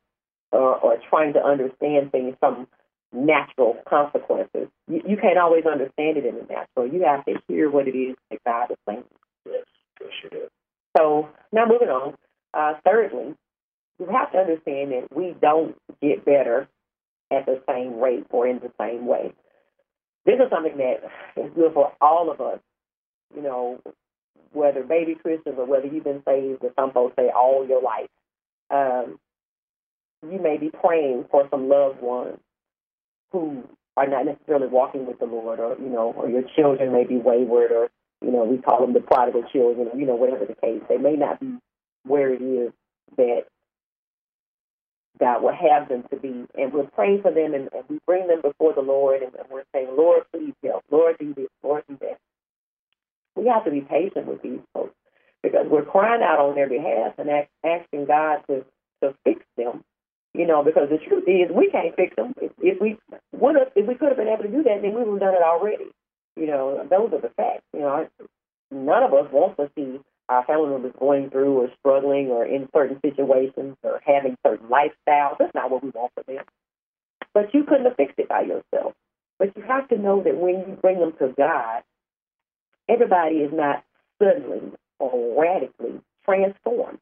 or, 0.52 0.76
or 0.76 0.98
trying 1.10 1.32
to 1.34 1.40
understand 1.44 2.12
things 2.12 2.36
from 2.38 2.66
natural 3.12 3.76
consequences. 3.88 4.68
You, 4.88 5.02
you 5.06 5.16
can't 5.16 5.38
always 5.38 5.64
understand 5.66 6.16
it 6.16 6.26
in 6.26 6.36
the 6.36 6.42
natural. 6.42 6.86
You 6.86 7.04
have 7.04 7.24
to 7.26 7.34
hear 7.48 7.70
what 7.70 7.88
it 7.88 7.96
is 7.96 8.16
that 8.30 8.40
God 8.44 8.70
is 8.70 8.76
saying. 8.88 9.04
Yes, 9.46 9.64
yes, 10.00 10.10
you 10.22 10.30
did. 10.30 10.48
So 10.96 11.28
now 11.52 11.66
moving 11.66 11.88
on. 11.88 12.14
Uh, 12.52 12.74
thirdly, 12.84 13.34
you 13.98 14.06
have 14.06 14.32
to 14.32 14.38
understand 14.38 14.92
that 14.92 15.08
we 15.14 15.34
don't 15.40 15.76
get 16.02 16.24
better 16.24 16.68
at 17.30 17.46
the 17.46 17.62
same 17.68 18.00
rate 18.00 18.26
or 18.30 18.46
in 18.46 18.58
the 18.58 18.70
same 18.78 19.06
way. 19.06 19.32
This 20.26 20.34
is 20.34 20.50
something 20.50 20.76
that 20.78 21.02
is 21.36 21.52
good 21.54 21.72
for 21.74 21.92
all 22.00 22.30
of 22.30 22.40
us, 22.40 22.58
you 23.34 23.42
know, 23.42 23.80
whether 24.52 24.82
baby 24.82 25.14
Christians 25.14 25.56
or 25.58 25.66
whether 25.66 25.86
you've 25.86 26.04
been 26.04 26.22
saved, 26.26 26.64
as 26.64 26.70
some 26.76 26.92
folks 26.92 27.14
say, 27.16 27.28
all 27.28 27.66
your 27.66 27.82
life. 27.82 28.08
Um, 28.70 29.18
you 30.30 30.40
may 30.40 30.56
be 30.56 30.70
praying 30.70 31.26
for 31.30 31.46
some 31.50 31.68
loved 31.68 32.00
ones 32.00 32.38
who 33.32 33.64
are 33.96 34.06
not 34.06 34.24
necessarily 34.24 34.68
walking 34.68 35.06
with 35.06 35.18
the 35.18 35.26
Lord, 35.26 35.60
or 35.60 35.76
you 35.78 35.88
know, 35.88 36.14
or 36.16 36.28
your 36.28 36.42
children 36.56 36.92
may 36.92 37.04
be 37.04 37.16
wayward, 37.16 37.70
or 37.70 37.88
you 38.22 38.32
know, 38.32 38.44
we 38.44 38.58
call 38.58 38.80
them 38.80 38.94
the 38.94 39.00
prodigal 39.00 39.44
children, 39.52 39.88
or 39.92 39.98
you 39.98 40.06
know, 40.06 40.14
whatever 40.14 40.46
the 40.46 40.54
case. 40.54 40.80
They 40.88 40.96
may 40.96 41.16
not 41.16 41.40
be 41.40 41.58
where 42.04 42.32
it 42.32 42.40
is 42.40 42.72
that 43.16 43.44
God 45.18 45.42
will 45.42 45.54
have 45.54 45.88
them 45.88 46.04
to 46.10 46.16
be. 46.16 46.46
And 46.54 46.72
we're 46.72 46.84
praying 46.84 47.22
for 47.22 47.32
them 47.32 47.54
and, 47.54 47.68
and 47.72 47.84
we 47.88 47.98
bring 48.06 48.26
them 48.26 48.40
before 48.42 48.72
the 48.74 48.80
Lord 48.82 49.22
and, 49.22 49.34
and 49.34 49.46
we're 49.50 49.64
saying, 49.72 49.88
Lord, 49.96 50.24
please 50.32 50.54
help. 50.64 50.84
Lord, 50.90 51.16
do 51.18 51.34
this. 51.34 51.48
Lord, 51.62 51.84
do 51.88 51.96
that. 52.00 52.18
We 53.36 53.46
have 53.48 53.64
to 53.64 53.70
be 53.70 53.80
patient 53.80 54.26
with 54.26 54.42
these 54.42 54.60
folks 54.72 54.94
because 55.42 55.66
we're 55.68 55.84
crying 55.84 56.22
out 56.22 56.38
on 56.38 56.54
their 56.54 56.68
behalf 56.68 57.14
and 57.18 57.28
ask, 57.28 57.48
asking 57.64 58.06
God 58.06 58.42
to, 58.48 58.64
to 59.02 59.14
fix 59.24 59.42
them. 59.56 59.84
You 60.32 60.48
know, 60.48 60.64
because 60.64 60.88
the 60.90 60.98
truth 60.98 61.24
is 61.28 61.54
we 61.54 61.70
can't 61.70 61.94
fix 61.94 62.16
them. 62.16 62.34
If, 62.42 62.50
if 62.58 62.80
we 62.80 62.98
would 63.32 63.54
have, 63.54 63.68
if 63.76 63.86
we 63.86 63.94
could 63.94 64.08
have 64.08 64.16
been 64.16 64.26
able 64.26 64.42
to 64.42 64.48
do 64.48 64.64
that, 64.64 64.82
then 64.82 64.94
we 64.94 65.04
would 65.04 65.22
have 65.22 65.32
done 65.32 65.34
it 65.34 65.42
already. 65.42 65.86
You 66.34 66.46
know, 66.46 66.84
those 66.90 67.12
are 67.12 67.20
the 67.20 67.30
facts. 67.36 67.62
You 67.72 67.80
know, 67.80 68.08
none 68.72 69.02
of 69.04 69.14
us 69.14 69.30
wants 69.30 69.56
to 69.58 69.70
see 69.76 70.00
our 70.28 70.44
family 70.44 70.70
members 70.70 70.92
going 70.98 71.30
through 71.30 71.58
or 71.58 71.68
struggling 71.78 72.28
or 72.28 72.46
in 72.46 72.68
certain 72.74 73.00
situations 73.00 73.76
or 73.82 74.00
having 74.04 74.36
certain 74.46 74.68
lifestyles. 74.68 75.36
That's 75.38 75.54
not 75.54 75.70
what 75.70 75.82
we 75.82 75.90
want 75.90 76.12
for 76.14 76.22
them. 76.22 76.44
But 77.32 77.52
you 77.52 77.64
couldn't 77.64 77.84
have 77.84 77.96
fixed 77.96 78.18
it 78.18 78.28
by 78.28 78.42
yourself. 78.42 78.94
But 79.38 79.56
you 79.56 79.62
have 79.62 79.88
to 79.88 79.98
know 79.98 80.22
that 80.22 80.36
when 80.36 80.60
you 80.60 80.78
bring 80.80 81.00
them 81.00 81.12
to 81.18 81.34
God, 81.36 81.82
everybody 82.88 83.36
is 83.36 83.52
not 83.52 83.84
suddenly 84.22 84.72
or 84.98 85.42
radically 85.42 86.00
transformed. 86.24 86.98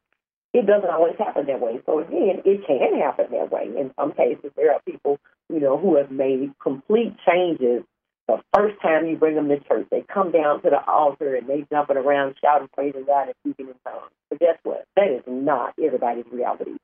It 0.53 0.67
doesn't 0.67 0.89
always 0.89 1.15
happen 1.17 1.45
that 1.47 1.59
way. 1.59 1.79
So 1.85 1.99
again, 1.99 2.41
it 2.45 2.65
can 2.67 2.99
happen 2.99 3.27
that 3.31 3.51
way. 3.51 3.69
In 3.77 3.91
some 3.99 4.11
cases, 4.13 4.51
there 4.55 4.73
are 4.73 4.81
people, 4.85 5.19
you 5.49 5.59
know, 5.59 5.77
who 5.77 5.95
have 5.97 6.11
made 6.11 6.53
complete 6.61 7.15
changes 7.27 7.83
the 8.27 8.41
first 8.55 8.81
time 8.81 9.07
you 9.07 9.17
bring 9.17 9.35
them 9.35 9.49
to 9.49 9.59
church, 9.59 9.87
they 9.91 10.03
come 10.13 10.31
down 10.31 10.61
to 10.63 10.69
the 10.69 10.83
altar 10.85 11.35
and 11.35 11.47
they 11.47 11.65
jumping 11.71 11.97
around, 11.97 12.35
shouting, 12.41 12.69
praising 12.73 13.05
God, 13.05 13.27
and 13.27 13.35
speaking 13.41 13.67
in 13.67 13.75
tongues. 13.91 14.11
But 14.29 14.39
guess 14.39 14.57
what? 14.63 14.85
That 14.95 15.07
is 15.07 15.23
not 15.27 15.73
everybody's 15.83 16.25
reality. 16.31 16.77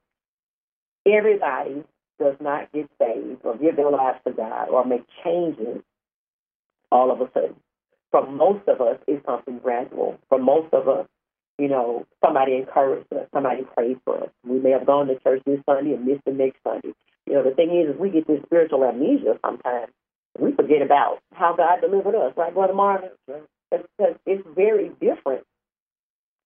Everybody 1.08 1.84
does 2.20 2.36
not 2.42 2.72
get 2.74 2.90
saved 3.02 3.42
or 3.44 3.58
give 3.58 3.78
their 3.78 3.90
lives 3.90 4.20
to 4.28 4.34
God 4.34 4.70
or 4.70 4.86
make 4.86 5.06
changes 5.24 5.82
all 6.92 7.12
of 7.12 7.22
a 7.22 7.32
sudden. 7.34 7.56
For 8.12 8.30
most 8.30 8.68
of 8.68 8.82
us, 8.82 8.98
it's 9.08 9.26
something 9.26 9.60
gradual. 9.60 10.20
For 10.28 10.40
most 10.40 10.74
of 10.74 10.88
us, 10.88 11.08
you 11.58 11.68
know, 11.68 12.06
somebody 12.24 12.56
encouraged 12.56 13.12
us, 13.14 13.28
somebody 13.34 13.64
prayed 13.76 14.00
for 14.04 14.24
us. 14.24 14.30
We 14.46 14.60
may 14.60 14.72
have 14.72 14.86
gone 14.86 15.08
to 15.08 15.20
church 15.20 15.44
this 15.46 15.60
Sunday 15.66 15.94
and 15.94 16.06
missed 16.06 16.26
the 16.26 16.32
next 16.32 16.58
Sunday. 16.64 16.94
You 17.28 17.34
know, 17.34 17.44
the 17.44 17.52
thing 17.52 17.70
is, 17.70 17.94
is 17.94 18.00
we 18.00 18.10
get 18.10 18.28
this 18.28 18.42
spiritual 18.46 18.84
amnesia 18.84 19.38
sometimes. 19.46 19.92
We 20.40 20.54
forget 20.54 20.82
about 20.82 21.20
how 21.34 21.56
God 21.56 21.82
delivered 21.82 22.16
us, 22.16 22.34
right, 22.38 22.54
Brother 22.54 22.74
Marvin? 22.74 23.10
Because 23.28 24.16
it's 24.26 24.48
very 24.56 24.90
different 25.02 25.44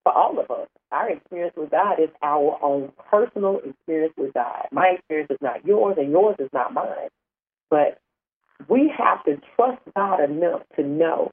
for 0.04 0.12
all 0.12 0.40
of 0.40 0.50
us. 0.52 0.68
Our 0.92 1.10
experience 1.12 1.54
with 1.58 1.72
God 1.72 2.00
is 2.00 2.10
our 2.22 2.58
own 2.62 2.92
personal 3.10 3.60
experience 3.66 4.14
with 4.18 4.34
God. 4.34 4.68
My 4.72 4.96
experience 4.98 5.32
is 5.32 5.42
not 5.42 5.66
yours, 5.66 5.96
and 5.98 6.12
yours 6.12 6.36
is 6.40 6.50
not 6.54 6.74
mine. 6.74 7.10
But 7.70 7.98
we 8.70 8.92
have 8.96 9.24
to 9.26 9.42
trust 9.56 9.82
God 9.96 10.24
enough 10.24 10.62
to 10.76 10.84
know 10.84 11.32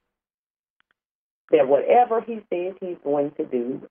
that 1.50 1.68
whatever 1.68 2.20
He 2.20 2.40
says 2.52 2.74
He's 2.80 2.96
going 3.04 3.32
to 3.32 3.44
do, 3.44 3.82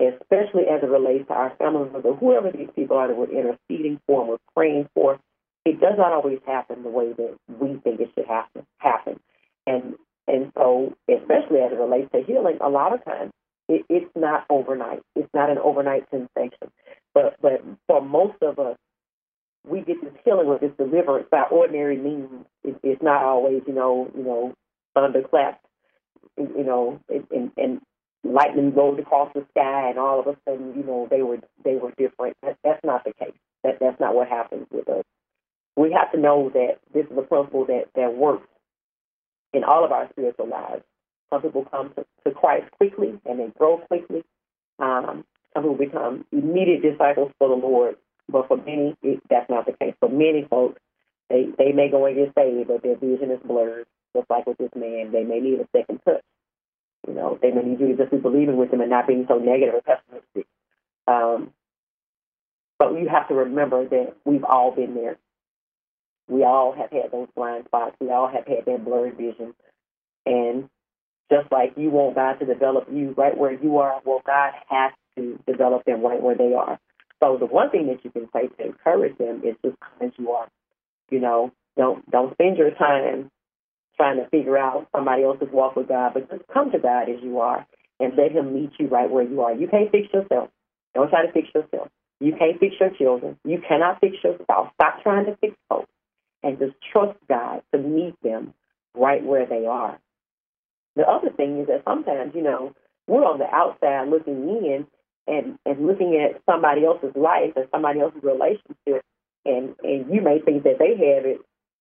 especially 0.00 0.64
as 0.70 0.82
it 0.82 0.88
relates 0.88 1.28
to 1.28 1.34
our 1.34 1.54
family 1.56 1.90
members, 1.90 2.16
whoever 2.20 2.50
these 2.50 2.68
people 2.74 2.96
are 2.96 3.08
that 3.08 3.16
we're 3.16 3.26
interceding 3.26 4.00
for 4.06 4.20
and 4.20 4.30
we're 4.30 4.36
praying 4.54 4.88
for, 4.94 5.18
it 5.64 5.80
does 5.80 5.94
not 5.98 6.12
always 6.12 6.38
happen 6.46 6.82
the 6.82 6.88
way 6.88 7.12
that 7.12 7.36
we 7.48 7.76
think 7.84 8.00
it 8.00 8.10
should 8.14 8.26
happen. 8.26 8.66
Happen, 8.78 9.20
and 9.66 9.94
and 10.26 10.52
so 10.54 10.94
especially 11.08 11.60
as 11.60 11.72
it 11.72 11.78
relates 11.78 12.10
to 12.12 12.22
healing, 12.22 12.58
a 12.60 12.68
lot 12.68 12.94
of 12.94 13.04
times 13.04 13.32
it, 13.68 13.84
it's 13.88 14.10
not 14.16 14.44
overnight. 14.50 15.00
It's 15.14 15.32
not 15.34 15.50
an 15.50 15.58
overnight 15.58 16.04
sensation. 16.10 16.70
But 17.14 17.36
but 17.40 17.62
for 17.86 18.00
most 18.00 18.42
of 18.42 18.58
us, 18.58 18.76
we 19.66 19.80
get 19.80 20.02
this 20.02 20.12
healing 20.24 20.48
with 20.48 20.60
this 20.60 20.72
deliverance 20.78 21.28
by 21.30 21.42
ordinary 21.50 21.98
means. 21.98 22.46
It, 22.64 22.76
it's 22.82 23.02
not 23.02 23.22
always, 23.22 23.62
you 23.66 23.74
know, 23.74 24.10
you 24.16 24.22
know, 24.22 24.54
thunderclaps, 24.94 25.60
you 26.36 26.64
know, 26.64 27.00
and, 27.08 27.50
and 27.56 27.80
lightning 28.24 28.72
goes 28.72 28.98
across 28.98 29.32
the 29.34 29.46
sky, 29.50 29.90
and 29.90 29.98
all 29.98 30.20
of 30.20 30.26
a 30.26 30.36
sudden, 30.48 30.74
you 30.76 30.84
know, 30.84 31.06
they 31.10 31.22
were 31.22 31.38
they 31.64 31.76
were 31.76 31.92
different. 31.98 32.36
That, 32.42 32.56
that's 32.64 32.84
not 32.84 33.04
the 33.04 33.12
case. 33.12 33.36
That 33.64 33.78
that's 33.80 34.00
not 34.00 34.14
what 34.14 34.28
happens 34.28 34.66
with 34.70 34.88
us. 34.88 35.04
We 35.78 35.92
have 35.92 36.10
to 36.10 36.18
know 36.18 36.50
that 36.54 36.80
this 36.92 37.06
is 37.06 37.16
a 37.16 37.22
principle 37.22 37.64
that 37.66 37.84
that 37.94 38.16
works 38.16 38.48
in 39.52 39.62
all 39.62 39.84
of 39.84 39.92
our 39.92 40.08
spiritual 40.10 40.48
lives. 40.48 40.82
Some 41.30 41.42
people 41.42 41.64
come 41.70 41.92
to, 41.94 42.04
to 42.24 42.34
Christ 42.34 42.70
quickly 42.72 43.20
and 43.24 43.38
they 43.38 43.46
grow 43.56 43.78
quickly. 43.78 44.24
Um, 44.80 45.24
some 45.54 45.62
people 45.62 45.76
become 45.76 46.24
immediate 46.32 46.82
disciples 46.82 47.30
for 47.38 47.48
the 47.48 47.54
Lord. 47.54 47.96
But 48.28 48.48
for 48.48 48.56
many, 48.56 48.96
it, 49.02 49.22
that's 49.30 49.48
not 49.48 49.66
the 49.66 49.72
case. 49.72 49.94
For 50.00 50.08
many 50.08 50.46
folks, 50.50 50.80
they, 51.30 51.46
they 51.56 51.72
may 51.72 51.88
go 51.90 52.06
and 52.06 52.16
get 52.16 52.34
saved, 52.34 52.68
but 52.68 52.82
their 52.82 52.96
vision 52.96 53.30
is 53.30 53.40
blurred. 53.44 53.86
Just 54.16 54.28
like 54.28 54.46
with 54.46 54.58
this 54.58 54.72
man, 54.74 55.12
they 55.12 55.22
may 55.22 55.38
need 55.38 55.60
a 55.60 55.68
second 55.76 56.00
touch. 56.04 56.24
You 57.06 57.14
know, 57.14 57.38
they 57.40 57.52
may 57.52 57.62
need 57.62 57.80
you 57.80 57.88
to 57.88 57.96
just 57.96 58.10
be 58.10 58.18
believing 58.18 58.56
with 58.56 58.70
them 58.70 58.80
and 58.80 58.90
not 58.90 59.06
being 59.06 59.26
so 59.28 59.38
negative 59.38 59.74
or 59.74 59.82
pessimistic. 59.82 60.46
Um, 61.06 61.52
but 62.78 62.92
you 62.98 63.08
have 63.08 63.28
to 63.28 63.34
remember 63.34 63.88
that 63.88 64.16
we've 64.24 64.44
all 64.44 64.72
been 64.72 64.94
there. 64.94 65.18
We 66.28 66.44
all 66.44 66.72
have 66.72 66.90
had 66.90 67.10
those 67.12 67.28
blind 67.34 67.64
spots. 67.66 67.96
We 68.00 68.10
all 68.10 68.28
have 68.28 68.46
had 68.46 68.66
that 68.66 68.84
blurred 68.84 69.16
vision. 69.16 69.54
And 70.26 70.68
just 71.30 71.50
like 71.50 71.72
you 71.76 71.90
want 71.90 72.14
God 72.14 72.34
to 72.38 72.46
develop 72.46 72.88
you 72.92 73.14
right 73.16 73.36
where 73.36 73.52
you 73.52 73.78
are, 73.78 74.00
well, 74.04 74.22
God 74.24 74.52
has 74.68 74.92
to 75.16 75.38
develop 75.46 75.84
them 75.84 76.02
right 76.02 76.22
where 76.22 76.36
they 76.36 76.54
are. 76.54 76.78
So 77.20 77.36
the 77.38 77.46
one 77.46 77.70
thing 77.70 77.88
that 77.88 78.04
you 78.04 78.10
can 78.10 78.28
say 78.32 78.48
to 78.48 78.66
encourage 78.66 79.18
them 79.18 79.42
is 79.44 79.56
just 79.64 79.76
come 79.80 80.08
as 80.08 80.12
you 80.18 80.30
are. 80.32 80.48
You 81.10 81.20
know, 81.20 81.52
don't 81.76 82.08
don't 82.10 82.32
spend 82.34 82.58
your 82.58 82.70
time 82.70 83.30
trying 83.96 84.18
to 84.18 84.28
figure 84.28 84.56
out 84.56 84.88
somebody 84.94 85.24
else's 85.24 85.48
walk 85.50 85.76
with 85.76 85.88
God, 85.88 86.12
but 86.14 86.30
just 86.30 86.46
come 86.52 86.70
to 86.70 86.78
God 86.78 87.08
as 87.08 87.22
you 87.22 87.40
are 87.40 87.66
and 87.98 88.16
let 88.16 88.32
Him 88.32 88.54
meet 88.54 88.70
you 88.78 88.86
right 88.86 89.10
where 89.10 89.24
you 89.24 89.40
are. 89.42 89.54
You 89.54 89.66
can't 89.66 89.90
fix 89.90 90.12
yourself. 90.12 90.50
Don't 90.94 91.10
try 91.10 91.26
to 91.26 91.32
fix 91.32 91.48
yourself. 91.54 91.88
You 92.20 92.34
can't 92.38 92.60
fix 92.60 92.76
your 92.78 92.90
children. 92.90 93.38
You 93.44 93.60
cannot 93.66 94.00
fix 94.00 94.16
yourself. 94.22 94.68
Stop 94.74 95.02
trying 95.02 95.26
to 95.26 95.36
fix 95.36 95.54
folks 95.68 95.90
and 96.42 96.58
just 96.58 96.74
trust 96.92 97.18
God 97.28 97.62
to 97.72 97.78
meet 97.78 98.14
them 98.22 98.54
right 98.94 99.22
where 99.24 99.46
they 99.46 99.66
are. 99.66 99.98
The 100.96 101.02
other 101.02 101.30
thing 101.30 101.60
is 101.60 101.68
that 101.68 101.84
sometimes, 101.84 102.34
you 102.34 102.42
know, 102.42 102.74
we're 103.06 103.24
on 103.24 103.38
the 103.38 103.46
outside 103.46 104.08
looking 104.08 104.48
in 104.48 104.86
and, 105.26 105.58
and 105.64 105.86
looking 105.86 106.16
at 106.16 106.42
somebody 106.44 106.84
else's 106.84 107.14
life 107.14 107.52
and 107.56 107.66
somebody 107.70 108.00
else's 108.00 108.22
relationship 108.22 109.04
and, 109.44 109.74
and 109.82 110.12
you 110.12 110.20
may 110.20 110.40
think 110.40 110.64
that 110.64 110.78
they 110.78 110.90
have 110.90 111.24
it 111.24 111.40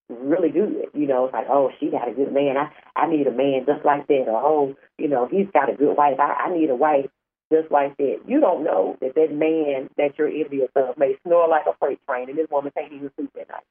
really 0.09 0.49
good. 0.49 0.87
You 0.93 1.07
know, 1.07 1.25
it's 1.25 1.33
like, 1.33 1.47
oh, 1.49 1.71
she 1.79 1.89
got 1.89 2.07
a 2.07 2.13
good 2.13 2.31
man. 2.33 2.55
I, 2.57 2.71
I 2.95 3.09
need 3.09 3.27
a 3.27 3.31
man 3.31 3.65
just 3.65 3.83
like 3.83 4.07
that. 4.07 4.25
Or, 4.27 4.41
oh, 4.41 4.75
you 4.97 5.07
know, 5.07 5.27
he's 5.29 5.47
got 5.53 5.69
a 5.69 5.75
good 5.75 5.97
wife. 5.97 6.19
I, 6.19 6.47
I 6.47 6.53
need 6.57 6.69
a 6.69 6.75
wife 6.75 7.09
just 7.51 7.71
like 7.71 7.97
that. 7.97 8.19
You 8.27 8.39
don't 8.39 8.63
know 8.63 8.97
that 9.01 9.15
that 9.15 9.33
man 9.33 9.89
that 9.97 10.17
you're 10.17 10.29
envious 10.29 10.69
of 10.75 10.97
may 10.97 11.15
snore 11.25 11.47
like 11.47 11.65
a 11.65 11.75
freight 11.79 11.99
train 12.07 12.29
and 12.29 12.37
this 12.37 12.49
woman 12.49 12.71
can't 12.77 12.91
even 12.91 13.11
sleep 13.15 13.31
at 13.39 13.49
night. 13.49 13.63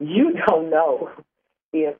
You 0.00 0.32
don't 0.48 0.70
know 0.70 1.10
if 1.72 1.96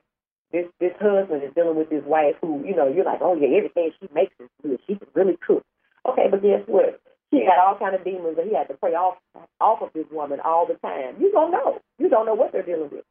this 0.51 0.65
this 0.79 0.93
husband 0.99 1.43
is 1.43 1.53
dealing 1.55 1.77
with 1.77 1.89
his 1.89 2.03
wife 2.03 2.35
who, 2.41 2.63
you 2.65 2.75
know, 2.75 2.87
you're 2.87 3.05
like, 3.05 3.21
oh 3.21 3.35
yeah, 3.35 3.55
everything 3.55 3.91
she 3.99 4.07
makes 4.13 4.33
is 4.39 4.49
good. 4.63 4.79
She 4.87 4.95
can 4.95 5.07
really 5.13 5.37
cook. 5.45 5.63
Okay, 6.09 6.25
but 6.29 6.41
guess 6.41 6.63
what? 6.65 6.99
She 7.31 7.45
got 7.45 7.59
all 7.59 7.79
kind 7.79 7.95
of 7.95 8.03
demons 8.03 8.35
that 8.35 8.47
he 8.47 8.55
had 8.55 8.67
to 8.67 8.73
pray 8.73 8.91
off 8.91 9.17
off 9.61 9.81
of 9.81 9.93
this 9.93 10.07
woman 10.11 10.39
all 10.43 10.67
the 10.67 10.75
time. 10.85 11.15
You 11.21 11.31
don't 11.31 11.51
know. 11.51 11.79
You 11.99 12.09
don't 12.09 12.25
know 12.25 12.33
what 12.33 12.51
they're 12.51 12.65
dealing 12.65 12.89
with. 12.91 13.05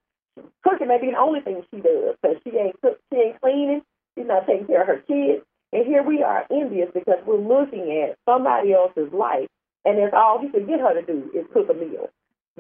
Cooking 0.64 0.88
may 0.88 1.00
be 1.00 1.10
the 1.10 1.18
only 1.18 1.40
thing 1.40 1.62
she 1.70 1.80
does 1.80 2.16
because 2.20 2.36
she 2.44 2.50
ain't 2.56 2.80
cook, 2.82 2.98
she 3.12 3.18
ain't 3.18 3.40
cleaning, 3.40 3.82
she's 4.16 4.26
not 4.26 4.46
taking 4.46 4.66
care 4.66 4.82
of 4.82 4.88
her 4.88 5.02
kids. 5.06 5.44
And 5.72 5.86
here 5.86 6.02
we 6.02 6.22
are 6.22 6.46
envious 6.50 6.90
because 6.92 7.18
we're 7.24 7.38
looking 7.38 8.04
at 8.04 8.18
somebody 8.28 8.72
else's 8.72 9.12
life, 9.12 9.48
and 9.84 9.98
that's 9.98 10.14
all 10.14 10.40
he 10.40 10.48
can 10.50 10.66
get 10.66 10.80
her 10.80 10.94
to 10.94 11.02
do 11.06 11.30
is 11.32 11.46
cook 11.52 11.68
a 11.70 11.74
meal. 11.74 12.10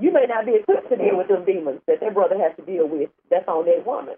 You 0.00 0.12
may 0.12 0.24
not 0.26 0.46
be 0.46 0.56
equipped 0.56 0.88
to 0.90 0.96
deal 0.96 1.16
with 1.16 1.28
them 1.28 1.44
demons 1.44 1.80
that 1.86 2.00
their 2.00 2.12
brother 2.12 2.36
has 2.38 2.56
to 2.56 2.64
deal 2.64 2.88
with. 2.88 3.10
That's 3.30 3.46
on 3.46 3.66
that 3.66 3.86
woman. 3.86 4.14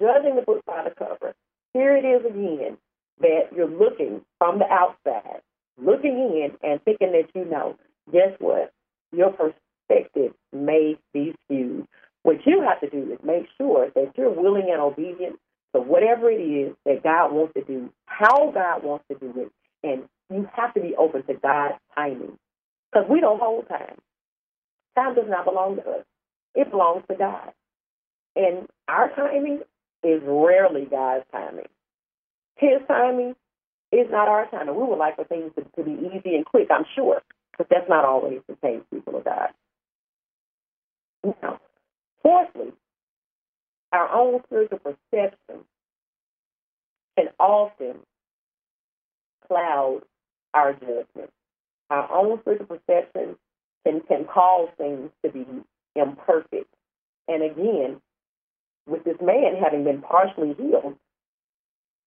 Judging 0.00 0.36
the 0.36 0.42
book 0.42 0.64
by 0.66 0.84
the 0.84 0.94
cover. 0.94 1.34
Here 1.72 1.96
it 1.96 2.04
is 2.04 2.24
again 2.24 2.76
that 3.20 3.52
you're 3.54 3.68
looking 3.68 4.22
from 4.38 4.58
the 4.58 4.66
outside, 4.66 5.40
looking 5.78 6.16
in 6.16 6.50
and 6.62 6.82
thinking 6.84 7.12
that 7.12 7.28
you 7.34 7.44
know. 7.44 7.76
Guess 8.12 8.36
what? 8.40 8.72
Your 9.12 9.30
perspective 9.30 10.34
may 10.52 10.96
be 11.14 11.34
skewed. 11.44 11.86
What 12.22 12.44
you 12.44 12.62
have 12.62 12.80
to 12.80 12.90
do 12.90 13.12
is 13.12 13.18
make 13.24 13.46
sure 13.56 13.88
that 13.94 14.12
you're 14.16 14.30
willing 14.30 14.68
and 14.70 14.80
obedient 14.80 15.36
to 15.74 15.80
whatever 15.80 16.30
it 16.30 16.42
is 16.42 16.74
that 16.84 17.02
God 17.02 17.32
wants 17.32 17.54
to 17.54 17.62
do, 17.64 17.90
how 18.06 18.50
God 18.52 18.82
wants 18.82 19.04
to 19.10 19.18
do 19.18 19.32
it, 19.36 19.52
and 19.82 20.02
you 20.30 20.48
have 20.54 20.74
to 20.74 20.80
be 20.80 20.94
open 20.96 21.22
to 21.24 21.34
God's 21.34 21.76
timing. 21.94 22.38
Because 22.92 23.08
we 23.08 23.20
don't 23.20 23.40
hold 23.40 23.68
time. 23.68 23.96
Time 24.96 25.14
does 25.14 25.28
not 25.28 25.44
belong 25.44 25.76
to 25.76 25.82
us. 25.82 26.04
It 26.54 26.70
belongs 26.70 27.04
to 27.10 27.16
God. 27.16 27.52
And 28.36 28.68
our 28.88 29.10
timing 29.14 29.60
is 30.02 30.22
rarely 30.24 30.86
God's 30.90 31.24
timing. 31.32 31.66
His 32.56 32.80
timing 32.88 33.34
is 33.92 34.06
not 34.10 34.28
our 34.28 34.46
timing. 34.50 34.76
We 34.76 34.82
would 34.84 34.98
like 34.98 35.16
for 35.16 35.24
things 35.24 35.52
to, 35.56 35.64
to 35.76 35.84
be 35.84 35.92
easy 35.92 36.36
and 36.36 36.44
quick, 36.44 36.68
I'm 36.70 36.84
sure, 36.94 37.22
but 37.56 37.68
that's 37.70 37.88
not 37.88 38.04
always 38.04 38.40
the 38.48 38.56
case, 38.56 38.80
people 38.92 39.16
of 39.16 39.24
God. 39.24 39.48
Now, 41.24 41.60
fourthly, 42.22 42.72
our 43.92 44.08
own 44.12 44.40
spiritual 44.46 44.78
perception 44.78 45.64
can 47.16 47.28
often 47.38 47.96
cloud 49.46 50.02
our 50.54 50.72
judgment. 50.72 51.30
Our 51.90 52.12
own 52.12 52.40
spiritual 52.40 52.66
perception 52.66 53.36
can, 53.86 54.00
can 54.02 54.24
cause 54.24 54.68
things 54.76 55.10
to 55.24 55.30
be 55.30 55.46
imperfect. 55.94 56.72
And 57.28 57.42
again, 57.42 58.00
with 58.86 59.04
this 59.04 59.16
man 59.20 59.56
having 59.62 59.84
been 59.84 60.02
partially 60.02 60.54
healed, 60.54 60.96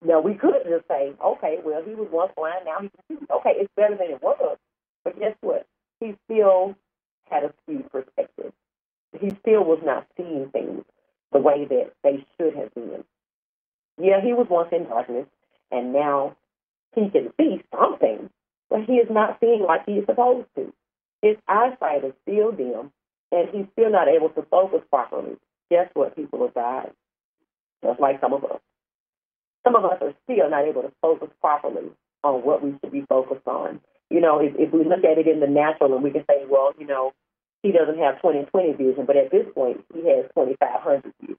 now 0.05 0.19
we 0.19 0.34
could 0.34 0.63
just 0.69 0.88
say, 0.88 1.13
okay, 1.24 1.59
well, 1.63 1.82
he 1.84 1.95
was 1.95 2.09
once 2.11 2.34
blind, 2.36 2.65
now 2.65 2.82
he 2.82 2.89
can 2.89 3.19
see. 3.19 3.26
Okay, 3.32 3.53
it's 3.55 3.71
better 3.76 3.95
than 3.95 4.11
it 4.11 4.21
was. 4.21 4.57
But 5.03 5.17
guess 5.17 5.36
what? 5.41 5.65
He 5.99 6.15
still 6.26 6.76
had 7.30 7.43
a 7.43 7.53
skewed 7.63 7.89
perspective. 7.91 8.51
He 9.19 9.30
still 9.41 9.63
was 9.63 9.80
not 9.84 10.07
seeing 10.17 10.49
things 10.49 10.84
the 11.32 11.39
way 11.39 11.65
that 11.65 11.91
they 12.03 12.26
should 12.38 12.55
have 12.55 12.74
been. 12.74 13.03
Yeah, 13.97 14.21
he 14.21 14.34
was 14.34 14.47
once 14.49 14.69
in 14.71 14.86
darkness, 14.86 15.28
and 15.71 15.93
now 15.93 16.36
he 16.95 17.09
can 17.09 17.32
see 17.38 17.61
something, 17.74 18.30
but 18.69 18.84
he 18.86 18.93
is 18.93 19.09
not 19.09 19.38
seeing 19.39 19.63
like 19.63 19.86
he 19.86 19.93
is 19.93 20.05
supposed 20.05 20.47
to. 20.55 20.74
His 21.24 21.38
eyesight 21.47 22.03
is 22.03 22.13
still 22.28 22.51
dim, 22.51 22.91
and 23.32 23.47
he's 23.49 23.65
still 23.71 23.89
not 23.89 24.09
able 24.09 24.30
to 24.32 24.41
focus 24.51 24.82
properly. 24.89 25.38
Guess 25.71 25.89
what, 25.93 26.17
people 26.17 26.43
of 26.43 26.53
God? 26.53 26.91
Just 27.82 27.99
like 28.01 28.19
some 28.19 28.34
of 28.34 28.43
us. 28.43 28.59
Some 29.63 29.78
of 29.78 29.86
us 29.86 29.99
are 30.01 30.13
still 30.26 30.49
not 30.49 30.65
able 30.65 30.82
to 30.82 30.91
focus 31.01 31.30
properly 31.39 31.89
on 32.26 32.41
what 32.43 32.61
we 32.61 32.76
should 32.82 32.91
be 32.91 33.05
focused 33.07 33.47
on. 33.47 33.80
You 34.09 34.19
know, 34.19 34.39
if, 34.39 34.53
if 34.59 34.74
we 34.74 34.84
look 34.84 35.05
at 35.05 35.17
it 35.17 35.28
in 35.28 35.39
the 35.39 35.47
natural 35.47 35.95
and 35.95 36.03
we 36.03 36.11
can 36.11 36.26
say, 36.30 36.43
well, 36.49 36.74
you 36.78 36.86
know, 36.86 37.13
he 37.61 37.71
doesn't 37.71 37.97
have 37.97 38.21
20/20 38.21 38.78
vision, 38.78 39.05
but 39.05 39.15
at 39.15 39.32
this 39.32 39.47
point, 39.55 39.84
he 39.93 40.01
has 40.09 40.26
2,500 40.36 41.13
vision. 41.21 41.38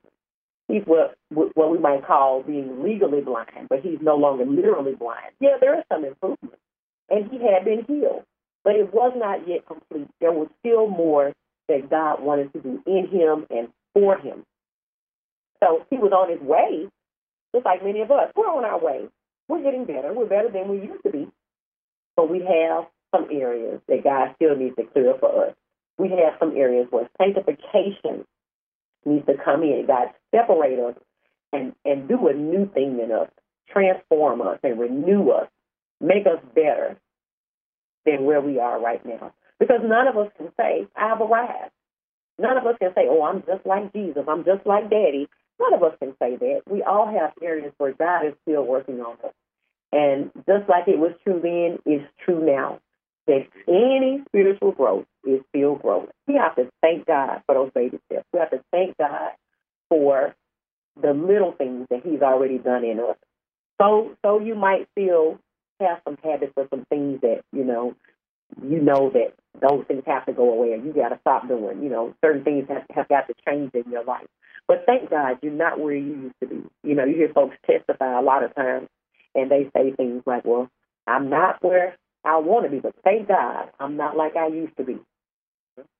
he's 0.68 0.82
what 0.87 1.14
what 1.28 1.70
we 1.70 1.78
might 1.78 2.07
call 2.07 2.43
being 2.43 2.82
legally 2.82 3.20
blind, 3.20 3.68
but 3.68 3.80
he's 3.80 3.99
no 4.01 4.16
longer 4.16 4.47
literally 4.47 4.95
blind. 4.95 5.32
Yeah, 5.41 5.59
there 5.61 5.78
is 5.78 5.85
some 5.93 6.07
improvement, 6.07 6.59
and 7.11 7.30
he 7.30 7.39
had 7.39 7.66
been 7.66 7.85
healed, 7.87 8.24
but 8.65 8.75
it 8.75 8.93
was 8.93 9.12
not 9.15 9.47
yet 9.47 9.67
complete. 9.67 10.09
There 10.21 10.33
was 10.33 10.49
still 10.61 10.89
more 10.89 11.33
that 11.69 11.91
God 11.91 12.23
wanted 12.23 12.53
to 12.55 12.61
do 12.61 12.83
in 12.87 13.09
him 13.09 13.47
and 13.51 13.69
for 13.93 14.19
him. 14.19 14.45
So 15.62 15.85
he 15.91 15.97
was 15.97 16.12
on 16.12 16.31
his 16.31 16.41
way, 16.41 16.89
just 17.55 17.65
like 17.65 17.85
many 17.85 18.01
of 18.01 18.11
us. 18.11 18.33
We're 18.35 18.51
on 18.51 18.65
our 18.65 18.79
way. 18.79 19.09
We're 19.49 19.62
getting 19.62 19.85
better. 19.85 20.12
We're 20.12 20.27
better 20.27 20.51
than 20.51 20.69
we 20.69 20.81
used 20.81 21.03
to 21.05 21.12
be, 21.12 21.29
but 22.17 22.31
we 22.31 22.41
have 22.41 22.87
some 23.15 23.29
areas 23.31 23.81
that 23.89 24.03
God 24.03 24.35
still 24.37 24.57
needs 24.57 24.77
to 24.77 24.85
clear 24.85 25.15
for 25.21 25.47
us. 25.47 25.55
We 25.99 26.09
have 26.11 26.35
some 26.41 26.57
areas 26.57 26.89
where 26.91 27.09
sanctification 27.21 28.25
needs 29.05 29.27
to 29.27 29.35
come 29.43 29.62
in. 29.62 29.85
God 29.87 30.09
separate 30.35 30.79
us 30.79 30.95
and, 31.53 31.75
and 31.85 32.09
do 32.09 32.27
a 32.29 32.33
new 32.33 32.69
thing 32.73 32.99
in 33.01 33.12
us, 33.12 33.29
transform 33.71 34.41
us 34.41 34.59
and 34.62 34.81
renew 34.81 35.31
us, 35.31 35.49
make 36.01 36.27
us 36.27 36.41
better 36.55 36.97
than 38.07 38.24
where 38.24 38.40
we 38.40 38.59
are 38.59 38.80
right 38.80 39.05
now. 39.05 39.32
Because 39.59 39.80
none 39.82 40.09
of 40.09 40.16
us 40.16 40.30
can 40.36 40.50
say, 40.59 40.86
I've 40.96 41.20
arrived. 41.20 41.72
None 42.38 42.57
of 42.57 42.66
us 42.66 42.76
can 42.80 42.92
say, 42.94 43.07
oh, 43.09 43.22
I'm 43.22 43.42
just 43.46 43.64
like 43.64 43.92
Jesus. 43.92 44.24
I'm 44.28 44.44
just 44.44 44.66
like 44.66 44.90
Daddy. 44.90 45.28
None 45.61 45.74
of 45.74 45.82
us 45.82 45.96
can 46.00 46.14
say 46.18 46.36
that. 46.36 46.62
We 46.68 46.82
all 46.82 47.07
have 47.07 47.32
areas 47.40 47.72
where 47.78 47.92
God 47.92 48.26
is 48.26 48.34
still 48.42 48.64
working 48.64 49.00
on 49.00 49.16
us. 49.24 49.32
And 49.92 50.30
just 50.46 50.68
like 50.68 50.88
it 50.88 50.98
was 50.98 51.12
true 51.22 51.40
then, 51.40 51.78
it's 51.86 52.05
true 52.24 52.44
now. 52.44 52.80
That 53.26 53.46
any 53.68 54.22
spiritual 54.28 54.72
growth 54.72 55.07
is 55.24 55.40
still 55.48 55.76
growth. 55.76 56.11
We 56.26 56.34
have 56.34 56.57
to 56.57 56.68
thank 56.82 57.07
God 57.07 57.42
for 57.46 57.55
those 57.55 57.70
baby 57.72 57.98
steps. 58.07 58.26
We 58.32 58.40
have 58.40 58.50
to 58.50 58.62
thank 58.70 58.98
God 58.98 59.30
for 59.88 60.34
the 61.00 61.12
little 61.12 61.52
things 61.52 61.86
that 61.90 62.02
He's 62.05 62.20
already 62.20 62.59
done 62.59 62.84
in 62.84 62.98
us. 62.98 63.16
So, 63.80 64.16
so 64.22 64.40
you 64.40 64.55
might 64.55 64.88
still 64.92 65.38
have 65.81 66.01
some 66.05 66.18
habits 66.22 66.53
or 66.57 66.66
some 66.70 66.85
things 66.89 67.20
that 67.22 67.43
you 67.53 67.64
know, 67.64 67.95
you 68.62 68.81
know 68.81 69.11
that 69.11 69.35
those 69.61 69.85
things 69.87 70.03
have 70.07 70.27
to 70.27 70.33
go 70.33 70.53
away, 70.53 70.72
and 70.72 70.85
you 70.85 70.93
got 70.93 71.11
to 71.11 71.18
stop 71.20 71.49
doing. 71.49 71.83
You 71.83 71.89
know, 71.89 72.14
certain 72.25 72.45
things 72.45 72.68
have, 72.68 72.85
have 72.95 73.09
got 73.09 73.27
to 73.29 73.35
change 73.47 73.72
in 73.75 73.91
your 73.91 74.05
life. 74.05 74.27
But 74.66 74.85
thank 74.87 75.11
God 75.11 75.39
you're 75.43 75.53
not 75.53 75.79
where 75.79 75.95
you 75.95 76.14
used 76.14 76.35
to 76.41 76.47
be. 76.47 76.62
You 76.83 76.95
know, 76.95 77.05
you 77.05 77.14
hear 77.16 77.33
folks 77.35 77.57
testify 77.66 78.18
a 78.18 78.22
lot 78.22 78.43
of 78.43 78.55
times, 78.55 78.89
and 79.35 79.51
they 79.51 79.70
say 79.77 79.93
things 79.93 80.22
like, 80.27 80.45
"Well, 80.45 80.70
I'm 81.07 81.29
not 81.29 81.62
where 81.62 81.97
I 82.25 82.39
want 82.39 82.64
to 82.64 82.70
be, 82.70 82.81
but 82.81 82.95
thank 83.05 83.29
God 83.29 83.70
I'm 83.79 83.97
not 83.97 84.16
like 84.16 84.37
I 84.37 84.49
used 84.49 84.77
to 84.79 84.85
be." 84.85 84.99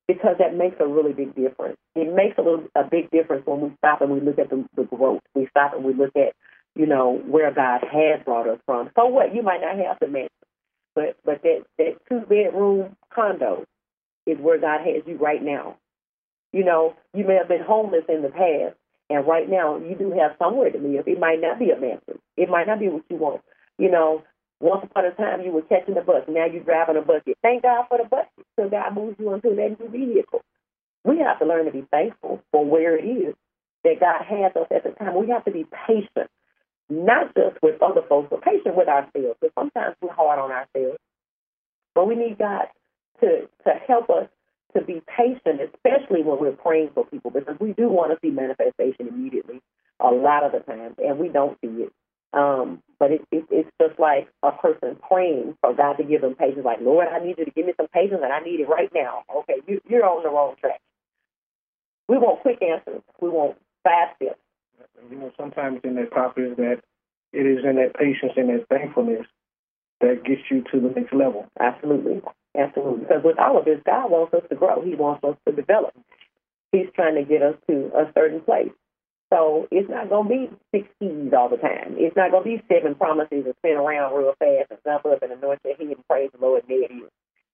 Because 0.07 0.37
that 0.39 0.55
makes 0.55 0.77
a 0.81 0.87
really 0.87 1.13
big 1.13 1.35
difference. 1.35 1.79
It 1.95 2.15
makes 2.15 2.37
a 2.39 2.43
little 2.43 2.65
a 2.75 2.85
big 2.85 3.11
difference 3.11 3.47
when 3.47 3.61
we 3.61 3.73
stop 3.79 4.03
and 4.03 4.11
we 4.11 4.21
look 4.21 4.39
at 4.39 4.51
the, 4.51 4.65
the 4.77 4.85
growth. 4.85 5.23
We 5.35 5.47
stop 5.49 5.75
and 5.75 5.85
we 5.85 5.95
look 5.95 6.15
at, 6.17 6.35
you 6.75 6.87
know, 6.87 7.23
where 7.27 7.53
God 7.53 7.83
has 7.83 8.25
brought 8.25 8.49
us 8.49 8.59
from. 8.67 8.91
So 8.97 9.07
what? 9.07 9.35
You 9.35 9.43
might 9.43 9.61
not 9.61 9.77
have 9.77 9.99
the 10.01 10.09
mansion, 10.09 10.31
but 10.95 11.17
but 11.25 11.43
that 11.43 11.65
that 11.79 11.97
two 12.09 12.21
bedroom 12.21 12.97
condo 13.15 13.65
is 14.27 14.39
where 14.39 14.59
God 14.59 14.81
has 14.81 15.03
you 15.07 15.17
right 15.17 15.43
now. 15.43 15.77
You 16.53 16.65
know, 16.65 16.95
you 17.13 17.27
may 17.27 17.35
have 17.35 17.49
been 17.49 17.63
homeless 17.63 18.05
in 18.09 18.23
the 18.23 18.29
past, 18.29 18.77
and 19.11 19.27
right 19.27 19.49
now 19.49 19.77
you 19.77 19.97
do 19.97 20.13
have 20.13 20.37
somewhere 20.39 20.71
to 20.71 20.79
live. 20.79 21.07
It 21.07 21.19
might 21.19 21.41
not 21.41 21.59
be 21.59 21.71
a 21.71 21.79
mansion. 21.79 22.19
It 22.37 22.49
might 22.49 22.67
not 22.67 22.81
be 22.81 22.89
what 22.89 23.05
you 23.09 23.17
want. 23.17 23.43
You 23.79 23.91
know, 23.91 24.23
once 24.61 24.85
upon 24.85 25.05
a 25.05 25.11
time 25.13 25.43
you 25.43 25.53
were 25.53 25.63
catching 25.63 25.97
a 25.97 26.01
bus. 26.01 26.23
Now 26.29 26.47
you're 26.47 26.63
driving 26.63 26.97
a 26.97 27.03
bucket. 27.03 27.37
Thank 27.43 27.63
God 27.63 27.87
for 27.89 27.99
the 27.99 28.09
bucket 28.09 28.47
till 28.57 28.71
God 28.71 28.95
moves 28.95 29.17
you 29.19 29.33
into 29.35 29.51
that 29.51 29.77
new 29.79 29.89
vehicle. 29.89 30.43
We 31.05 31.19
have 31.19 31.39
to 31.41 31.45
learn 31.45 31.67
to 31.67 31.73
be 31.73 31.87
thankful 31.91 32.41
for 32.51 32.65
where 32.65 32.97
it 32.97 33.05
is 33.05 33.35
that 33.85 34.01
God 34.01 34.25
has 34.25 34.57
us 34.57 34.69
at 34.75 34.85
the 34.85 34.91
time. 34.91 35.15
We 35.15 35.29
have 35.29 35.45
to 35.45 35.51
be 35.51 35.67
patient, 35.87 36.31
not 36.91 37.35
just 37.35 37.61
with 37.63 37.83
other 37.83 38.03
folks, 38.09 38.29
but 38.31 38.43
patient 38.43 38.77
with 38.77 38.89
ourselves. 38.89 39.39
Because 39.41 39.55
sometimes 39.59 39.97
we're 40.01 40.13
hard 40.13 40.39
on 40.39 40.51
ourselves. 40.51 40.99
But 41.95 42.07
we 42.07 42.17
need 42.17 42.39
God 42.39 42.67
to, 43.21 43.49
to 43.65 43.71
help 43.87 44.11
us 44.11 44.29
to 44.77 44.83
be 44.83 45.03
patient, 45.07 45.61
especially 45.61 46.23
when 46.23 46.41
we're 46.41 46.53
praying 46.53 46.91
for 46.95 47.07
people, 47.07 47.31
because 47.31 47.57
we 47.61 47.73
do 47.73 47.89
want 47.89 48.11
to 48.11 48.19
see 48.21 48.35
manifestation 48.35 49.09
immediately 49.09 49.61
a 50.01 50.09
lot 50.11 50.45
of 50.45 50.53
the 50.53 50.59
times, 50.59 50.97
and 50.99 51.19
we 51.19 51.29
don't 51.29 51.57
see 51.61 51.85
it. 51.85 51.93
Um, 52.33 52.83
but 52.99 53.13
it, 53.13 53.23
it, 53.31 53.45
it's 53.51 53.71
just 53.81 53.99
like 54.01 54.29
a 54.43 54.51
person 54.51 54.97
praying 55.09 55.57
for 55.61 55.73
God 55.73 55.95
to 55.95 56.05
give 56.05 56.21
them 56.21 56.35
patience. 56.35 56.65
Like, 56.65 56.81
Lord, 56.81 57.07
I 57.07 57.25
need 57.25 57.39
you 57.39 57.45
to 57.45 57.51
give 57.53 57.67
me 57.67 57.75
some 57.77 57.87
patience, 57.95 58.21
and 58.25 58.33
I 58.33 58.41
need 58.41 58.59
it 58.59 58.69
right 58.69 58.91
now. 58.93 59.23
Okay, 59.37 59.63
you, 59.69 59.81
you're 59.89 60.05
on 60.05 60.25
the 60.25 60.31
wrong 60.31 60.57
track. 60.61 60.81
We 62.09 62.19
want 62.19 62.43
quick 62.43 62.61
answers. 62.61 63.03
We 63.21 63.29
want 63.29 63.57
fast 63.85 64.17
steps. 64.17 64.41
You 65.11 65.17
know, 65.17 65.33
sometimes 65.37 65.81
in 65.85 65.95
that 65.97 66.11
prophet 66.11 66.45
is 66.45 66.57
that 66.57 66.81
it 67.33 67.47
is 67.47 67.65
in 67.65 67.77
that 67.77 67.95
patience 67.95 68.33
and 68.37 68.49
that 68.49 68.67
thankfulness 68.69 69.27
that 70.01 70.25
gets 70.25 70.43
you 70.51 70.63
to 70.73 70.81
the 70.81 70.89
next 70.95 71.13
level. 71.13 71.47
Absolutely, 71.59 72.23
absolutely. 72.57 73.01
Because 73.03 73.25
with 73.25 73.39
all 73.39 73.59
of 73.59 73.65
this, 73.65 73.81
God 73.85 74.11
wants 74.11 74.35
us 74.35 74.43
to 74.49 74.57
grow. 74.57 74.83
He 74.83 74.95
wants 74.95 75.25
us 75.25 75.37
to 75.47 75.55
develop. 75.55 75.93
He's 76.73 76.89
trying 76.95 77.15
to 77.17 77.25
get 77.25 77.43
us 77.43 77.57
to 77.69 77.91
a 77.95 78.11
certain 78.15 78.41
place. 78.41 78.73
So 79.33 79.67
it's 79.71 79.91
not 79.91 80.09
going 80.09 80.29
to 80.29 80.35
be 80.49 80.57
six 80.71 80.89
keys 81.01 81.33
all 81.37 81.49
the 81.49 81.57
time. 81.57 81.97
It's 81.99 82.17
not 82.17 82.31
going 82.31 82.45
to 82.45 82.51
be 82.51 82.63
seven 82.73 82.95
promises 82.95 83.45
and 83.47 83.55
spin 83.59 83.77
around 83.77 84.15
real 84.15 84.35
fast 84.39 84.71
and 84.71 84.79
jump 84.85 85.07
up 85.07 85.23
and 85.23 85.33
anoint 85.33 85.61
your 85.65 85.77
head 85.77 85.87
and 85.89 86.09
praise 86.09 86.31
the 86.33 86.45
Lord 86.45 86.63
and 86.69 86.71
there. 86.71 87.09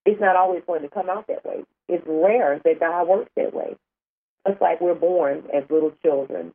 It's 0.05 0.21
not 0.21 0.37
always 0.37 0.62
going 0.66 0.83
to 0.83 0.89
come 0.89 1.09
out 1.09 1.27
that 1.29 1.45
way. 1.45 1.64
It's 1.89 2.05
rare 2.07 2.61
that 2.64 2.81
God 2.81 3.09
works 3.09 3.31
that 3.37 3.55
way. 3.55 3.77
Just 4.47 4.61
like 4.61 4.81
we're 4.81 4.95
born 4.95 5.45
as 5.55 5.64
little 5.71 5.93
children, 6.03 6.53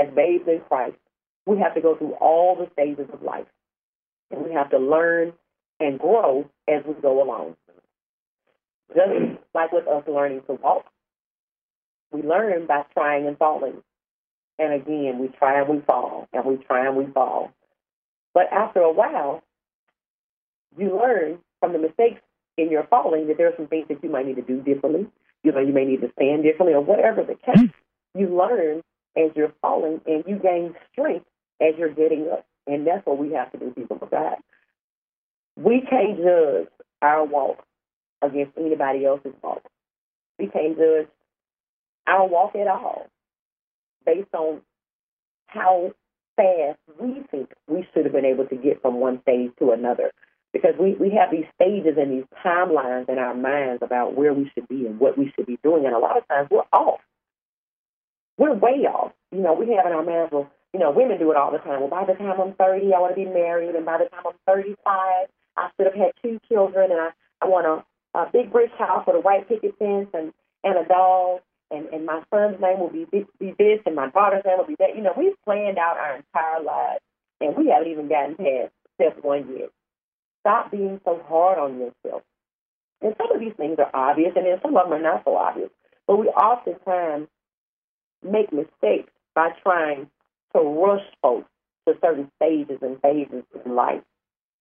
as 0.00 0.14
babes 0.14 0.44
in 0.46 0.60
Christ, 0.68 0.96
we 1.46 1.58
have 1.58 1.74
to 1.74 1.80
go 1.80 1.96
through 1.96 2.12
all 2.20 2.56
the 2.56 2.70
stages 2.72 3.08
of 3.12 3.22
life. 3.22 3.46
And 4.30 4.44
we 4.44 4.52
have 4.52 4.70
to 4.70 4.78
learn 4.78 5.32
and 5.78 5.98
grow 5.98 6.48
as 6.68 6.84
we 6.86 6.94
go 6.94 7.22
along. 7.22 7.56
Just 8.94 9.38
like 9.54 9.72
with 9.72 9.86
us 9.86 10.04
learning 10.06 10.42
to 10.46 10.54
walk, 10.54 10.84
we 12.12 12.22
learn 12.22 12.66
by 12.66 12.84
trying 12.92 13.26
and 13.26 13.38
falling. 13.38 13.82
And 14.58 14.74
again, 14.74 15.18
we 15.18 15.28
try 15.28 15.60
and 15.60 15.68
we 15.68 15.80
fall, 15.80 16.28
and 16.32 16.44
we 16.44 16.56
try 16.56 16.86
and 16.86 16.96
we 16.96 17.06
fall. 17.06 17.50
But 18.34 18.52
after 18.52 18.80
a 18.80 18.92
while, 18.92 19.42
you 20.76 20.96
learn 20.96 21.38
from 21.60 21.72
the 21.72 21.78
mistakes 21.78 22.20
in 22.58 22.70
your 22.70 22.84
falling 22.84 23.28
that 23.28 23.38
there 23.38 23.48
are 23.48 23.56
some 23.56 23.68
things 23.68 23.88
that 23.88 24.02
you 24.02 24.10
might 24.10 24.26
need 24.26 24.36
to 24.36 24.42
do 24.42 24.60
differently. 24.60 25.06
You 25.42 25.52
know, 25.52 25.60
you 25.60 25.72
may 25.72 25.84
need 25.84 26.02
to 26.02 26.12
stand 26.12 26.42
differently, 26.42 26.74
or 26.74 26.82
whatever 26.82 27.22
the 27.22 27.36
case. 27.36 27.70
You 28.14 28.36
learn 28.36 28.82
as 29.16 29.30
you're 29.34 29.52
falling, 29.60 30.00
and 30.06 30.24
you 30.26 30.36
gain 30.36 30.74
strength 30.92 31.26
as 31.60 31.74
you're 31.78 31.92
getting 31.92 32.28
up. 32.32 32.46
And 32.66 32.86
that's 32.86 33.04
what 33.06 33.18
we 33.18 33.32
have 33.32 33.50
to 33.52 33.58
do, 33.58 33.70
people 33.70 33.98
of 34.00 34.10
God. 34.10 34.36
We 35.56 35.82
can't 35.88 36.18
judge 36.18 36.68
our 37.02 37.24
walk 37.24 37.64
against 38.22 38.56
anybody 38.56 39.04
else's 39.04 39.34
walk. 39.42 39.62
We 40.38 40.46
can't 40.46 40.76
judge 40.76 41.08
our 42.06 42.26
walk 42.26 42.54
at 42.54 42.68
all 42.68 43.06
based 44.04 44.34
on 44.34 44.60
how 45.46 45.92
fast 46.36 46.78
we 47.00 47.22
think 47.30 47.52
we 47.68 47.86
should 47.92 48.04
have 48.04 48.12
been 48.12 48.24
able 48.24 48.46
to 48.46 48.56
get 48.56 48.80
from 48.80 49.00
one 49.00 49.20
stage 49.22 49.50
to 49.58 49.72
another. 49.72 50.12
Because 50.52 50.74
we, 50.80 50.94
we 50.94 51.10
have 51.10 51.30
these 51.30 51.44
stages 51.54 51.96
and 51.96 52.10
these 52.10 52.24
timelines 52.44 53.08
in 53.08 53.18
our 53.18 53.34
minds 53.34 53.82
about 53.82 54.16
where 54.16 54.34
we 54.34 54.50
should 54.52 54.66
be 54.66 54.86
and 54.86 54.98
what 54.98 55.16
we 55.16 55.32
should 55.36 55.46
be 55.46 55.58
doing. 55.62 55.86
And 55.86 55.94
a 55.94 55.98
lot 55.98 56.18
of 56.18 56.26
times 56.26 56.48
we're 56.50 56.62
off. 56.72 57.00
We're 58.40 58.56
way 58.56 58.88
off. 58.88 59.12
You 59.32 59.44
know, 59.44 59.52
we 59.52 59.68
have 59.76 59.84
in 59.84 59.92
our 59.92 60.02
minds, 60.02 60.32
well, 60.32 60.48
you 60.72 60.80
know, 60.80 60.90
women 60.90 61.18
do 61.20 61.30
it 61.30 61.36
all 61.36 61.52
the 61.52 61.58
time. 61.60 61.84
Well, 61.84 61.92
by 61.92 62.06
the 62.08 62.16
time 62.16 62.40
I'm 62.40 62.54
30, 62.56 62.88
I 62.88 62.98
want 63.04 63.12
to 63.12 63.20
be 63.20 63.28
married. 63.28 63.76
And 63.76 63.84
by 63.84 63.98
the 64.00 64.08
time 64.08 64.24
I'm 64.24 64.40
35, 64.48 64.80
I 64.88 65.68
should 65.76 65.86
have 65.86 65.94
had 65.94 66.16
two 66.24 66.40
children. 66.48 66.90
And 66.90 67.00
I, 67.00 67.10
I 67.42 67.46
want 67.46 67.68
a, 67.68 68.18
a 68.18 68.30
big 68.32 68.50
brick 68.50 68.72
house 68.78 69.04
with 69.06 69.16
a 69.16 69.20
white 69.20 69.46
picket 69.46 69.76
fence 69.78 70.08
and, 70.14 70.32
and 70.64 70.78
a 70.80 70.88
dog 70.88 71.42
and, 71.70 71.86
and 71.92 72.04
my 72.04 72.22
son's 72.34 72.60
name 72.60 72.80
will 72.80 72.90
be, 72.90 73.06
be 73.12 73.54
this, 73.58 73.80
and 73.86 73.94
my 73.94 74.10
daughter's 74.10 74.42
name 74.44 74.58
will 74.58 74.66
be 74.66 74.76
that. 74.78 74.96
You 74.96 75.02
know, 75.02 75.14
we've 75.16 75.40
planned 75.44 75.78
out 75.78 75.96
our 75.96 76.16
entire 76.16 76.62
lives, 76.62 77.00
and 77.40 77.56
we 77.56 77.68
haven't 77.68 77.92
even 77.92 78.08
gotten 78.08 78.34
past 78.34 78.72
step 78.94 79.22
one 79.22 79.56
yet. 79.56 79.70
Stop 80.40 80.70
being 80.70 81.00
so 81.04 81.22
hard 81.28 81.58
on 81.58 81.78
yourself. 81.78 82.22
And 83.02 83.14
some 83.16 83.32
of 83.32 83.40
these 83.40 83.54
things 83.56 83.78
are 83.78 83.90
obvious, 83.94 84.32
and 84.34 84.46
then 84.46 84.58
some 84.62 84.76
of 84.76 84.84
them 84.84 84.98
are 84.98 85.02
not 85.02 85.22
so 85.24 85.36
obvious. 85.36 85.70
But 86.06 86.16
we 86.16 86.26
oftentimes 86.26 87.28
make 88.22 88.52
mistakes 88.52 89.12
by 89.34 89.50
trying 89.62 90.08
to 90.54 90.60
rush 90.60 91.04
folks 91.22 91.48
to 91.86 91.94
certain 92.00 92.30
stages 92.36 92.78
and 92.82 93.00
phases 93.00 93.44
in 93.64 93.74
life 93.74 94.02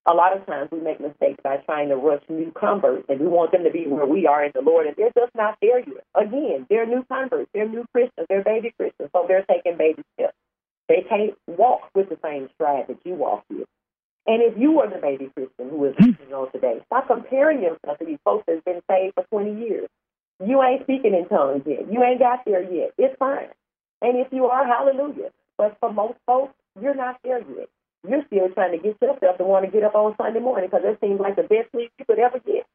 a 0.10 0.14
lot 0.14 0.36
of 0.36 0.45
times 0.45 0.70
we 0.72 0.80
make 0.80 0.99
mistakes 0.99 1.39
by 1.43 1.57
trying 1.57 1.89
to 1.89 1.95
rush 1.95 2.24
new 2.30 2.51
converts 2.51 3.05
and 3.10 3.20
we 3.20 3.28
want 3.28 3.51
them 3.51 3.64
to 3.64 3.70
be 3.70 3.86
where 3.86 4.05
we 4.05 4.26
are 4.26 4.43
in 4.43 4.51
the 4.55 4.62
Lord 4.62 4.88
and 4.88 4.95
they're 4.95 5.12
just 5.16 5.36
not 5.36 5.57
there 5.62 5.80
yet. 5.80 6.03
Again, 6.16 6.66
they're 6.70 6.88
new 6.88 7.05
converts, 7.12 7.49
they're 7.53 7.68
new 7.68 7.86
Christians, 7.91 8.26
they're 8.28 8.43
baby 8.43 8.74
Christians, 8.78 9.10
so 9.14 9.26
they're 9.28 9.45
taking 9.45 9.78
baby 9.78 10.03
steps. 10.16 10.36
They 10.88 11.05
can't 11.07 11.38
walk 11.47 11.91
with 11.93 12.10
the 12.10 12.18
same 12.24 12.49
stride 12.55 12.88
that 12.88 12.97
you 13.05 13.14
walk 13.14 13.43
with. 13.49 13.68
And 14.26 14.41
if 14.41 14.57
you 14.57 14.80
are 14.80 14.89
the 14.89 14.97
baby 14.97 15.30
Christian 15.36 15.70
who 15.70 15.86
is 15.86 15.95
listening 15.99 16.34
on 16.34 16.51
today, 16.51 16.82
stop 16.88 17.07
comparing 17.07 17.62
yourself 17.62 17.99
to 17.99 18.05
these 18.05 18.20
folks 18.24 18.45
that's 18.47 18.64
been 18.64 18.82
saved 18.89 19.14
for 19.14 19.26
20 19.30 19.62
years. 19.62 19.89
You 20.46 20.64
ain't 20.64 20.84
speaking 20.84 21.14
in 21.14 21.28
tongues 21.28 21.64
yet. 21.66 21.92
You 21.92 22.04
ain't 22.04 22.20
got 22.20 22.46
there 22.46 22.64
yet. 22.64 22.94
It's 22.98 23.16
fine. 23.20 23.50
And 24.02 24.18
if 24.18 24.32
you 24.32 24.46
are, 24.46 24.66
hallelujah. 24.66 25.32
But 25.58 25.78
for 25.80 25.92
most 25.92 26.18
folks, 26.26 26.54
you're 26.82 26.96
not 26.96 27.20
there 27.24 27.40
yet. 27.40 27.70
You're 28.08 28.24
still 28.28 28.50
trying 28.54 28.72
to 28.72 28.78
get 28.78 29.02
yourself 29.02 29.38
to 29.38 29.44
want 29.44 29.66
to 29.66 29.72
get 29.72 29.84
up 29.84 29.96
on 29.96 30.16
Sunday 30.18 30.40
morning 30.40 30.70
because 30.72 30.86
it 30.86 31.00
seems 31.02 31.20
like 31.20 31.36
the 31.36 31.44
best 31.44 31.72
sleep 31.72 31.92
you 32.00 32.06
could 32.06 32.20
ever 32.20 32.40
get. 32.40 32.66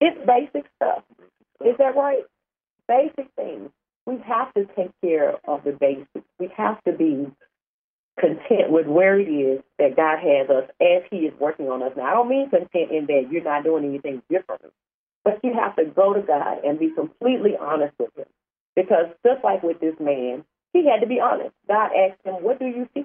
It's 0.00 0.18
basic 0.26 0.70
stuff. 0.76 1.02
Is 1.64 1.76
that 1.78 1.96
right? 1.96 2.22
Basic 2.86 3.28
things. 3.34 3.70
We 4.04 4.18
have 4.24 4.54
to 4.54 4.66
take 4.76 4.92
care 5.02 5.34
of 5.48 5.64
the 5.64 5.72
basics. 5.72 6.26
We 6.38 6.48
have 6.56 6.82
to 6.84 6.92
be 6.92 7.26
content 8.20 8.70
with 8.70 8.86
where 8.86 9.18
it 9.18 9.28
is 9.28 9.62
that 9.78 9.96
God 9.96 10.18
has 10.20 10.48
us 10.48 10.70
as 10.80 11.02
He 11.10 11.26
is 11.26 11.34
working 11.40 11.66
on 11.66 11.82
us. 11.82 11.92
Now, 11.96 12.04
I 12.04 12.14
don't 12.14 12.28
mean 12.28 12.48
content 12.48 12.92
in 12.92 13.06
that 13.06 13.28
you're 13.30 13.42
not 13.42 13.64
doing 13.64 13.84
anything 13.84 14.22
different, 14.30 14.62
but 15.26 15.40
you 15.42 15.52
have 15.54 15.74
to 15.74 15.84
go 15.84 16.14
to 16.14 16.22
God 16.22 16.64
and 16.64 16.78
be 16.78 16.90
completely 16.90 17.56
honest 17.60 17.94
with 17.98 18.16
Him. 18.16 18.26
Because 18.76 19.06
just 19.26 19.42
like 19.42 19.64
with 19.64 19.80
this 19.80 19.96
man, 19.98 20.44
he 20.72 20.86
had 20.86 21.00
to 21.00 21.06
be 21.08 21.18
honest. 21.20 21.54
God 21.66 21.90
asked 21.96 22.20
him, 22.22 22.34
What 22.44 22.60
do 22.60 22.66
you 22.66 22.88
see? 22.94 23.04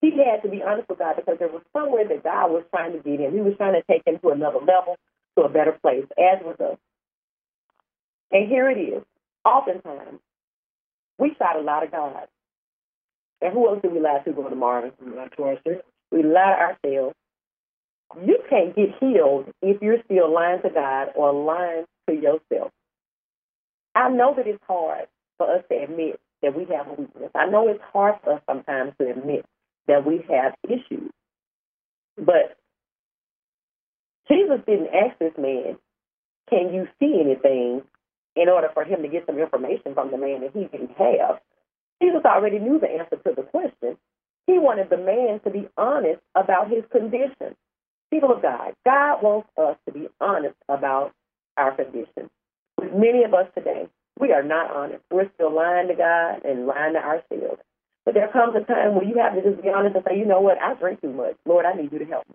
He 0.00 0.12
had 0.16 0.42
to 0.42 0.48
be 0.48 0.62
honest 0.62 0.88
with 0.88 1.00
God 1.00 1.16
because 1.16 1.38
there 1.38 1.48
was 1.48 1.62
somewhere 1.76 2.08
that 2.08 2.24
God 2.24 2.50
was 2.50 2.64
trying 2.70 2.92
to 2.92 2.98
get 2.98 3.20
him. 3.20 3.34
He 3.34 3.40
was 3.40 3.54
trying 3.58 3.74
to 3.74 3.82
take 3.90 4.06
him 4.06 4.18
to 4.20 4.30
another 4.30 4.60
level, 4.60 4.96
to 5.36 5.44
a 5.44 5.48
better 5.50 5.76
place, 5.82 6.06
as 6.16 6.38
with 6.42 6.60
us. 6.60 6.78
And 8.30 8.48
here 8.48 8.70
it 8.70 8.78
is. 8.78 9.02
Oftentimes, 9.44 10.20
we 11.18 11.34
shout 11.36 11.56
a 11.56 11.62
lot 11.62 11.84
of 11.84 11.90
God. 11.90 12.28
And 13.42 13.52
who 13.52 13.68
else 13.68 13.80
do 13.82 13.90
we 13.90 14.00
lie 14.00 14.20
to, 14.24 14.32
Brother 14.32 14.56
Marvin? 14.56 14.92
We 15.04 15.12
lie 15.14 15.28
to 15.36 15.42
ourselves. 15.42 15.84
We 16.10 16.22
lie 16.22 16.76
to 16.84 16.88
ourselves. 16.88 17.16
You 18.24 18.38
can't 18.48 18.74
get 18.74 18.90
healed 18.98 19.46
if 19.62 19.80
you're 19.82 20.02
still 20.04 20.32
lying 20.32 20.62
to 20.62 20.70
God 20.70 21.08
or 21.14 21.32
lying 21.32 21.84
to 22.08 22.14
yourself. 22.14 22.72
I 23.94 24.08
know 24.10 24.34
that 24.36 24.46
it's 24.46 24.62
hard 24.66 25.06
for 25.38 25.54
us 25.54 25.64
to 25.70 25.82
admit 25.82 26.20
that 26.42 26.56
we 26.56 26.64
have 26.74 26.88
a 26.88 26.94
weakness. 26.94 27.30
I 27.34 27.46
know 27.46 27.68
it's 27.68 27.82
hard 27.92 28.16
for 28.24 28.34
us 28.34 28.42
sometimes 28.48 28.92
to 29.00 29.10
admit 29.10 29.44
that 29.86 30.06
we 30.06 30.24
have 30.28 30.54
issues. 30.64 31.10
But 32.16 32.56
Jesus 34.28 34.60
didn't 34.66 34.88
ask 34.94 35.18
this 35.18 35.34
man, 35.38 35.76
Can 36.48 36.72
you 36.74 36.88
see 36.98 37.20
anything? 37.20 37.82
in 38.36 38.48
order 38.48 38.68
for 38.72 38.84
him 38.84 39.02
to 39.02 39.08
get 39.08 39.26
some 39.26 39.38
information 39.38 39.94
from 39.94 40.10
the 40.10 40.18
man 40.18 40.40
that 40.42 40.52
he 40.52 40.64
didn't 40.64 40.96
have. 40.96 41.40
Jesus 42.02 42.22
already 42.24 42.58
knew 42.58 42.78
the 42.78 42.88
answer 42.88 43.16
to 43.16 43.34
the 43.34 43.42
question. 43.42 43.96
He 44.46 44.58
wanted 44.58 44.90
the 44.90 44.96
man 44.96 45.40
to 45.44 45.50
be 45.50 45.68
honest 45.76 46.20
about 46.34 46.70
his 46.70 46.84
condition. 46.90 47.56
People 48.10 48.32
of 48.32 48.42
God, 48.42 48.74
God 48.84 49.22
wants 49.22 49.48
us 49.56 49.76
to 49.86 49.92
be 49.92 50.08
honest 50.20 50.56
about 50.68 51.12
our 51.56 51.74
condition. 51.74 52.28
With 52.78 52.92
many 52.92 53.22
of 53.24 53.34
us 53.34 53.46
today, 53.54 53.88
we 54.18 54.32
are 54.32 54.42
not 54.42 54.70
honest. 54.70 55.02
We're 55.10 55.30
still 55.34 55.54
lying 55.54 55.88
to 55.88 55.94
God 55.94 56.44
and 56.44 56.66
lying 56.66 56.94
to 56.94 56.98
ourselves. 56.98 57.62
But 58.04 58.14
there 58.14 58.28
comes 58.28 58.56
a 58.56 58.64
time 58.64 58.94
where 58.94 59.04
you 59.04 59.16
have 59.18 59.34
to 59.34 59.42
just 59.42 59.62
be 59.62 59.68
honest 59.68 59.94
and 59.94 60.04
say, 60.08 60.18
you 60.18 60.24
know 60.24 60.40
what, 60.40 60.60
I 60.60 60.74
drink 60.74 61.00
too 61.00 61.12
much. 61.12 61.36
Lord, 61.46 61.66
I 61.66 61.74
need 61.74 61.92
you 61.92 61.98
to 62.00 62.04
help 62.04 62.28
me. 62.28 62.34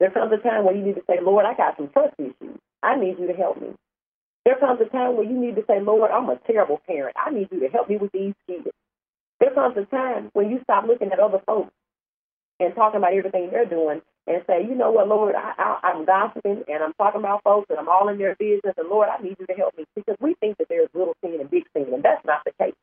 There 0.00 0.10
comes 0.10 0.32
a 0.32 0.38
time 0.38 0.64
where 0.64 0.74
you 0.74 0.82
need 0.82 0.94
to 0.94 1.04
say, 1.06 1.18
Lord, 1.22 1.44
I 1.44 1.54
got 1.54 1.76
some 1.76 1.88
trust 1.88 2.14
issues. 2.18 2.58
I 2.82 2.96
need 2.96 3.18
you 3.18 3.26
to 3.26 3.32
help 3.34 3.60
me. 3.60 3.68
There 4.44 4.56
comes 4.56 4.80
a 4.80 4.88
time 4.88 5.16
where 5.16 5.26
you 5.26 5.38
need 5.38 5.56
to 5.56 5.64
say, 5.66 5.80
Lord, 5.80 6.10
I'm 6.10 6.28
a 6.28 6.36
terrible 6.46 6.80
parent. 6.86 7.16
I 7.16 7.30
need 7.30 7.48
you 7.50 7.60
to 7.60 7.68
help 7.68 7.88
me 7.88 7.96
with 7.96 8.12
these 8.12 8.34
kids. 8.46 8.68
There 9.40 9.52
comes 9.52 9.76
a 9.76 9.84
time 9.84 10.30
when 10.32 10.50
you 10.50 10.60
stop 10.62 10.86
looking 10.86 11.10
at 11.12 11.18
other 11.18 11.42
folks 11.44 11.72
and 12.60 12.74
talking 12.74 12.98
about 12.98 13.12
everything 13.12 13.50
they're 13.50 13.66
doing 13.66 14.00
and 14.26 14.42
say, 14.46 14.62
you 14.62 14.74
know 14.74 14.90
what, 14.90 15.08
Lord, 15.08 15.34
I, 15.34 15.52
I, 15.58 15.88
I'm 15.88 16.04
gossiping 16.04 16.64
and 16.68 16.82
I'm 16.82 16.94
talking 16.94 17.20
about 17.20 17.42
folks 17.44 17.68
and 17.70 17.78
I'm 17.78 17.88
all 17.88 18.08
in 18.08 18.18
their 18.18 18.34
business 18.34 18.74
and 18.76 18.88
Lord, 18.88 19.08
I 19.08 19.22
need 19.22 19.36
you 19.38 19.46
to 19.46 19.54
help 19.54 19.76
me 19.76 19.84
because 19.94 20.16
we 20.20 20.34
think 20.40 20.58
that 20.58 20.68
there's 20.68 20.88
little 20.94 21.14
sin 21.22 21.38
and 21.40 21.50
big 21.50 21.64
sin 21.74 21.92
and 21.92 22.02
that's 22.02 22.24
not 22.24 22.42
the 22.44 22.52
case. 22.58 22.74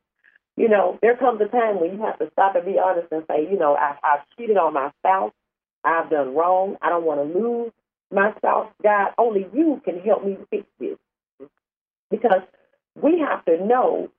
You 0.56 0.70
know, 0.70 1.00
there 1.02 1.18
comes 1.18 1.42
a 1.42 1.48
time 1.48 1.82
when 1.82 1.94
you 1.94 2.02
have 2.04 2.20
to 2.20 2.30
stop 2.32 2.56
and 2.56 2.66
be 2.66 2.78
honest 2.80 3.08
and 3.12 3.24
say, 3.28 3.48
you 3.50 3.58
know, 3.58 3.76
I, 3.76 3.98
I've 4.04 4.22
cheated 4.38 4.58
on 4.58 4.74
my 4.74 4.92
spouse. 5.00 5.34
I've 5.84 6.10
done 6.10 6.36
wrong. 6.36 6.78
I 6.82 6.90
don't 6.90 7.04
want 7.06 7.20
to 7.20 7.40
lose 7.40 7.72
my 8.12 8.34
spouse. 8.38 8.72
God, 8.82 9.14
only 9.18 9.48
you 9.54 9.82
can 9.84 10.00
help 10.00 10.24
me 10.24 10.38
fix 10.50 10.66
this. 10.80 10.98
Because 12.12 12.44
we 12.96 13.20
have 13.20 13.44
to 13.46 13.66
know 13.66 14.12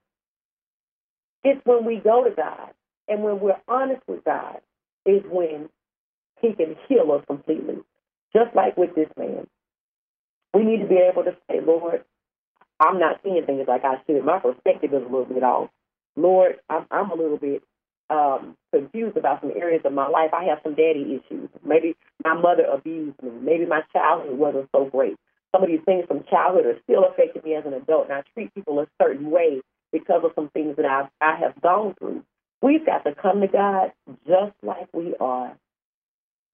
it's 1.45 1.65
when 1.65 1.85
we 1.85 1.97
go 1.99 2.25
to 2.25 2.31
God 2.31 2.71
and 3.07 3.23
when 3.23 3.39
we're 3.39 3.61
honest 3.69 4.03
with 4.09 4.25
God 4.25 4.61
is 5.07 5.23
when 5.31 5.69
He 6.41 6.53
can 6.53 6.77
heal 6.89 7.11
us 7.13 7.25
completely. 7.27 7.77
Just 8.33 8.55
like 8.55 8.77
with 8.77 8.95
this 8.95 9.09
man. 9.17 9.47
We 10.53 10.65
need 10.65 10.81
to 10.81 10.87
be 10.89 10.97
able 10.97 11.25
to 11.25 11.37
say, 11.49 11.61
Lord, 11.65 12.05
I'm 12.81 12.99
not 12.99 13.21
seeing 13.23 13.45
things 13.47 13.67
like 13.69 13.85
I 13.85 13.97
should. 14.07 14.25
My 14.25 14.39
perspective 14.39 14.93
is 14.93 15.03
a 15.03 15.05
little 15.05 15.25
bit 15.25 15.43
off. 15.43 15.71
Lord, 16.17 16.57
I'm, 16.69 16.87
I'm 16.91 17.11
a 17.11 17.15
little 17.15 17.39
bit 17.39 17.63
um, 18.11 18.57
confused 18.73 19.17
about 19.17 19.41
some 19.41 19.53
areas 19.57 19.83
of 19.85 19.93
my 19.93 20.09
life. 20.09 20.31
I 20.33 20.45
have 20.45 20.59
some 20.63 20.75
daddy 20.75 21.21
issues. 21.21 21.49
Maybe 21.65 21.97
my 22.25 22.35
mother 22.35 22.65
abused 22.65 23.23
me. 23.23 23.31
Maybe 23.41 23.67
my 23.67 23.83
childhood 23.93 24.39
wasn't 24.39 24.69
so 24.73 24.87
great. 24.87 25.17
Some 25.53 25.63
of 25.63 25.69
these 25.69 25.85
things 25.85 26.05
from 26.07 26.25
childhood 26.29 26.67
are 26.67 26.79
still 26.83 27.05
affecting 27.05 27.43
me 27.45 27.55
as 27.55 27.65
an 27.65 27.75
adult, 27.75 28.09
and 28.09 28.15
I 28.15 28.23
treat 28.35 28.53
people 28.55 28.81
a 28.81 28.87
certain 29.01 29.31
way 29.31 29.61
because 29.93 30.23
of 30.25 30.33
some 30.35 30.51
things 30.51 30.77
that 30.77 30.85
I've, 30.85 31.09
I 31.21 31.37
have 31.37 31.61
gone 31.63 31.95
through. 31.99 32.25
We've 32.65 32.87
got 32.87 33.05
to 33.05 33.15
come 33.15 33.43
to 33.43 33.47
God 33.47 33.93
just 34.27 34.57
like 34.63 34.89
we 34.95 35.15
are 35.21 35.55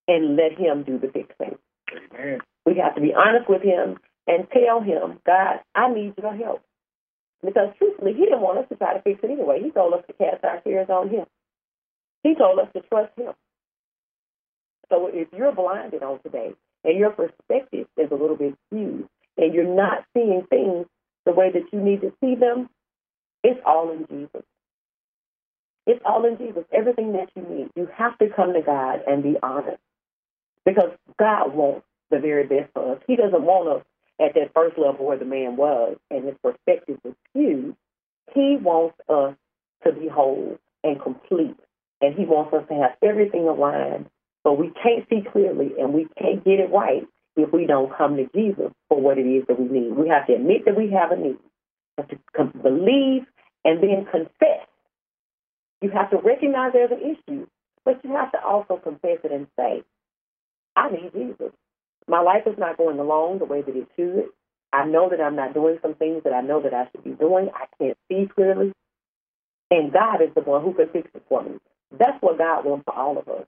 and 0.08 0.34
let 0.34 0.58
Him 0.58 0.82
do 0.82 0.98
the 0.98 1.06
fixing. 1.06 1.56
Amen. 1.94 2.40
We 2.66 2.82
have 2.82 2.96
to 2.96 3.00
be 3.00 3.14
honest 3.14 3.48
with 3.48 3.62
Him 3.62 3.96
and 4.26 4.48
tell 4.50 4.80
Him, 4.80 5.20
God, 5.24 5.60
I 5.72 5.94
need 5.94 6.14
your 6.20 6.34
help. 6.34 6.62
Because 7.44 7.72
truthfully, 7.78 8.14
He 8.14 8.24
didn't 8.24 8.40
want 8.40 8.58
us 8.58 8.64
to 8.70 8.74
try 8.74 8.94
to 8.94 9.02
fix 9.02 9.20
it 9.22 9.30
anyway. 9.30 9.60
He 9.62 9.70
told 9.70 9.94
us 9.94 10.02
to 10.08 10.12
cast 10.14 10.42
our 10.42 10.60
cares 10.62 10.88
on 10.90 11.10
Him. 11.10 11.26
He 12.24 12.34
told 12.34 12.58
us 12.58 12.66
to 12.74 12.82
trust 12.88 13.16
Him. 13.16 13.32
So 14.88 15.08
if 15.12 15.28
you're 15.32 15.52
blinded 15.52 16.02
on 16.02 16.18
today 16.24 16.54
and 16.82 16.98
your 16.98 17.10
perspective 17.10 17.86
is 17.96 18.10
a 18.10 18.16
little 18.16 18.36
bit 18.36 18.56
skewed 18.66 19.08
and 19.38 19.54
you're 19.54 19.76
not 19.76 20.04
seeing 20.12 20.42
things 20.50 20.86
the 21.24 21.30
way 21.32 21.52
that 21.52 21.72
you 21.72 21.80
need 21.80 22.00
to 22.00 22.12
see 22.20 22.34
them, 22.34 22.68
it's 23.44 23.60
all 23.64 23.92
in 23.92 24.06
Jesus. 24.08 24.42
It's 25.90 26.00
all 26.04 26.24
in 26.24 26.38
Jesus. 26.38 26.62
Everything 26.72 27.14
that 27.14 27.30
you 27.34 27.42
need. 27.42 27.70
You 27.74 27.88
have 27.96 28.16
to 28.18 28.28
come 28.28 28.52
to 28.52 28.62
God 28.62 29.00
and 29.08 29.24
be 29.24 29.36
honest. 29.42 29.82
Because 30.64 30.90
God 31.18 31.52
wants 31.52 31.84
the 32.10 32.20
very 32.20 32.46
best 32.46 32.72
for 32.72 32.94
us. 32.94 33.02
He 33.08 33.16
doesn't 33.16 33.42
want 33.42 33.68
us 33.68 33.84
at 34.20 34.34
that 34.34 34.54
first 34.54 34.78
level 34.78 35.06
where 35.06 35.18
the 35.18 35.24
man 35.24 35.56
was 35.56 35.96
and 36.08 36.24
his 36.26 36.36
perspective 36.44 36.98
was 37.02 37.14
skewed. 37.30 37.74
He 38.34 38.56
wants 38.62 38.96
us 39.08 39.34
to 39.84 39.92
be 39.92 40.06
whole 40.06 40.58
and 40.84 41.02
complete. 41.02 41.56
And 42.00 42.14
he 42.14 42.24
wants 42.24 42.54
us 42.54 42.62
to 42.68 42.74
have 42.74 42.92
everything 43.02 43.48
aligned. 43.48 44.06
But 44.44 44.58
we 44.58 44.70
can't 44.80 45.08
see 45.10 45.22
clearly 45.32 45.72
and 45.76 45.92
we 45.92 46.06
can't 46.20 46.44
get 46.44 46.60
it 46.60 46.70
right 46.70 47.02
if 47.36 47.52
we 47.52 47.66
don't 47.66 47.92
come 47.96 48.16
to 48.16 48.30
Jesus 48.32 48.70
for 48.88 49.00
what 49.00 49.18
it 49.18 49.26
is 49.26 49.44
that 49.48 49.58
we 49.58 49.66
need. 49.66 49.92
We 49.92 50.08
have 50.08 50.28
to 50.28 50.34
admit 50.34 50.66
that 50.66 50.76
we 50.76 50.90
have 50.92 51.10
a 51.10 51.16
need, 51.16 51.38
have 51.98 52.08
to 52.08 52.18
believe 52.62 53.26
and 53.64 53.82
then 53.82 54.06
confess. 54.08 54.69
You 55.82 55.90
have 55.90 56.10
to 56.10 56.18
recognize 56.18 56.72
there's 56.72 56.90
an 56.90 57.00
issue, 57.00 57.46
but 57.84 58.04
you 58.04 58.12
have 58.12 58.32
to 58.32 58.44
also 58.44 58.76
confess 58.76 59.18
it 59.24 59.32
and 59.32 59.46
say, 59.58 59.82
I 60.76 60.90
need 60.90 61.12
Jesus. 61.12 61.52
My 62.06 62.20
life 62.20 62.42
is 62.46 62.58
not 62.58 62.76
going 62.76 62.98
along 62.98 63.38
the 63.38 63.44
way 63.44 63.62
that 63.62 63.76
it 63.76 63.88
should. 63.96 64.28
I 64.72 64.84
know 64.86 65.08
that 65.10 65.20
I'm 65.20 65.36
not 65.36 65.54
doing 65.54 65.78
some 65.82 65.94
things 65.94 66.22
that 66.24 66.32
I 66.32 66.42
know 66.42 66.62
that 66.62 66.74
I 66.74 66.88
should 66.90 67.04
be 67.04 67.10
doing. 67.10 67.50
I 67.54 67.66
can't 67.78 67.98
see 68.08 68.28
clearly. 68.32 68.72
And 69.70 69.92
God 69.92 70.22
is 70.22 70.30
the 70.34 70.42
one 70.42 70.62
who 70.62 70.74
can 70.74 70.88
fix 70.88 71.08
it 71.14 71.22
for 71.28 71.42
me. 71.42 71.52
That's 71.96 72.20
what 72.20 72.38
God 72.38 72.64
wants 72.64 72.84
for 72.84 72.94
all 72.94 73.18
of 73.18 73.28
us. 73.28 73.46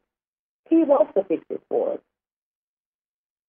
He 0.70 0.76
wants 0.84 1.12
to 1.16 1.24
fix 1.24 1.44
it 1.50 1.62
for 1.68 1.94
us. 1.94 2.00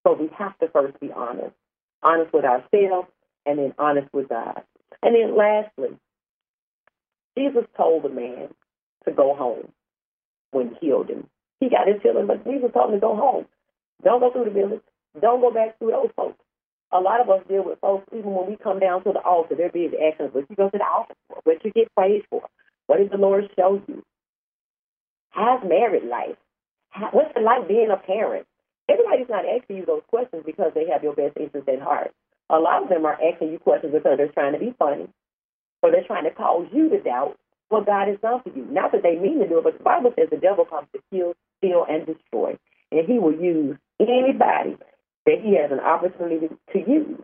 But 0.04 0.20
we 0.20 0.30
have 0.38 0.58
to 0.60 0.68
first 0.70 1.00
be 1.00 1.12
honest. 1.12 1.56
Honest 2.02 2.34
with 2.34 2.46
ourselves 2.46 3.08
and 3.46 3.60
then 3.60 3.74
honest 3.78 4.10
with 4.14 4.30
God. 4.30 4.62
And 5.02 5.16
then 5.16 5.38
lastly, 5.38 5.98
Jesus 7.38 7.66
told 7.78 8.04
the 8.04 8.10
man 8.10 8.50
to 9.06 9.12
go 9.12 9.36
home 9.36 9.72
when 10.52 10.76
he 10.80 10.88
healed 10.88 11.10
him. 11.10 11.28
He 11.60 11.70
got 11.70 11.88
his 11.88 12.02
healing, 12.02 12.28
but 12.28 12.44
Jesus 12.44 12.72
told 12.74 12.90
him 12.90 13.00
to 13.00 13.02
go 13.02 13.16
home. 13.16 13.46
Don't 14.04 14.20
go 14.20 14.32
through 14.32 14.46
the 14.46 14.52
village. 14.52 14.82
Don't 15.20 15.42
go 15.42 15.52
back 15.52 15.78
through 15.80 15.92
those 15.92 16.12
folks. 16.16 16.40
A 16.92 17.00
lot 17.00 17.22
of 17.22 17.30
us 17.30 17.42
deal 17.48 17.64
with 17.64 17.80
folks, 17.80 18.06
even 18.12 18.32
when 18.34 18.48
we 18.48 18.56
come 18.56 18.80
down 18.80 19.04
to 19.04 19.14
the 19.14 19.22
altar, 19.22 19.56
they're 19.56 19.72
busy 19.72 19.96
asking 19.98 20.28
us, 20.28 20.34
what 20.34 20.50
you 20.50 20.56
go 20.56 20.70
to 20.70 20.78
the 20.78 20.86
altar 20.86 21.16
for? 21.28 21.40
What 21.44 21.64
you 21.66 21.72
get 21.72 21.94
praised 21.96 22.28
for? 22.30 22.44
What 22.88 22.98
did 22.98 23.12
the 23.12 23.18
Lord 23.18 23.50
show 23.56 23.82
you? 23.88 24.04
How's 25.32 25.64
married 25.68 26.04
life? 26.04 26.38
What's 27.12 27.32
it 27.36 27.42
like 27.42 27.68
being 27.68 27.90
a 27.90 27.98
parent? 27.98 28.46
Everybody's 28.88 29.30
not 29.30 29.46
asking 29.46 29.78
you 29.78 29.86
those 29.86 30.04
questions 30.08 30.44
because 30.46 30.74
they 30.76 30.88
have 30.92 31.02
your 31.02 31.16
best 31.16 31.38
interest 31.38 31.68
at 31.68 31.82
heart. 31.82 32.12
A 32.50 32.60
lot 32.60 32.84
of 32.84 32.90
them 32.90 33.06
are 33.06 33.18
asking 33.18 33.52
you 33.52 33.58
questions 33.58 33.94
because 33.94 34.18
they're 34.18 34.28
trying 34.28 34.54
to 34.54 34.60
be 34.60 34.76
funny 34.78 35.08
or 35.82 35.92
they're 35.92 36.06
trying 36.06 36.26
to 36.26 36.32
cause 36.32 36.68
you 36.72 36.90
to 36.90 37.00
doubt 37.00 37.38
what 37.74 37.88
God 37.88 38.08
has 38.08 38.20
done 38.22 38.42
for 38.44 38.52
you. 38.56 38.66
Not 38.70 38.92
that 38.94 39.04
they 39.04 39.18
mean 39.18 39.40
to 39.40 39.50
do 39.50 39.58
it, 39.58 39.64
but 39.64 39.78
the 39.80 39.84
Bible 39.84 40.14
says 40.18 40.30
the 40.30 40.38
devil 40.38 40.66
comes 40.66 40.88
to 40.94 41.02
kill, 41.12 41.34
steal, 41.58 41.86
and 41.90 42.06
destroy. 42.06 42.58
And 42.92 43.08
he 43.08 43.20
will 43.20 43.34
use 43.34 43.78
anybody 44.00 44.78
that 45.26 45.42
he 45.42 45.58
has 45.58 45.72
an 45.72 45.80
opportunity 45.80 46.50
to 46.74 46.80
use. 46.80 47.20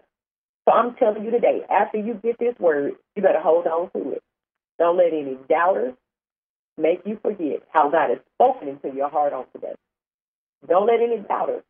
So 0.68 0.74
I'm 0.74 0.96
telling 0.96 1.24
you 1.24 1.32
today, 1.32 1.62
after 1.70 2.00
you 2.00 2.16
get 2.16 2.38
this 2.40 2.56
word, 2.60 2.94
you 3.16 3.22
better 3.22 3.40
hold 3.40 3.68
on 3.68 3.92
to 3.92 4.12
it. 4.14 4.24
Don't 4.80 4.98
let 4.98 5.14
any 5.14 5.38
doubters 5.48 5.94
make 6.78 7.02
you 7.06 7.20
forget 7.22 7.64
how 7.72 7.90
God 7.90 8.10
has 8.10 8.20
spoken 8.36 8.70
into 8.70 8.96
your 8.96 9.10
heart 9.10 9.34
on 9.34 9.46
today. 9.54 9.76
Don't 10.68 10.88
let 10.88 11.02
any 11.02 11.18
doubters 11.28 11.64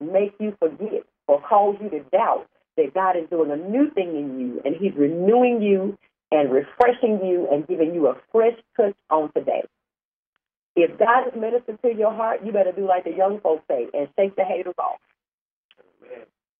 make 0.00 0.34
you 0.40 0.56
forget 0.58 1.04
or 1.28 1.40
cause 1.40 1.76
you 1.80 1.90
to 1.90 2.00
doubt 2.10 2.48
that 2.76 2.94
God 2.94 3.16
is 3.16 3.28
doing 3.30 3.50
a 3.50 3.56
new 3.56 3.90
thing 3.90 4.16
in 4.16 4.40
you 4.40 4.62
and 4.64 4.74
He's 4.76 4.94
renewing 4.96 5.62
you 5.62 5.98
and 6.32 6.50
refreshing 6.50 7.20
you 7.24 7.46
and 7.52 7.68
giving 7.68 7.94
you 7.94 8.08
a 8.08 8.16
fresh 8.32 8.56
touch 8.76 8.96
on 9.10 9.30
today. 9.32 9.62
If 10.74 10.98
God 10.98 11.24
has 11.24 11.34
ministered 11.38 11.80
to 11.82 11.94
your 11.94 12.12
heart, 12.12 12.40
you 12.44 12.52
better 12.52 12.72
do 12.72 12.88
like 12.88 13.04
the 13.04 13.12
young 13.12 13.40
folks 13.40 13.64
say 13.68 13.86
and 13.92 14.08
shake 14.18 14.34
the 14.34 14.44
haters 14.44 14.74
off. 14.78 14.98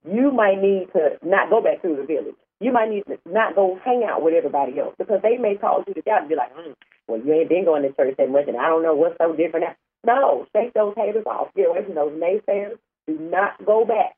You 0.04 0.30
might 0.30 0.60
need 0.60 0.88
to 0.92 1.16
not 1.24 1.48
go 1.48 1.62
back 1.62 1.80
through 1.80 1.96
the 1.96 2.04
village. 2.04 2.36
You 2.60 2.72
might 2.72 2.90
need 2.90 3.04
to 3.06 3.18
not 3.24 3.54
go 3.54 3.80
hang 3.82 4.04
out 4.04 4.22
with 4.22 4.34
everybody 4.34 4.78
else 4.78 4.94
because 4.98 5.20
they 5.22 5.38
may 5.38 5.56
call 5.56 5.82
you 5.86 5.94
to 5.94 6.02
doubt 6.02 6.20
and 6.20 6.28
be 6.28 6.36
like, 6.36 6.54
mm, 6.54 6.74
well, 7.08 7.20
you 7.24 7.32
ain't 7.32 7.48
been 7.48 7.64
going 7.64 7.82
to 7.82 7.92
church 7.92 8.14
that 8.18 8.30
much 8.30 8.48
and 8.48 8.56
I 8.56 8.68
don't 8.68 8.82
know 8.82 8.94
what's 8.94 9.16
so 9.18 9.34
different 9.34 9.66
now. 9.66 9.74
No, 10.04 10.46
shake 10.54 10.74
those 10.74 10.94
haters 10.96 11.24
off. 11.26 11.54
Get 11.56 11.68
away 11.68 11.84
from 11.84 11.94
those 11.94 12.12
naysayers. 12.12 12.78
Do 13.06 13.18
not 13.18 13.64
go 13.64 13.84
back 13.84 14.16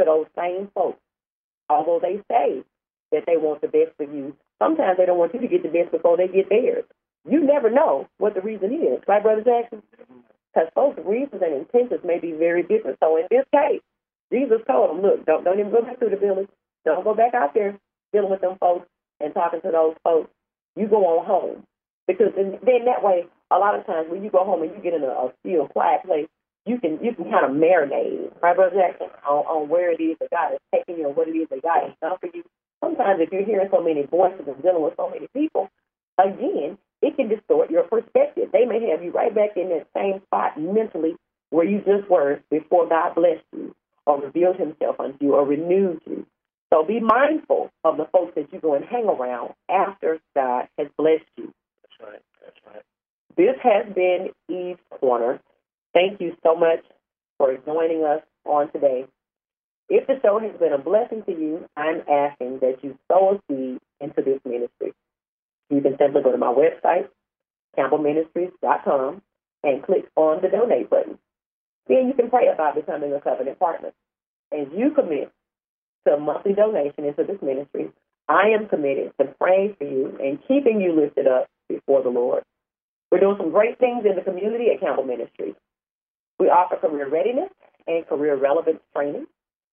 to 0.00 0.04
those 0.04 0.26
same 0.36 0.68
folks. 0.74 0.98
Although 1.68 2.00
they 2.02 2.20
say 2.30 2.64
that 3.12 3.24
they 3.26 3.36
want 3.36 3.60
the 3.60 3.68
best 3.68 3.96
for 3.96 4.04
you, 4.04 4.34
sometimes 4.62 4.96
they 4.96 5.06
don't 5.06 5.18
want 5.18 5.34
you 5.34 5.40
to 5.40 5.48
get 5.48 5.62
the 5.62 5.74
best 5.74 5.90
before 5.90 6.16
they 6.16 6.28
get 6.28 6.48
theirs. 6.48 6.84
You 7.28 7.42
never 7.42 7.70
know 7.70 8.06
what 8.18 8.34
the 8.34 8.40
reason 8.40 8.72
is, 8.72 9.02
right, 9.08 9.22
Brother 9.22 9.42
Jackson? 9.42 9.82
Because 10.54 10.70
folks' 10.74 11.00
reasons 11.04 11.42
and 11.42 11.54
intentions 11.54 12.00
may 12.04 12.18
be 12.18 12.32
very 12.32 12.62
different. 12.62 12.98
So 13.02 13.16
in 13.16 13.26
this 13.30 13.46
case, 13.54 13.82
Jesus 14.32 14.60
told 14.66 14.90
them, 14.90 15.02
look, 15.02 15.26
don't 15.26 15.44
don't 15.44 15.58
even 15.58 15.72
go 15.72 15.82
back 15.82 15.98
to 16.00 16.08
the 16.08 16.16
village. 16.16 16.48
Don't 16.84 17.04
go 17.04 17.14
back 17.14 17.34
out 17.34 17.54
there 17.54 17.78
dealing 18.12 18.30
with 18.30 18.40
them 18.40 18.56
folks 18.60 18.86
and 19.20 19.34
talking 19.34 19.60
to 19.62 19.70
those 19.70 19.96
folks. 20.04 20.30
You 20.76 20.86
go 20.86 21.18
on 21.18 21.26
home. 21.26 21.66
Because 22.06 22.32
then, 22.36 22.58
then 22.64 22.84
that 22.86 23.02
way, 23.02 23.26
a 23.50 23.58
lot 23.58 23.78
of 23.78 23.86
times 23.86 24.08
when 24.10 24.24
you 24.24 24.30
go 24.30 24.44
home 24.44 24.62
and 24.62 24.72
you 24.74 24.82
get 24.82 24.94
in 24.94 25.04
a, 25.04 25.08
a 25.08 25.32
still 25.40 25.68
quiet 25.68 26.02
place, 26.04 26.28
you 26.66 26.78
can 26.78 26.98
you 27.02 27.14
can 27.14 27.30
kind 27.30 27.44
of 27.44 27.52
marinate, 27.52 28.32
right, 28.42 28.56
Brother 28.56 28.76
Jackson, 28.76 29.08
on, 29.28 29.44
on 29.46 29.68
where 29.68 29.92
it 29.92 30.02
is 30.02 30.16
that 30.20 30.30
God 30.30 30.54
is 30.54 30.60
taking 30.74 30.98
you 30.98 31.08
and 31.08 31.16
what 31.16 31.28
it 31.28 31.32
is 31.32 31.48
that 31.50 31.62
God 31.62 31.82
has 31.84 31.94
done 32.00 32.16
for 32.20 32.30
you. 32.32 32.44
Sometimes 32.82 33.20
if 33.20 33.32
you're 33.32 33.44
hearing 33.44 33.68
so 33.70 33.80
many 33.80 34.02
voices 34.02 34.46
and 34.46 34.60
dealing 34.62 34.82
with 34.82 34.94
so 34.96 35.08
many 35.08 35.28
people, 35.32 35.70
again, 36.18 36.78
it 37.00 37.16
can 37.16 37.28
distort 37.28 37.70
your 37.70 37.84
perspective. 37.84 38.50
They 38.52 38.64
may 38.64 38.90
have 38.90 39.02
you 39.02 39.10
right 39.12 39.34
back 39.34 39.56
in 39.56 39.68
that 39.70 39.86
same 39.94 40.20
spot 40.26 40.58
mentally 40.58 41.16
where 41.50 41.66
you 41.66 41.78
just 41.78 42.08
were 42.10 42.40
before 42.50 42.88
God 42.88 43.14
blessed 43.14 43.44
you 43.52 43.74
or 44.06 44.20
revealed 44.20 44.56
himself 44.56 44.98
unto 44.98 45.24
you 45.24 45.34
or 45.34 45.46
renewed 45.46 46.00
you. 46.06 46.26
So 46.72 46.84
be 46.84 47.00
mindful 47.00 47.70
of 47.84 47.98
the 47.98 48.06
folks 48.10 48.32
that 48.36 48.52
you 48.52 48.58
go 48.58 48.74
and 48.74 48.84
hang 48.84 49.04
around 49.04 49.52
after 49.68 50.18
God 50.34 50.68
has 50.78 50.88
blessed 50.96 51.24
you. 51.36 51.52
That's 51.82 52.10
right. 52.10 52.22
That's 52.42 52.56
right. 52.66 52.82
This 53.36 53.56
has 53.62 53.92
been 53.94 54.30
Eve's 54.48 54.80
Corner. 54.98 55.40
Thank 55.92 56.20
you 56.20 56.34
so 56.42 56.56
much 56.56 56.80
for 57.36 57.54
joining 57.66 58.04
us 58.04 58.22
on 58.44 58.72
today. 58.72 59.04
If 59.88 60.06
the 60.06 60.18
show 60.22 60.38
has 60.38 60.58
been 60.58 60.72
a 60.72 60.78
blessing 60.78 61.22
to 61.24 61.32
you, 61.32 61.68
I'm 61.76 62.02
asking 62.08 62.60
that 62.60 62.78
you 62.82 62.98
sow 63.08 63.36
a 63.36 63.40
seed 63.48 63.78
into 64.00 64.22
this 64.22 64.40
ministry. 64.44 64.92
You 65.70 65.80
can 65.80 65.96
simply 65.98 66.22
go 66.22 66.32
to 66.32 66.38
my 66.38 66.52
website, 66.52 67.08
campbellministries.com, 67.76 69.22
and 69.64 69.82
click 69.82 70.06
on 70.16 70.42
the 70.42 70.48
donate 70.48 70.90
button. 70.90 71.18
Then 71.88 72.08
you 72.08 72.14
can 72.14 72.30
pray 72.30 72.48
about 72.52 72.74
becoming 72.74 73.12
a 73.12 73.20
covenant 73.20 73.58
partner. 73.58 73.92
As 74.52 74.66
you 74.74 74.90
commit 74.90 75.32
to 76.06 76.14
a 76.14 76.20
monthly 76.20 76.52
donation 76.52 77.04
into 77.04 77.24
this 77.24 77.40
ministry, 77.42 77.90
I 78.28 78.50
am 78.58 78.68
committed 78.68 79.12
to 79.20 79.26
praying 79.40 79.76
for 79.78 79.84
you 79.84 80.16
and 80.20 80.38
keeping 80.46 80.80
you 80.80 80.94
lifted 80.94 81.26
up 81.26 81.48
before 81.68 82.02
the 82.02 82.08
Lord. 82.08 82.44
We're 83.10 83.20
doing 83.20 83.36
some 83.38 83.50
great 83.50 83.78
things 83.78 84.04
in 84.08 84.16
the 84.16 84.22
community 84.22 84.68
at 84.72 84.80
Campbell 84.80 85.04
Ministries. 85.04 85.54
We 86.38 86.46
offer 86.46 86.76
career 86.76 87.08
readiness 87.08 87.50
and 87.86 88.06
career 88.06 88.36
relevance 88.36 88.80
training. 88.94 89.26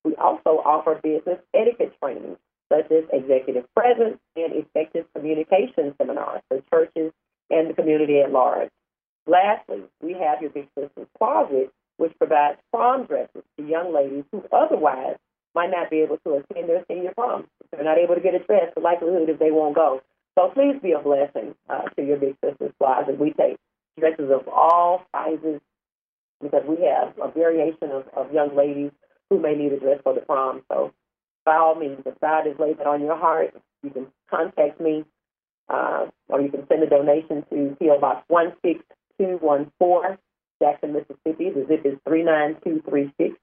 We 0.04 0.16
also 0.16 0.62
offer 0.64 1.00
business 1.02 1.40
etiquette 1.54 1.94
training, 2.02 2.38
such 2.72 2.92
as 2.92 3.04
executive 3.12 3.66
presence 3.76 4.20
and 4.36 4.54
effective 4.54 5.06
communication 5.14 5.94
seminars 5.98 6.42
for 6.48 6.62
churches 6.72 7.12
and 7.50 7.70
the 7.70 7.74
community 7.74 8.20
at 8.22 8.32
large. 8.32 8.70
Lastly, 9.28 9.84
we 10.02 10.14
have 10.14 10.42
your 10.42 10.50
Big 10.52 10.68
Sister's 10.76 11.08
Closet, 11.18 11.72
which 11.98 12.18
provides 12.18 12.58
prom 12.72 13.06
dresses 13.06 13.44
to 13.58 13.66
young 13.66 13.94
ladies 13.94 14.24
who 14.32 14.44
otherwise 14.52 15.18
might 15.54 15.72
not 15.72 15.90
be 15.90 15.98
able 15.98 16.18
to 16.18 16.36
attend 16.36 16.70
their 16.70 16.86
senior 16.88 17.14
prom. 17.14 17.48
If 17.64 17.72
they're 17.72 17.84
not 17.84 17.98
able 17.98 18.16
to 18.16 18.22
get 18.22 18.36
a 18.36 18.40
dress, 18.40 18.72
the 18.76 18.82
likelihood 18.82 19.30
is 19.30 19.40
they 19.40 19.52
won't 19.52 19.76
go. 19.76 20.02
So 20.38 20.50
please 20.50 20.80
be 20.82 20.94
a 20.94 21.00
blessing 21.00 21.56
uh, 21.70 21.90
to 21.98 22.06
your 22.06 22.18
Big 22.18 22.38
Sister's 22.44 22.72
Closet. 22.80 23.20
We 23.20 23.34
take 23.34 23.58
dresses 24.00 24.32
of 24.32 24.48
all 24.48 25.06
sizes 25.14 25.60
because 26.42 26.64
we 26.68 26.86
have 26.86 27.14
a 27.22 27.30
variation 27.32 27.92
of, 27.92 28.08
of 28.16 28.32
young 28.32 28.56
ladies 28.56 28.92
who 29.30 29.40
may 29.40 29.56
need 29.56 29.74
a 29.74 29.80
dress 29.80 30.00
for 30.04 30.14
the 30.14 30.22
prom. 30.22 30.64
So 30.72 30.94
by 31.46 31.56
all 31.56 31.76
means, 31.76 32.02
if 32.06 32.20
God 32.20 32.46
has 32.48 32.58
laid 32.60 32.80
it 32.80 32.88
on 32.88 33.02
your 33.02 33.18
heart, 33.18 33.54
you 33.84 33.90
can 33.90 34.08
contact 34.30 34.80
me 34.80 35.06
uh, 35.70 36.08
or 36.28 36.42
you 36.42 36.50
can 36.50 36.68
send 36.68 36.84
a 36.84 36.90
donation 36.90 37.46
to 37.50 37.76
PO 37.80 38.00
Box 38.00 38.26
16214, 38.30 40.18
Jackson, 40.62 40.94
Mississippi. 40.94 41.52
The 41.52 41.66
zip 41.68 41.86
is 41.86 41.98
39236. 42.08 43.36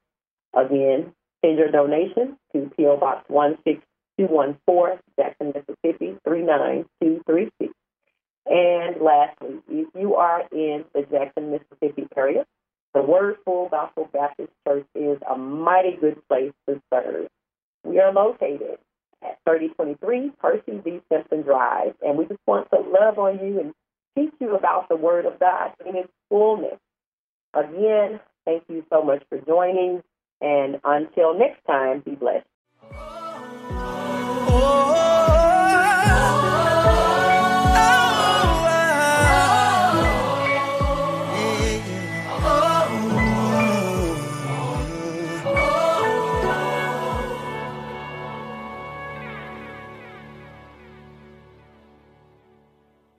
Again, 0.55 1.12
send 1.45 1.59
your 1.59 1.70
donation 1.70 2.37
to 2.53 2.70
PO 2.76 2.97
Box 2.99 3.26
16214, 3.28 4.99
Jackson, 5.18 5.53
Mississippi 5.55 6.18
39236. 6.24 7.72
And 8.47 9.01
lastly, 9.01 9.59
if 9.68 9.89
you 9.95 10.14
are 10.14 10.43
in 10.53 10.84
the 10.95 11.03
Jackson, 11.11 11.51
Mississippi 11.51 12.07
area, 12.16 12.47
the 12.97 13.03
Word 13.03 13.36
Full 13.44 13.68
Gospel 13.68 14.09
Baptist 14.11 14.49
Church 14.66 14.86
is 14.94 15.18
a 15.30 15.36
mighty 15.36 15.99
good 16.01 16.16
place 16.28 16.53
to 16.66 16.80
serve. 16.90 17.28
We 17.84 18.01
are 18.01 18.11
located 18.11 18.78
at 19.22 19.38
3023 19.44 20.32
Percy 20.40 20.80
V. 20.82 21.03
Simpson 21.12 21.42
Drive, 21.42 21.94
and 22.01 22.16
we 22.16 22.24
just 22.24 22.40
want 22.47 22.70
to 22.70 22.80
love 22.80 23.18
on 23.18 23.38
you 23.47 23.61
and 23.61 23.74
teach 24.16 24.32
you 24.40 24.57
about 24.57 24.88
the 24.88 24.97
Word 24.97 25.26
of 25.26 25.38
God 25.38 25.72
in 25.86 25.94
its 25.94 26.09
fullness. 26.30 26.78
Again, 27.53 28.18
thank 28.47 28.62
you 28.70 28.82
so 28.90 29.03
much 29.03 29.22
for 29.28 29.38
joining, 29.42 30.03
and 30.40 30.80
until 30.82 31.38
next 31.38 31.62
time, 31.66 32.01
be 32.01 32.14
blessed. 32.14 32.47